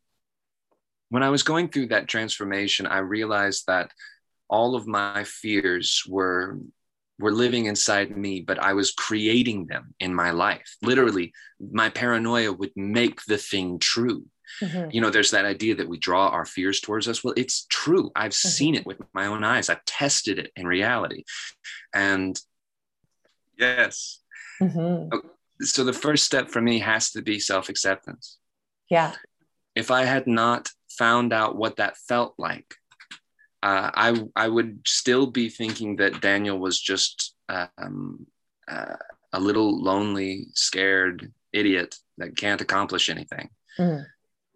when 1.16 1.24
I 1.24 1.30
was 1.30 1.44
going 1.44 1.70
through 1.70 1.88
that 1.88 2.10
transformation, 2.10 2.86
I 2.88 2.98
realized 2.98 3.68
that 3.68 3.90
all 4.50 4.76
of 4.76 4.86
my 4.86 5.24
fears 5.24 6.04
were 6.10 6.60
were 7.20 7.32
living 7.32 7.68
inside 7.68 8.18
me, 8.18 8.42
but 8.42 8.60
I 8.60 8.74
was 8.74 8.92
creating 8.92 9.68
them 9.68 9.96
in 10.02 10.14
my 10.14 10.32
life. 10.32 10.76
Literally, 10.82 11.32
my 11.72 11.88
paranoia 11.88 12.52
would 12.52 12.74
make 12.76 13.24
the 13.24 13.38
thing 13.38 13.80
true. 13.80 14.26
Mm-hmm. 14.62 14.90
You 14.92 15.00
know, 15.00 15.10
there's 15.10 15.32
that 15.32 15.46
idea 15.46 15.76
that 15.76 15.88
we 15.88 15.98
draw 15.98 16.28
our 16.28 16.44
fears 16.44 16.82
towards 16.82 17.08
us. 17.08 17.24
Well, 17.24 17.34
it's 17.38 17.66
true. 17.70 18.12
I've 18.14 18.34
mm-hmm. 18.34 18.50
seen 18.50 18.76
it 18.76 18.86
with 18.86 19.00
my 19.14 19.28
own 19.28 19.46
eyes. 19.46 19.70
I've 19.70 19.86
tested 19.86 20.38
it 20.38 20.52
in 20.58 20.68
reality. 20.68 21.24
And 21.94 22.38
yes. 23.58 24.20
Mm-hmm. 24.62 25.14
Oh, 25.14 25.22
so 25.62 25.86
the 25.86 25.94
first 25.94 26.26
step 26.26 26.50
for 26.50 26.62
me 26.62 26.80
has 26.80 27.12
to 27.12 27.22
be 27.22 27.40
self 27.40 27.70
acceptance. 27.70 28.38
Yeah. 28.90 29.14
If 29.76 29.92
I 29.92 30.04
had 30.04 30.28
not 30.28 30.68
found 30.98 31.34
out 31.34 31.56
what 31.56 31.78
that 31.78 31.98
felt 31.98 32.36
like, 32.38 32.76
uh, 33.64 33.92
I 33.94 34.24
I 34.36 34.48
would 34.48 34.82
still 34.86 35.28
be 35.28 35.50
thinking 35.50 35.96
that 35.98 36.22
Daniel 36.22 36.60
was 36.60 36.80
just 36.80 37.36
um, 37.50 38.26
uh, 38.68 38.96
a 39.34 39.40
little 39.40 39.82
lonely, 39.82 40.48
scared 40.54 41.32
idiot 41.52 41.96
that 42.18 42.36
can't 42.36 42.62
accomplish 42.62 43.10
anything. 43.10 43.50
Mm. 43.80 44.06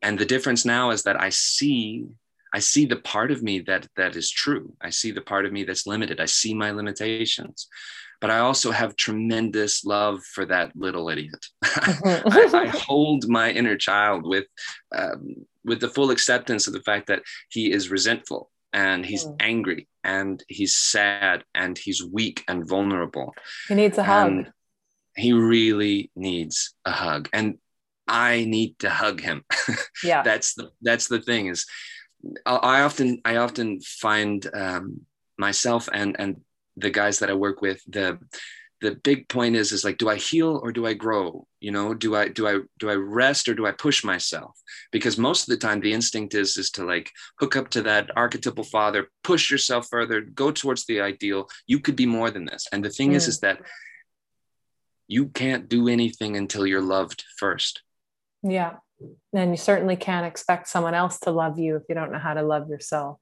And 0.02 0.18
the 0.18 0.26
difference 0.26 0.66
now 0.66 0.92
is 0.92 1.04
that 1.04 1.20
I 1.20 1.30
see 1.30 2.06
I 2.54 2.60
see 2.60 2.86
the 2.86 2.96
part 2.98 3.32
of 3.32 3.44
me 3.44 3.60
that 3.62 3.88
that 3.96 4.16
is 4.16 4.30
true. 4.30 4.74
I 4.82 4.90
see 4.90 5.12
the 5.12 5.22
part 5.22 5.46
of 5.46 5.52
me 5.52 5.64
that's 5.64 5.86
limited. 5.86 6.20
I 6.20 6.26
see 6.26 6.54
my 6.54 6.72
limitations 6.72 7.68
but 8.22 8.30
I 8.30 8.40
also 8.40 8.72
have 8.72 8.96
tremendous 8.96 9.86
love 9.86 10.22
for 10.24 10.46
that 10.46 10.76
little 10.76 11.10
idiot. 11.10 11.46
I, 11.64 12.50
I, 12.54 12.68
hold 12.74 13.28
my 13.28 13.52
inner 13.52 13.78
child 13.78 14.28
with 14.28 14.46
um, 14.96 15.36
with 15.64 15.80
the 15.80 15.90
full 15.90 16.12
acceptance 16.12 16.68
of 16.68 16.74
the 16.74 16.82
fact 16.82 17.08
that 17.08 17.24
he 17.50 17.72
is 17.72 17.90
resentful 17.90 18.50
and 18.74 19.06
he's 19.06 19.26
mm. 19.26 19.36
angry 19.40 19.88
and 20.04 20.44
he's 20.48 20.78
sad 20.78 21.44
and 21.56 21.78
he's 21.78 22.04
weak 22.04 22.44
and 22.48 22.68
vulnerable. 22.68 23.34
He 23.68 23.76
needs 23.76 23.98
a 23.98 24.04
hug. 24.04 24.48
he 25.16 25.34
really 25.34 26.12
needs 26.16 26.74
a 26.86 26.92
hug, 26.92 27.30
and 27.34 27.58
I 28.08 28.46
need 28.46 28.80
to 28.80 28.90
hug 28.90 29.22
him. 29.22 29.44
Yeah, 30.02 30.24
that's 30.24 30.54
the 30.54 30.72
that's 30.82 31.08
the 31.08 31.22
thing 31.22 31.48
is. 31.48 31.66
I 32.46 32.82
often 32.82 33.22
I 33.26 33.36
often 33.36 33.82
find 33.82 34.46
um, 34.54 35.02
myself 35.38 35.90
and 35.92 36.16
and 36.18 36.42
the 36.78 36.90
guys 36.90 37.20
that 37.20 37.30
I 37.30 37.34
work 37.34 37.62
with, 37.62 37.82
the 37.88 38.20
the 38.82 38.96
big 39.04 39.28
point 39.28 39.56
is 39.56 39.72
is 39.72 39.84
like 39.84 39.98
do 39.98 40.10
i 40.10 40.16
heal 40.16 40.60
or 40.64 40.72
do 40.72 40.86
i 40.86 40.94
grow? 40.94 41.46
You 41.60 41.72
know 41.72 41.94
do 41.94 42.16
i 42.16 42.28
do 42.30 42.48
i 42.48 42.60
do 42.78 42.90
i 42.90 42.94
rest 42.94 43.50
or 43.50 43.54
do 43.54 43.66
i 43.66 43.72
push 43.72 44.04
myself? 44.04 44.58
Because 44.92 45.18
most 45.18 45.44
of 45.44 45.48
the 45.48 45.66
time 45.66 45.80
the 45.80 45.94
instinct 45.94 46.34
is 46.34 46.58
is 46.58 46.72
to 46.72 46.86
like 46.86 47.12
hook 47.40 47.56
up 47.56 47.70
to 47.72 47.82
that 47.84 48.10
archetypal 48.16 48.64
father 48.64 49.10
push 49.24 49.52
yourself 49.52 49.88
further 49.90 50.22
go 50.22 50.52
towards 50.52 50.86
the 50.86 51.02
ideal. 51.02 51.50
You 51.68 51.80
could 51.80 51.96
be 51.96 52.06
more 52.06 52.32
than 52.32 52.46
this. 52.46 52.68
And 52.72 52.84
the 52.84 52.90
thing 52.90 53.12
mm. 53.12 53.16
is 53.16 53.28
is 53.28 53.40
that 53.42 53.62
you 55.08 55.28
can't 55.28 55.68
do 55.68 55.88
anything 55.88 56.38
until 56.38 56.66
you're 56.66 56.82
loved 56.82 57.24
first. 57.38 57.82
Yeah. 58.44 58.76
And 59.34 59.52
you 59.52 59.58
certainly 59.58 59.96
can't 59.96 60.26
expect 60.26 60.68
someone 60.68 60.94
else 60.94 61.20
to 61.22 61.32
love 61.32 61.58
you 61.58 61.78
if 61.78 61.84
you 61.90 61.96
don't 61.96 62.12
know 62.12 62.20
how 62.20 62.34
to 62.34 62.44
love 62.44 62.70
yourself. 62.70 63.18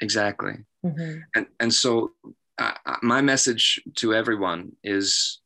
Exactly 0.00 0.64
mm-hmm. 0.86 1.18
and 1.34 1.46
and 1.60 1.72
so 1.72 2.12
uh, 2.58 2.72
my 3.02 3.20
message 3.20 3.80
to 3.96 4.14
everyone 4.14 4.72
is 4.82 5.40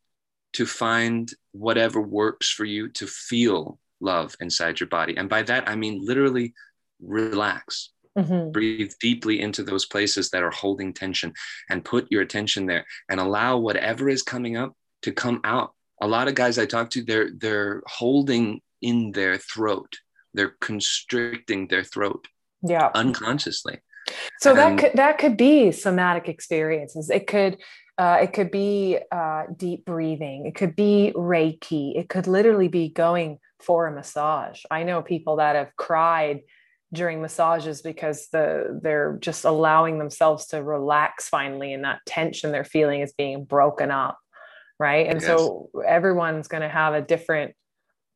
to 0.53 0.66
find 0.66 1.32
whatever 1.53 2.01
works 2.01 2.51
for 2.51 2.64
you 2.64 2.88
to 2.88 3.07
feel 3.07 3.78
love 4.01 4.34
inside 4.41 4.80
your 4.80 4.88
body. 4.88 5.16
And 5.16 5.28
by 5.28 5.43
that 5.45 5.68
i 5.68 5.76
mean 5.76 6.05
literally 6.05 6.55
relax. 7.01 7.91
Mm-hmm. 8.18 8.51
breathe 8.51 8.93
deeply 9.01 9.41
into 9.41 9.62
those 9.62 9.86
places 9.86 10.30
that 10.30 10.43
are 10.43 10.51
holding 10.51 10.93
tension 10.93 11.32
and 11.70 11.84
put 11.84 12.11
your 12.11 12.22
attention 12.22 12.66
there 12.66 12.84
and 13.09 13.20
allow 13.20 13.57
whatever 13.57 14.09
is 14.09 14.24
coming 14.24 14.57
up 14.57 14.74
to 15.03 15.12
come 15.12 15.41
out. 15.45 15.74
A 16.03 16.09
lot 16.09 16.26
of 16.26 16.34
guys 16.34 16.59
i 16.59 16.66
talk 16.66 16.91
to 16.91 17.05
they're 17.05 17.30
they're 17.38 17.82
holding 17.86 18.61
in 18.82 19.12
their 19.12 19.38
throat. 19.38 19.97
They're 20.34 20.57
constricting 20.61 21.68
their 21.68 21.84
throat 21.84 22.26
yeah. 22.62 22.91
unconsciously 22.95 23.78
so 24.38 24.54
that 24.54 24.78
could 24.78 24.92
that 24.94 25.18
could 25.18 25.36
be 25.36 25.72
somatic 25.72 26.28
experiences. 26.28 27.11
It 27.11 27.26
could 27.26 27.58
uh, 27.98 28.18
it 28.22 28.32
could 28.32 28.50
be 28.50 28.98
uh, 29.12 29.44
deep 29.56 29.84
breathing. 29.84 30.46
It 30.46 30.54
could 30.54 30.74
be 30.74 31.12
Reiki. 31.14 31.98
It 31.98 32.08
could 32.08 32.26
literally 32.26 32.68
be 32.68 32.88
going 32.88 33.38
for 33.61 33.86
a 33.86 33.92
massage. 33.92 34.62
I 34.70 34.84
know 34.84 35.02
people 35.02 35.36
that 35.36 35.54
have 35.54 35.76
cried 35.76 36.40
during 36.92 37.20
massages 37.20 37.82
because 37.82 38.28
the 38.32 38.80
they're 38.82 39.18
just 39.20 39.44
allowing 39.44 39.98
themselves 39.98 40.46
to 40.46 40.62
relax 40.62 41.28
finally, 41.28 41.74
and 41.74 41.84
that 41.84 42.00
tension 42.06 42.52
they're 42.52 42.64
feeling 42.64 43.00
is 43.00 43.12
being 43.12 43.44
broken 43.44 43.90
up, 43.90 44.18
right? 44.78 45.06
And 45.06 45.20
yes. 45.20 45.26
so 45.26 45.68
everyone's 45.86 46.48
going 46.48 46.62
to 46.62 46.68
have 46.70 46.94
a 46.94 47.02
different, 47.02 47.54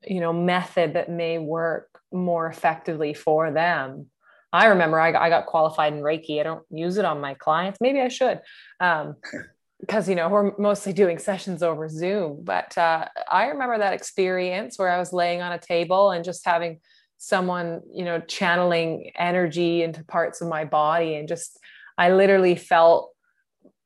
you 0.06 0.20
know, 0.20 0.32
method 0.32 0.94
that 0.94 1.10
may 1.10 1.38
work 1.38 1.88
more 2.10 2.46
effectively 2.46 3.12
for 3.12 3.50
them 3.50 4.06
I 4.54 4.66
remember 4.66 5.00
I 5.00 5.10
got, 5.10 5.22
I 5.22 5.28
got 5.30 5.46
qualified 5.46 5.92
in 5.92 6.00
Reiki. 6.00 6.38
I 6.38 6.44
don't 6.44 6.64
use 6.70 6.96
it 6.96 7.04
on 7.04 7.20
my 7.20 7.34
clients. 7.34 7.80
Maybe 7.80 8.00
I 8.00 8.08
should. 8.08 8.40
Um, 8.80 9.16
because 9.80 10.08
you 10.08 10.14
know 10.14 10.28
we're 10.28 10.56
mostly 10.56 10.92
doing 10.92 11.18
sessions 11.18 11.62
over 11.62 11.88
zoom 11.88 12.38
but 12.42 12.78
uh, 12.78 13.04
i 13.30 13.46
remember 13.46 13.76
that 13.76 13.92
experience 13.92 14.78
where 14.78 14.88
i 14.88 14.98
was 14.98 15.12
laying 15.12 15.42
on 15.42 15.52
a 15.52 15.58
table 15.58 16.10
and 16.10 16.24
just 16.24 16.44
having 16.44 16.80
someone 17.18 17.82
you 17.92 18.04
know 18.04 18.20
channeling 18.20 19.10
energy 19.16 19.82
into 19.82 20.02
parts 20.04 20.40
of 20.40 20.48
my 20.48 20.64
body 20.64 21.16
and 21.16 21.28
just 21.28 21.58
i 21.98 22.10
literally 22.10 22.54
felt 22.54 23.10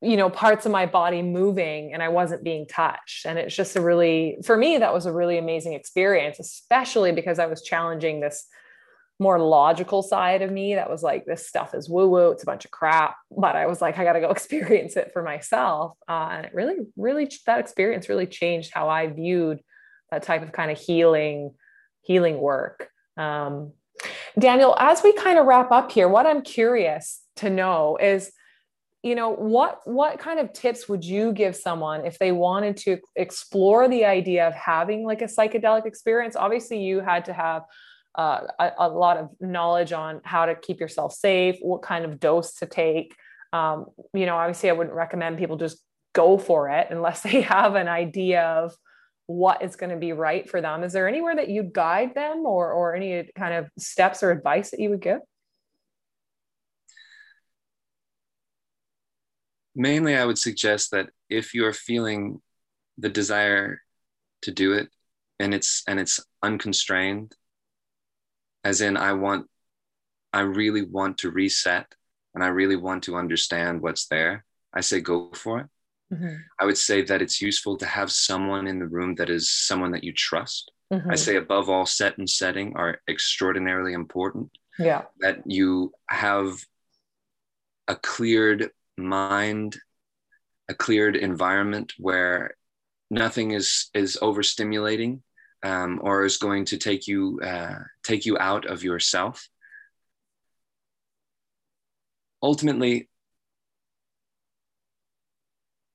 you 0.01 0.17
know 0.17 0.31
parts 0.31 0.67
of 0.67 0.71
my 0.71 0.87
body 0.87 1.23
moving 1.23 1.93
and 1.93 2.03
i 2.03 2.09
wasn't 2.09 2.45
being 2.45 2.67
touched 2.67 3.27
and 3.27 3.39
it's 3.39 3.57
just 3.57 3.75
a 3.75 3.81
really 3.81 4.37
for 4.45 4.57
me 4.57 4.79
that 4.79 4.93
was 4.93 5.07
a 5.07 5.13
really 5.13 5.39
amazing 5.39 5.73
experience 5.73 6.39
especially 6.39 7.11
because 7.11 7.39
i 7.41 7.47
was 7.47 7.63
challenging 7.63 8.21
this 8.21 8.47
more 9.19 9.41
logical 9.41 10.03
side 10.03 10.43
of 10.43 10.51
me 10.51 10.75
that 10.77 10.89
was 10.89 11.03
like 11.03 11.25
this 11.27 11.47
stuff 11.47 11.75
is 11.75 11.89
woo 11.89 12.09
woo 12.09 12.31
it's 12.31 12.45
a 12.45 12.47
bunch 12.47 12.65
of 12.65 12.71
crap 12.71 13.17
but 13.37 13.57
i 13.57 13.67
was 13.67 13.81
like 13.81 13.99
i 13.99 14.05
got 14.05 14.13
to 14.13 14.21
go 14.21 14.31
experience 14.39 14.97
it 14.97 15.11
for 15.13 15.23
myself 15.23 15.97
uh, 16.09 16.29
and 16.33 16.47
it 16.47 16.55
really 16.55 16.77
really 16.97 17.31
that 17.47 17.59
experience 17.59 18.09
really 18.09 18.27
changed 18.27 18.71
how 18.73 18.89
i 18.89 19.07
viewed 19.07 19.61
that 20.11 20.23
type 20.23 20.43
of 20.43 20.53
kind 20.53 20.71
of 20.71 20.79
healing 20.79 21.53
healing 22.03 22.39
work. 22.39 22.89
Um, 23.17 23.73
daniel 24.39 24.77
as 24.79 25.03
we 25.03 25.13
kind 25.13 25.39
of 25.39 25.47
wrap 25.47 25.73
up 25.73 25.91
here 25.91 26.09
what 26.09 26.25
i'm 26.25 26.43
curious 26.43 27.21
to 27.37 27.51
know 27.51 27.99
is 28.01 28.31
you 29.03 29.15
know 29.15 29.31
what 29.31 29.81
what 29.85 30.19
kind 30.19 30.41
of 30.41 30.53
tips 30.53 30.89
would 30.89 31.05
you 31.05 31.33
give 31.33 31.55
someone 31.55 32.05
if 32.05 32.19
they 32.19 32.33
wanted 32.33 32.77
to 32.77 32.99
explore 33.17 33.89
the 33.89 34.05
idea 34.05 34.47
of 34.47 34.55
having 34.55 35.05
like 35.05 35.23
a 35.23 35.27
psychedelic 35.27 35.87
experience? 35.87 36.35
Obviously 36.35 36.83
you 36.83 37.01
had 37.01 37.25
to 37.27 37.33
have 37.33 37.63
uh, 38.15 38.47
a, 38.59 38.73
a, 38.79 38.89
lot 38.89 39.17
of 39.17 39.31
knowledge 39.41 39.93
on 39.93 40.21
how 40.25 40.47
to 40.47 40.55
keep 40.55 40.81
yourself 40.81 41.13
safe, 41.13 41.57
what 41.61 41.83
kind 41.83 42.05
of 42.05 42.19
dose 42.19 42.55
to 42.55 42.67
take. 42.67 43.15
Um, 43.53 43.87
you 44.13 44.27
know, 44.27 44.37
obviously, 44.37 44.71
I 44.71 44.73
wouldn't 44.73 44.97
recommend 44.97 45.39
people 45.39 45.57
just 45.57 45.83
go 46.15 46.39
for 46.39 46.69
it 46.71 46.89
unless 46.91 47.21
they 47.23 47.43
have 47.43 47.75
an 47.75 47.89
idea 47.89 48.43
of 48.43 48.75
what 49.27 49.63
is 49.63 49.77
going 49.77 49.91
to 49.91 49.97
be 49.97 50.13
right 50.13 50.49
for 50.49 50.61
them. 50.61 50.83
Is 50.83 50.93
there 50.93 51.07
anywhere 51.07 51.37
that 51.37 51.51
you'd 51.51 51.73
guide 51.73 52.15
them 52.15 52.39
or, 52.47 52.73
or 52.73 52.95
any 52.95 53.29
kind 53.37 53.55
of 53.55 53.69
steps 53.79 54.23
or 54.23 54.31
advice 54.31 54.71
that 54.71 54.81
you 54.81 54.91
would 54.91 55.03
give? 55.03 55.21
Mainly, 59.75 60.17
I 60.17 60.25
would 60.25 60.39
suggest 60.39 60.91
that 60.93 61.11
if 61.29 61.55
you're 61.55 61.75
feeling 61.75 62.41
the 62.97 63.11
desire 63.11 63.81
to 64.43 64.51
do 64.51 64.73
it 64.73 64.89
and 65.39 65.55
it's 65.55 65.83
and 65.87 66.01
it's 66.01 66.21
unconstrained 66.43 67.35
as 68.65 68.81
in 68.81 68.97
i 68.97 69.13
want 69.13 69.47
i 70.33 70.41
really 70.41 70.83
want 70.83 71.19
to 71.19 71.31
reset 71.31 71.87
and 72.35 72.45
i 72.45 72.49
really 72.49 72.77
want 72.77 73.03
to 73.05 73.17
understand 73.17 73.81
what's 73.81 74.07
there 74.07 74.45
i 74.73 74.81
say 74.81 75.01
go 75.01 75.31
for 75.35 75.61
it 75.61 75.67
mm-hmm. 76.15 76.37
i 76.59 76.65
would 76.65 76.79
say 76.79 77.03
that 77.03 77.23
it's 77.23 77.41
useful 77.41 77.77
to 77.77 77.87
have 77.87 78.11
someone 78.11 78.67
in 78.67 78.79
the 78.79 78.87
room 78.87 79.15
that 79.15 79.31
is 79.31 79.51
someone 79.51 79.93
that 79.93 80.05
you 80.05 80.13
trust 80.13 80.71
mm-hmm. 80.93 81.11
i 81.11 81.15
say 81.15 81.37
above 81.37 81.69
all 81.69 81.87
set 81.87 82.19
and 82.19 82.29
setting 82.29 82.75
are 82.77 83.01
extraordinarily 83.09 83.93
important 83.93 84.51
Yeah. 84.79 85.03
That 85.21 85.43
you 85.45 85.93
have 86.09 86.65
a 87.89 87.97
cleared 87.97 88.71
mind, 88.97 89.77
a 90.69 90.75
cleared 90.75 91.17
environment 91.17 91.95
where 91.99 92.55
nothing 93.11 93.53
is 93.53 93.91
is 93.95 94.19
overstimulating 94.23 95.21
um, 95.63 96.01
or 96.03 96.25
is 96.25 96.37
going 96.37 96.65
to 96.67 96.77
take 96.77 97.07
you 97.07 97.41
uh, 97.43 97.79
take 98.03 98.27
you 98.27 98.39
out 98.39 98.67
of 98.67 98.83
yourself. 98.83 99.49
Ultimately, 102.43 103.09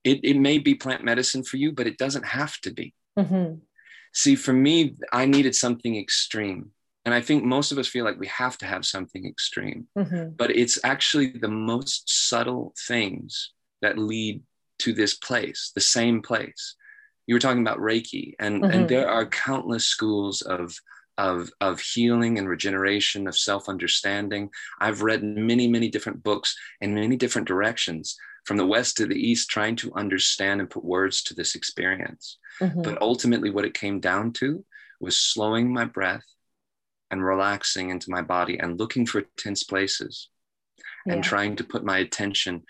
it, 0.04 0.20
it 0.22 0.36
may 0.36 0.58
be 0.58 0.74
plant 0.74 1.02
medicine 1.02 1.42
for 1.42 1.56
you, 1.56 1.72
but 1.72 1.86
it 1.86 1.96
doesn't 1.96 2.26
have 2.26 2.58
to 2.60 2.70
be. 2.70 2.94
Mm-hmm. 3.18 3.54
See, 4.12 4.36
for 4.36 4.52
me, 4.52 4.96
I 5.12 5.24
needed 5.24 5.54
something 5.54 5.96
extreme. 5.96 6.70
And 7.04 7.12
I 7.12 7.20
think 7.20 7.44
most 7.44 7.72
of 7.72 7.78
us 7.78 7.88
feel 7.88 8.04
like 8.04 8.18
we 8.18 8.28
have 8.28 8.56
to 8.58 8.66
have 8.66 8.86
something 8.86 9.26
extreme, 9.26 9.88
mm-hmm. 9.96 10.30
but 10.36 10.50
it's 10.50 10.78
actually 10.84 11.28
the 11.28 11.48
most 11.48 12.28
subtle 12.28 12.74
things 12.86 13.52
that 13.82 13.98
lead 13.98 14.42
to 14.78 14.92
this 14.92 15.14
place, 15.14 15.72
the 15.74 15.82
same 15.82 16.22
place. 16.22 16.76
You 17.26 17.34
were 17.34 17.40
talking 17.40 17.62
about 17.62 17.78
Reiki, 17.78 18.34
and, 18.38 18.62
mm-hmm. 18.62 18.70
and 18.72 18.88
there 18.88 19.08
are 19.08 19.26
countless 19.26 19.86
schools 19.86 20.42
of, 20.42 20.76
of, 21.16 21.50
of 21.60 21.80
healing 21.80 22.38
and 22.38 22.48
regeneration, 22.48 23.26
of 23.26 23.36
self 23.36 23.68
understanding. 23.68 24.50
I've 24.80 25.02
read 25.02 25.22
many, 25.22 25.68
many 25.68 25.88
different 25.88 26.22
books 26.22 26.56
in 26.80 26.94
many 26.94 27.16
different 27.16 27.48
directions 27.48 28.16
from 28.44 28.58
the 28.58 28.66
west 28.66 28.98
to 28.98 29.06
the 29.06 29.16
east 29.16 29.48
trying 29.48 29.76
to 29.76 29.94
understand 29.94 30.60
and 30.60 30.68
put 30.68 30.84
words 30.84 31.22
to 31.22 31.34
this 31.34 31.54
experience. 31.54 32.38
Mm-hmm. 32.60 32.82
But 32.82 33.00
ultimately, 33.00 33.50
what 33.50 33.64
it 33.64 33.74
came 33.74 34.00
down 34.00 34.32
to 34.34 34.64
was 35.00 35.18
slowing 35.18 35.72
my 35.72 35.84
breath 35.84 36.24
and 37.10 37.24
relaxing 37.24 37.90
into 37.90 38.10
my 38.10 38.22
body 38.22 38.58
and 38.58 38.78
looking 38.78 39.06
for 39.06 39.22
tense 39.36 39.62
places 39.62 40.28
yeah. 41.06 41.14
and 41.14 41.24
trying 41.24 41.56
to 41.56 41.64
put 41.64 41.84
my 41.84 41.98
attention 41.98 42.64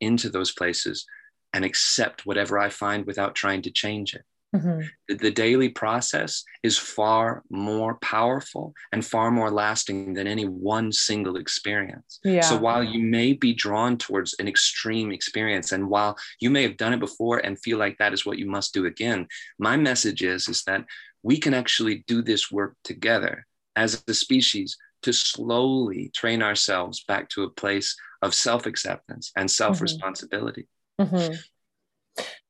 into 0.00 0.28
those 0.28 0.52
places 0.52 1.06
and 1.54 1.64
accept 1.64 2.26
whatever 2.26 2.58
I 2.58 2.68
find 2.68 3.06
without 3.06 3.34
trying 3.34 3.62
to 3.62 3.70
change 3.70 4.14
it. 4.14 4.24
Mm-hmm. 4.54 4.82
The, 5.08 5.14
the, 5.14 5.30
daily 5.32 5.68
process 5.68 6.44
is 6.62 6.78
far 6.78 7.42
more 7.50 7.96
powerful 7.96 8.72
and 8.92 9.04
far 9.04 9.32
more 9.32 9.50
lasting 9.50 10.14
than 10.14 10.28
any 10.28 10.44
one 10.44 10.92
single 10.92 11.36
experience. 11.36 12.20
Yeah. 12.22 12.42
So 12.42 12.56
while 12.56 12.84
you 12.84 13.02
may 13.02 13.32
be 13.32 13.52
drawn 13.52 13.98
towards 13.98 14.36
an 14.38 14.46
extreme 14.46 15.10
experience, 15.10 15.72
and 15.72 15.88
while 15.88 16.16
you 16.38 16.50
may 16.50 16.62
have 16.62 16.76
done 16.76 16.92
it 16.92 17.00
before 17.00 17.38
and 17.38 17.58
feel 17.58 17.78
like 17.78 17.98
that 17.98 18.12
is 18.12 18.24
what 18.24 18.38
you 18.38 18.46
must 18.46 18.72
do 18.72 18.86
again, 18.86 19.26
my 19.58 19.76
message 19.76 20.22
is, 20.22 20.46
is 20.46 20.62
that 20.64 20.84
we 21.24 21.36
can 21.36 21.52
actually 21.52 22.04
do 22.06 22.22
this 22.22 22.52
work 22.52 22.76
together 22.84 23.46
as 23.74 24.04
a 24.06 24.14
species 24.14 24.76
to 25.02 25.12
slowly 25.12 26.12
train 26.14 26.42
ourselves 26.42 27.02
back 27.08 27.28
to 27.30 27.42
a 27.42 27.50
place 27.50 27.96
of 28.22 28.34
self 28.34 28.66
acceptance 28.66 29.32
and 29.36 29.50
self 29.50 29.80
responsibility. 29.80 30.68
Mm-hmm. 31.00 31.34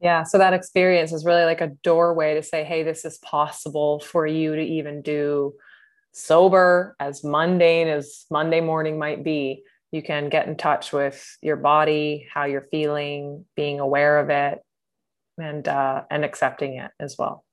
Yeah. 0.01 0.25
So 0.25 0.39
that 0.39 0.53
experience 0.53 1.13
is 1.13 1.25
really 1.25 1.45
like 1.45 1.61
a 1.61 1.73
doorway 1.83 2.35
to 2.35 2.43
say, 2.43 2.65
hey, 2.65 2.83
this 2.83 3.05
is 3.05 3.19
possible 3.19 4.01
for 4.01 4.27
you 4.27 4.55
to 4.55 4.63
even 4.63 5.01
do 5.03 5.55
sober, 6.13 6.95
as 7.01 7.25
mundane 7.25 7.89
as 7.89 8.27
Monday 8.31 8.61
morning 8.61 8.99
might 8.99 9.25
be. 9.25 9.63
You 9.93 10.03
can 10.03 10.29
get 10.29 10.49
in 10.49 10.57
touch 10.57 10.93
with 10.93 11.25
your 11.41 11.57
body, 11.57 12.27
how 12.33 12.45
you're 12.45 12.67
feeling, 12.71 13.45
being 13.57 13.81
aware 13.81 14.19
of 14.19 14.29
it, 14.29 14.59
and 15.39 15.67
uh, 15.67 16.03
and 16.11 16.25
accepting 16.25 16.79
it 16.79 16.91
as 17.01 17.17
well. 17.19 17.45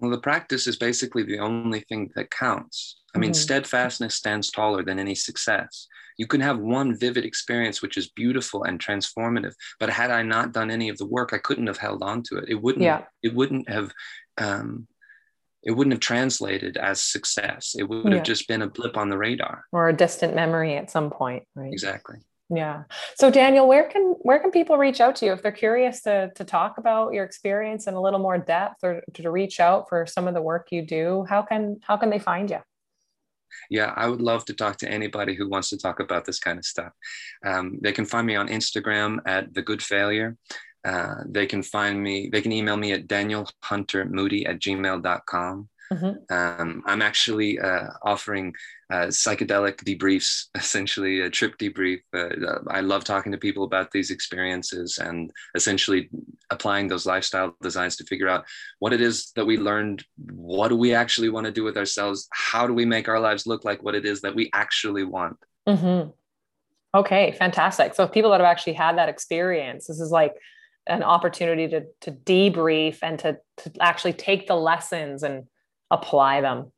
Well, 0.00 0.12
the 0.12 0.20
practice 0.20 0.66
is 0.68 0.76
basically 0.76 1.24
the 1.24 1.40
only 1.40 1.80
thing 1.80 2.10
that 2.14 2.30
counts. 2.30 3.00
I 3.14 3.18
mean, 3.18 3.32
mm-hmm. 3.32 3.34
steadfastness 3.34 4.14
stands 4.14 4.50
taller 4.50 4.84
than 4.84 4.98
any 4.98 5.16
success. 5.16 5.88
You 6.18 6.26
can 6.26 6.40
have 6.40 6.58
one 6.58 6.94
vivid 6.98 7.24
experience, 7.24 7.80
which 7.80 7.96
is 7.96 8.10
beautiful 8.10 8.64
and 8.64 8.78
transformative. 8.78 9.54
But 9.80 9.90
had 9.90 10.10
I 10.10 10.22
not 10.22 10.52
done 10.52 10.70
any 10.70 10.88
of 10.90 10.98
the 10.98 11.06
work, 11.06 11.32
I 11.32 11.38
couldn't 11.38 11.68
have 11.68 11.78
held 11.78 12.02
on 12.02 12.22
to 12.24 12.38
it. 12.38 12.46
It 12.48 12.60
wouldn't. 12.60 12.84
Yeah. 12.84 13.04
It 13.22 13.34
wouldn't 13.34 13.70
have. 13.70 13.92
Um, 14.36 14.88
it 15.64 15.72
wouldn't 15.72 15.92
have 15.92 16.00
translated 16.00 16.76
as 16.76 17.00
success. 17.00 17.74
It 17.76 17.82
would 17.82 18.12
have 18.12 18.22
just 18.22 18.46
been 18.46 18.62
a 18.62 18.68
blip 18.68 18.96
on 18.96 19.08
the 19.08 19.18
radar 19.18 19.64
or 19.72 19.88
a 19.88 19.92
distant 19.92 20.34
memory 20.34 20.76
at 20.76 20.90
some 20.90 21.10
point. 21.10 21.44
Right. 21.54 21.72
Exactly. 21.72 22.18
Yeah. 22.48 22.84
So 23.16 23.30
Daniel, 23.30 23.68
where 23.68 23.88
can 23.88 24.14
where 24.20 24.38
can 24.38 24.50
people 24.50 24.78
reach 24.78 25.00
out 25.00 25.16
to 25.16 25.26
you 25.26 25.32
if 25.32 25.42
they're 25.42 25.52
curious 25.52 26.02
to 26.02 26.30
to 26.36 26.44
talk 26.44 26.78
about 26.78 27.12
your 27.12 27.24
experience 27.24 27.86
in 27.86 27.94
a 27.94 28.00
little 28.00 28.20
more 28.20 28.38
depth 28.38 28.82
or 28.82 29.02
to 29.14 29.30
reach 29.30 29.60
out 29.60 29.88
for 29.88 30.06
some 30.06 30.26
of 30.28 30.34
the 30.34 30.40
work 30.40 30.68
you 30.70 30.82
do? 30.82 31.26
How 31.28 31.42
can 31.42 31.80
how 31.82 31.98
can 31.98 32.08
they 32.08 32.18
find 32.18 32.48
you? 32.50 32.60
Yeah, 33.70 33.92
I 33.96 34.08
would 34.08 34.20
love 34.20 34.44
to 34.46 34.54
talk 34.54 34.76
to 34.78 34.90
anybody 34.90 35.34
who 35.34 35.48
wants 35.48 35.70
to 35.70 35.78
talk 35.78 36.00
about 36.00 36.24
this 36.24 36.38
kind 36.38 36.58
of 36.58 36.64
stuff. 36.64 36.92
Um, 37.44 37.78
they 37.82 37.92
can 37.92 38.04
find 38.04 38.26
me 38.26 38.36
on 38.36 38.48
Instagram 38.48 39.18
at 39.26 39.54
the 39.54 39.62
good 39.62 39.82
failure. 39.82 40.36
Uh, 40.84 41.16
they 41.26 41.46
can 41.46 41.62
find 41.62 42.02
me, 42.02 42.28
they 42.30 42.40
can 42.40 42.52
email 42.52 42.76
me 42.76 42.92
at 42.92 43.08
danielhuntermoody 43.08 44.48
at 44.48 44.60
gmail.com. 44.60 45.68
Mm-hmm. 45.92 46.34
Um, 46.34 46.82
I'm 46.84 47.00
actually 47.00 47.58
uh, 47.58 47.88
offering 48.02 48.54
uh, 48.90 49.06
psychedelic 49.06 49.76
debriefs, 49.84 50.46
essentially 50.54 51.20
a 51.20 51.30
trip 51.30 51.56
debrief. 51.58 52.00
Uh, 52.14 52.58
I 52.68 52.80
love 52.80 53.04
talking 53.04 53.32
to 53.32 53.38
people 53.38 53.64
about 53.64 53.90
these 53.90 54.10
experiences 54.10 54.98
and 54.98 55.32
essentially 55.54 56.10
applying 56.50 56.88
those 56.88 57.06
lifestyle 57.06 57.56
designs 57.62 57.96
to 57.96 58.04
figure 58.04 58.28
out 58.28 58.44
what 58.80 58.92
it 58.92 59.00
is 59.00 59.32
that 59.36 59.46
we 59.46 59.56
learned. 59.56 60.04
What 60.30 60.68
do 60.68 60.76
we 60.76 60.94
actually 60.94 61.30
want 61.30 61.46
to 61.46 61.52
do 61.52 61.64
with 61.64 61.76
ourselves? 61.76 62.28
How 62.32 62.66
do 62.66 62.74
we 62.74 62.84
make 62.84 63.08
our 63.08 63.20
lives 63.20 63.46
look 63.46 63.64
like 63.64 63.82
what 63.82 63.94
it 63.94 64.04
is 64.04 64.20
that 64.22 64.34
we 64.34 64.50
actually 64.52 65.04
want? 65.04 65.38
Mm-hmm. 65.66 66.10
Okay, 66.94 67.32
fantastic. 67.32 67.94
So, 67.94 68.08
people 68.08 68.30
that 68.30 68.40
have 68.40 68.50
actually 68.50 68.72
had 68.72 68.96
that 68.96 69.10
experience, 69.10 69.86
this 69.86 70.00
is 70.00 70.10
like 70.10 70.34
an 70.86 71.02
opportunity 71.02 71.68
to, 71.68 71.84
to 72.00 72.10
debrief 72.10 72.98
and 73.02 73.18
to, 73.18 73.38
to 73.58 73.72
actually 73.78 74.14
take 74.14 74.46
the 74.46 74.56
lessons 74.56 75.22
and 75.22 75.44
apply 75.90 76.40
them. 76.40 76.72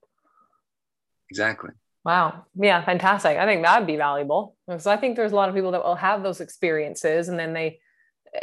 Exactly. 1.30 1.70
Wow. 2.04 2.46
Yeah, 2.54 2.82
fantastic. 2.84 3.36
I 3.36 3.44
think 3.44 3.62
that'd 3.62 3.86
be 3.86 3.96
valuable. 3.96 4.56
So 4.78 4.90
I 4.90 4.96
think 4.96 5.16
there's 5.16 5.32
a 5.32 5.36
lot 5.36 5.48
of 5.48 5.54
people 5.54 5.72
that 5.72 5.84
will 5.84 5.96
have 5.96 6.22
those 6.22 6.40
experiences 6.40 7.28
and 7.28 7.38
then 7.38 7.52
they, 7.52 7.80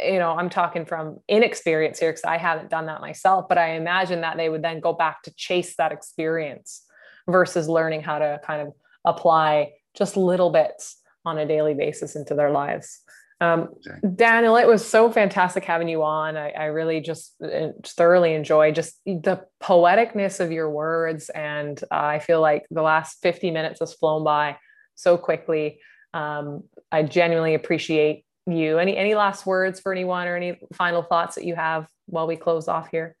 you 0.00 0.18
know, 0.18 0.32
I'm 0.32 0.48
talking 0.48 0.86
from 0.86 1.18
inexperience 1.28 1.98
here 1.98 2.10
because 2.12 2.24
I 2.24 2.36
haven't 2.36 2.70
done 2.70 2.86
that 2.86 3.00
myself, 3.00 3.46
but 3.48 3.58
I 3.58 3.72
imagine 3.72 4.20
that 4.20 4.36
they 4.36 4.48
would 4.48 4.62
then 4.62 4.80
go 4.80 4.92
back 4.92 5.22
to 5.24 5.34
chase 5.34 5.76
that 5.76 5.92
experience 5.92 6.84
versus 7.28 7.68
learning 7.68 8.02
how 8.02 8.18
to 8.18 8.40
kind 8.44 8.62
of 8.62 8.74
apply 9.04 9.72
just 9.94 10.16
little 10.16 10.50
bits 10.50 10.98
on 11.24 11.38
a 11.38 11.46
daily 11.46 11.74
basis 11.74 12.16
into 12.16 12.34
their 12.34 12.50
lives. 12.50 13.00
Um, 13.40 13.68
Daniel, 14.16 14.56
it 14.56 14.66
was 14.66 14.86
so 14.86 15.12
fantastic 15.12 15.64
having 15.64 15.88
you 15.88 16.02
on. 16.02 16.36
I, 16.36 16.50
I 16.50 16.64
really 16.66 17.00
just 17.00 17.34
uh, 17.42 17.68
thoroughly 17.84 18.34
enjoy 18.34 18.72
just 18.72 18.98
the 19.06 19.44
poeticness 19.62 20.40
of 20.40 20.50
your 20.50 20.68
words. 20.70 21.28
And 21.28 21.80
uh, 21.90 21.94
I 21.94 22.18
feel 22.18 22.40
like 22.40 22.66
the 22.70 22.82
last 22.82 23.18
50 23.22 23.50
minutes 23.52 23.80
has 23.80 23.94
flown 23.94 24.24
by 24.24 24.56
so 24.96 25.16
quickly. 25.16 25.80
Um, 26.12 26.64
I 26.90 27.04
genuinely 27.04 27.54
appreciate 27.54 28.24
you. 28.46 28.78
Any, 28.78 28.96
any 28.96 29.14
last 29.14 29.46
words 29.46 29.78
for 29.78 29.92
anyone 29.92 30.26
or 30.26 30.36
any 30.36 30.58
final 30.74 31.02
thoughts 31.02 31.36
that 31.36 31.44
you 31.44 31.54
have 31.54 31.86
while 32.06 32.26
we 32.26 32.34
close 32.34 32.66
off 32.66 32.88
here? 32.90 33.14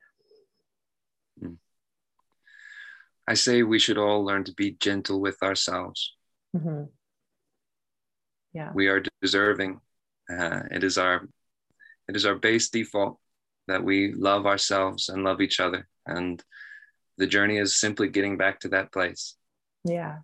Hmm. 1.40 1.54
I 3.28 3.34
say 3.34 3.62
we 3.62 3.78
should 3.78 3.98
all 3.98 4.24
learn 4.24 4.42
to 4.44 4.52
be 4.52 4.72
gentle 4.72 5.20
with 5.20 5.40
ourselves. 5.44 6.14
Mm-hmm. 6.56 6.84
Yeah. 8.52 8.72
We 8.74 8.88
are 8.88 9.02
deserving 9.22 9.80
uh, 10.30 10.62
it 10.70 10.84
is 10.84 10.98
our 10.98 11.28
it 12.08 12.16
is 12.16 12.24
our 12.24 12.36
base 12.36 12.70
default 12.70 13.18
that 13.66 13.84
we 13.84 14.14
love 14.14 14.46
ourselves 14.46 15.08
and 15.08 15.24
love 15.24 15.40
each 15.40 15.60
other, 15.60 15.86
and 16.06 16.42
the 17.18 17.26
journey 17.26 17.58
is 17.58 17.76
simply 17.76 18.08
getting 18.08 18.36
back 18.36 18.60
to 18.60 18.68
that 18.68 18.92
place. 18.92 19.36
Yeah, 19.84 20.18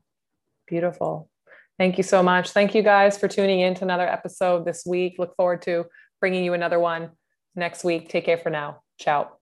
beautiful. 0.67 1.29
Thank 1.79 1.97
you 1.99 2.05
so 2.05 2.23
much. 2.23 2.51
Thank 2.51 2.75
you 2.75 2.83
guys 2.83 3.19
for 3.19 3.29
tuning 3.29 3.61
in 3.61 3.75
to 3.75 3.85
another 3.85 4.07
episode 4.07 4.65
this 4.65 4.85
week. 4.87 5.17
Look 5.19 5.35
forward 5.37 5.63
to 5.63 5.87
bringing 6.21 6.45
you 6.45 6.55
another 6.55 6.79
one 6.79 7.11
next 7.57 7.85
week. 7.85 8.09
Take 8.09 8.25
care 8.25 8.39
for 8.39 8.51
now. 8.51 8.83
Ciao. 8.99 9.43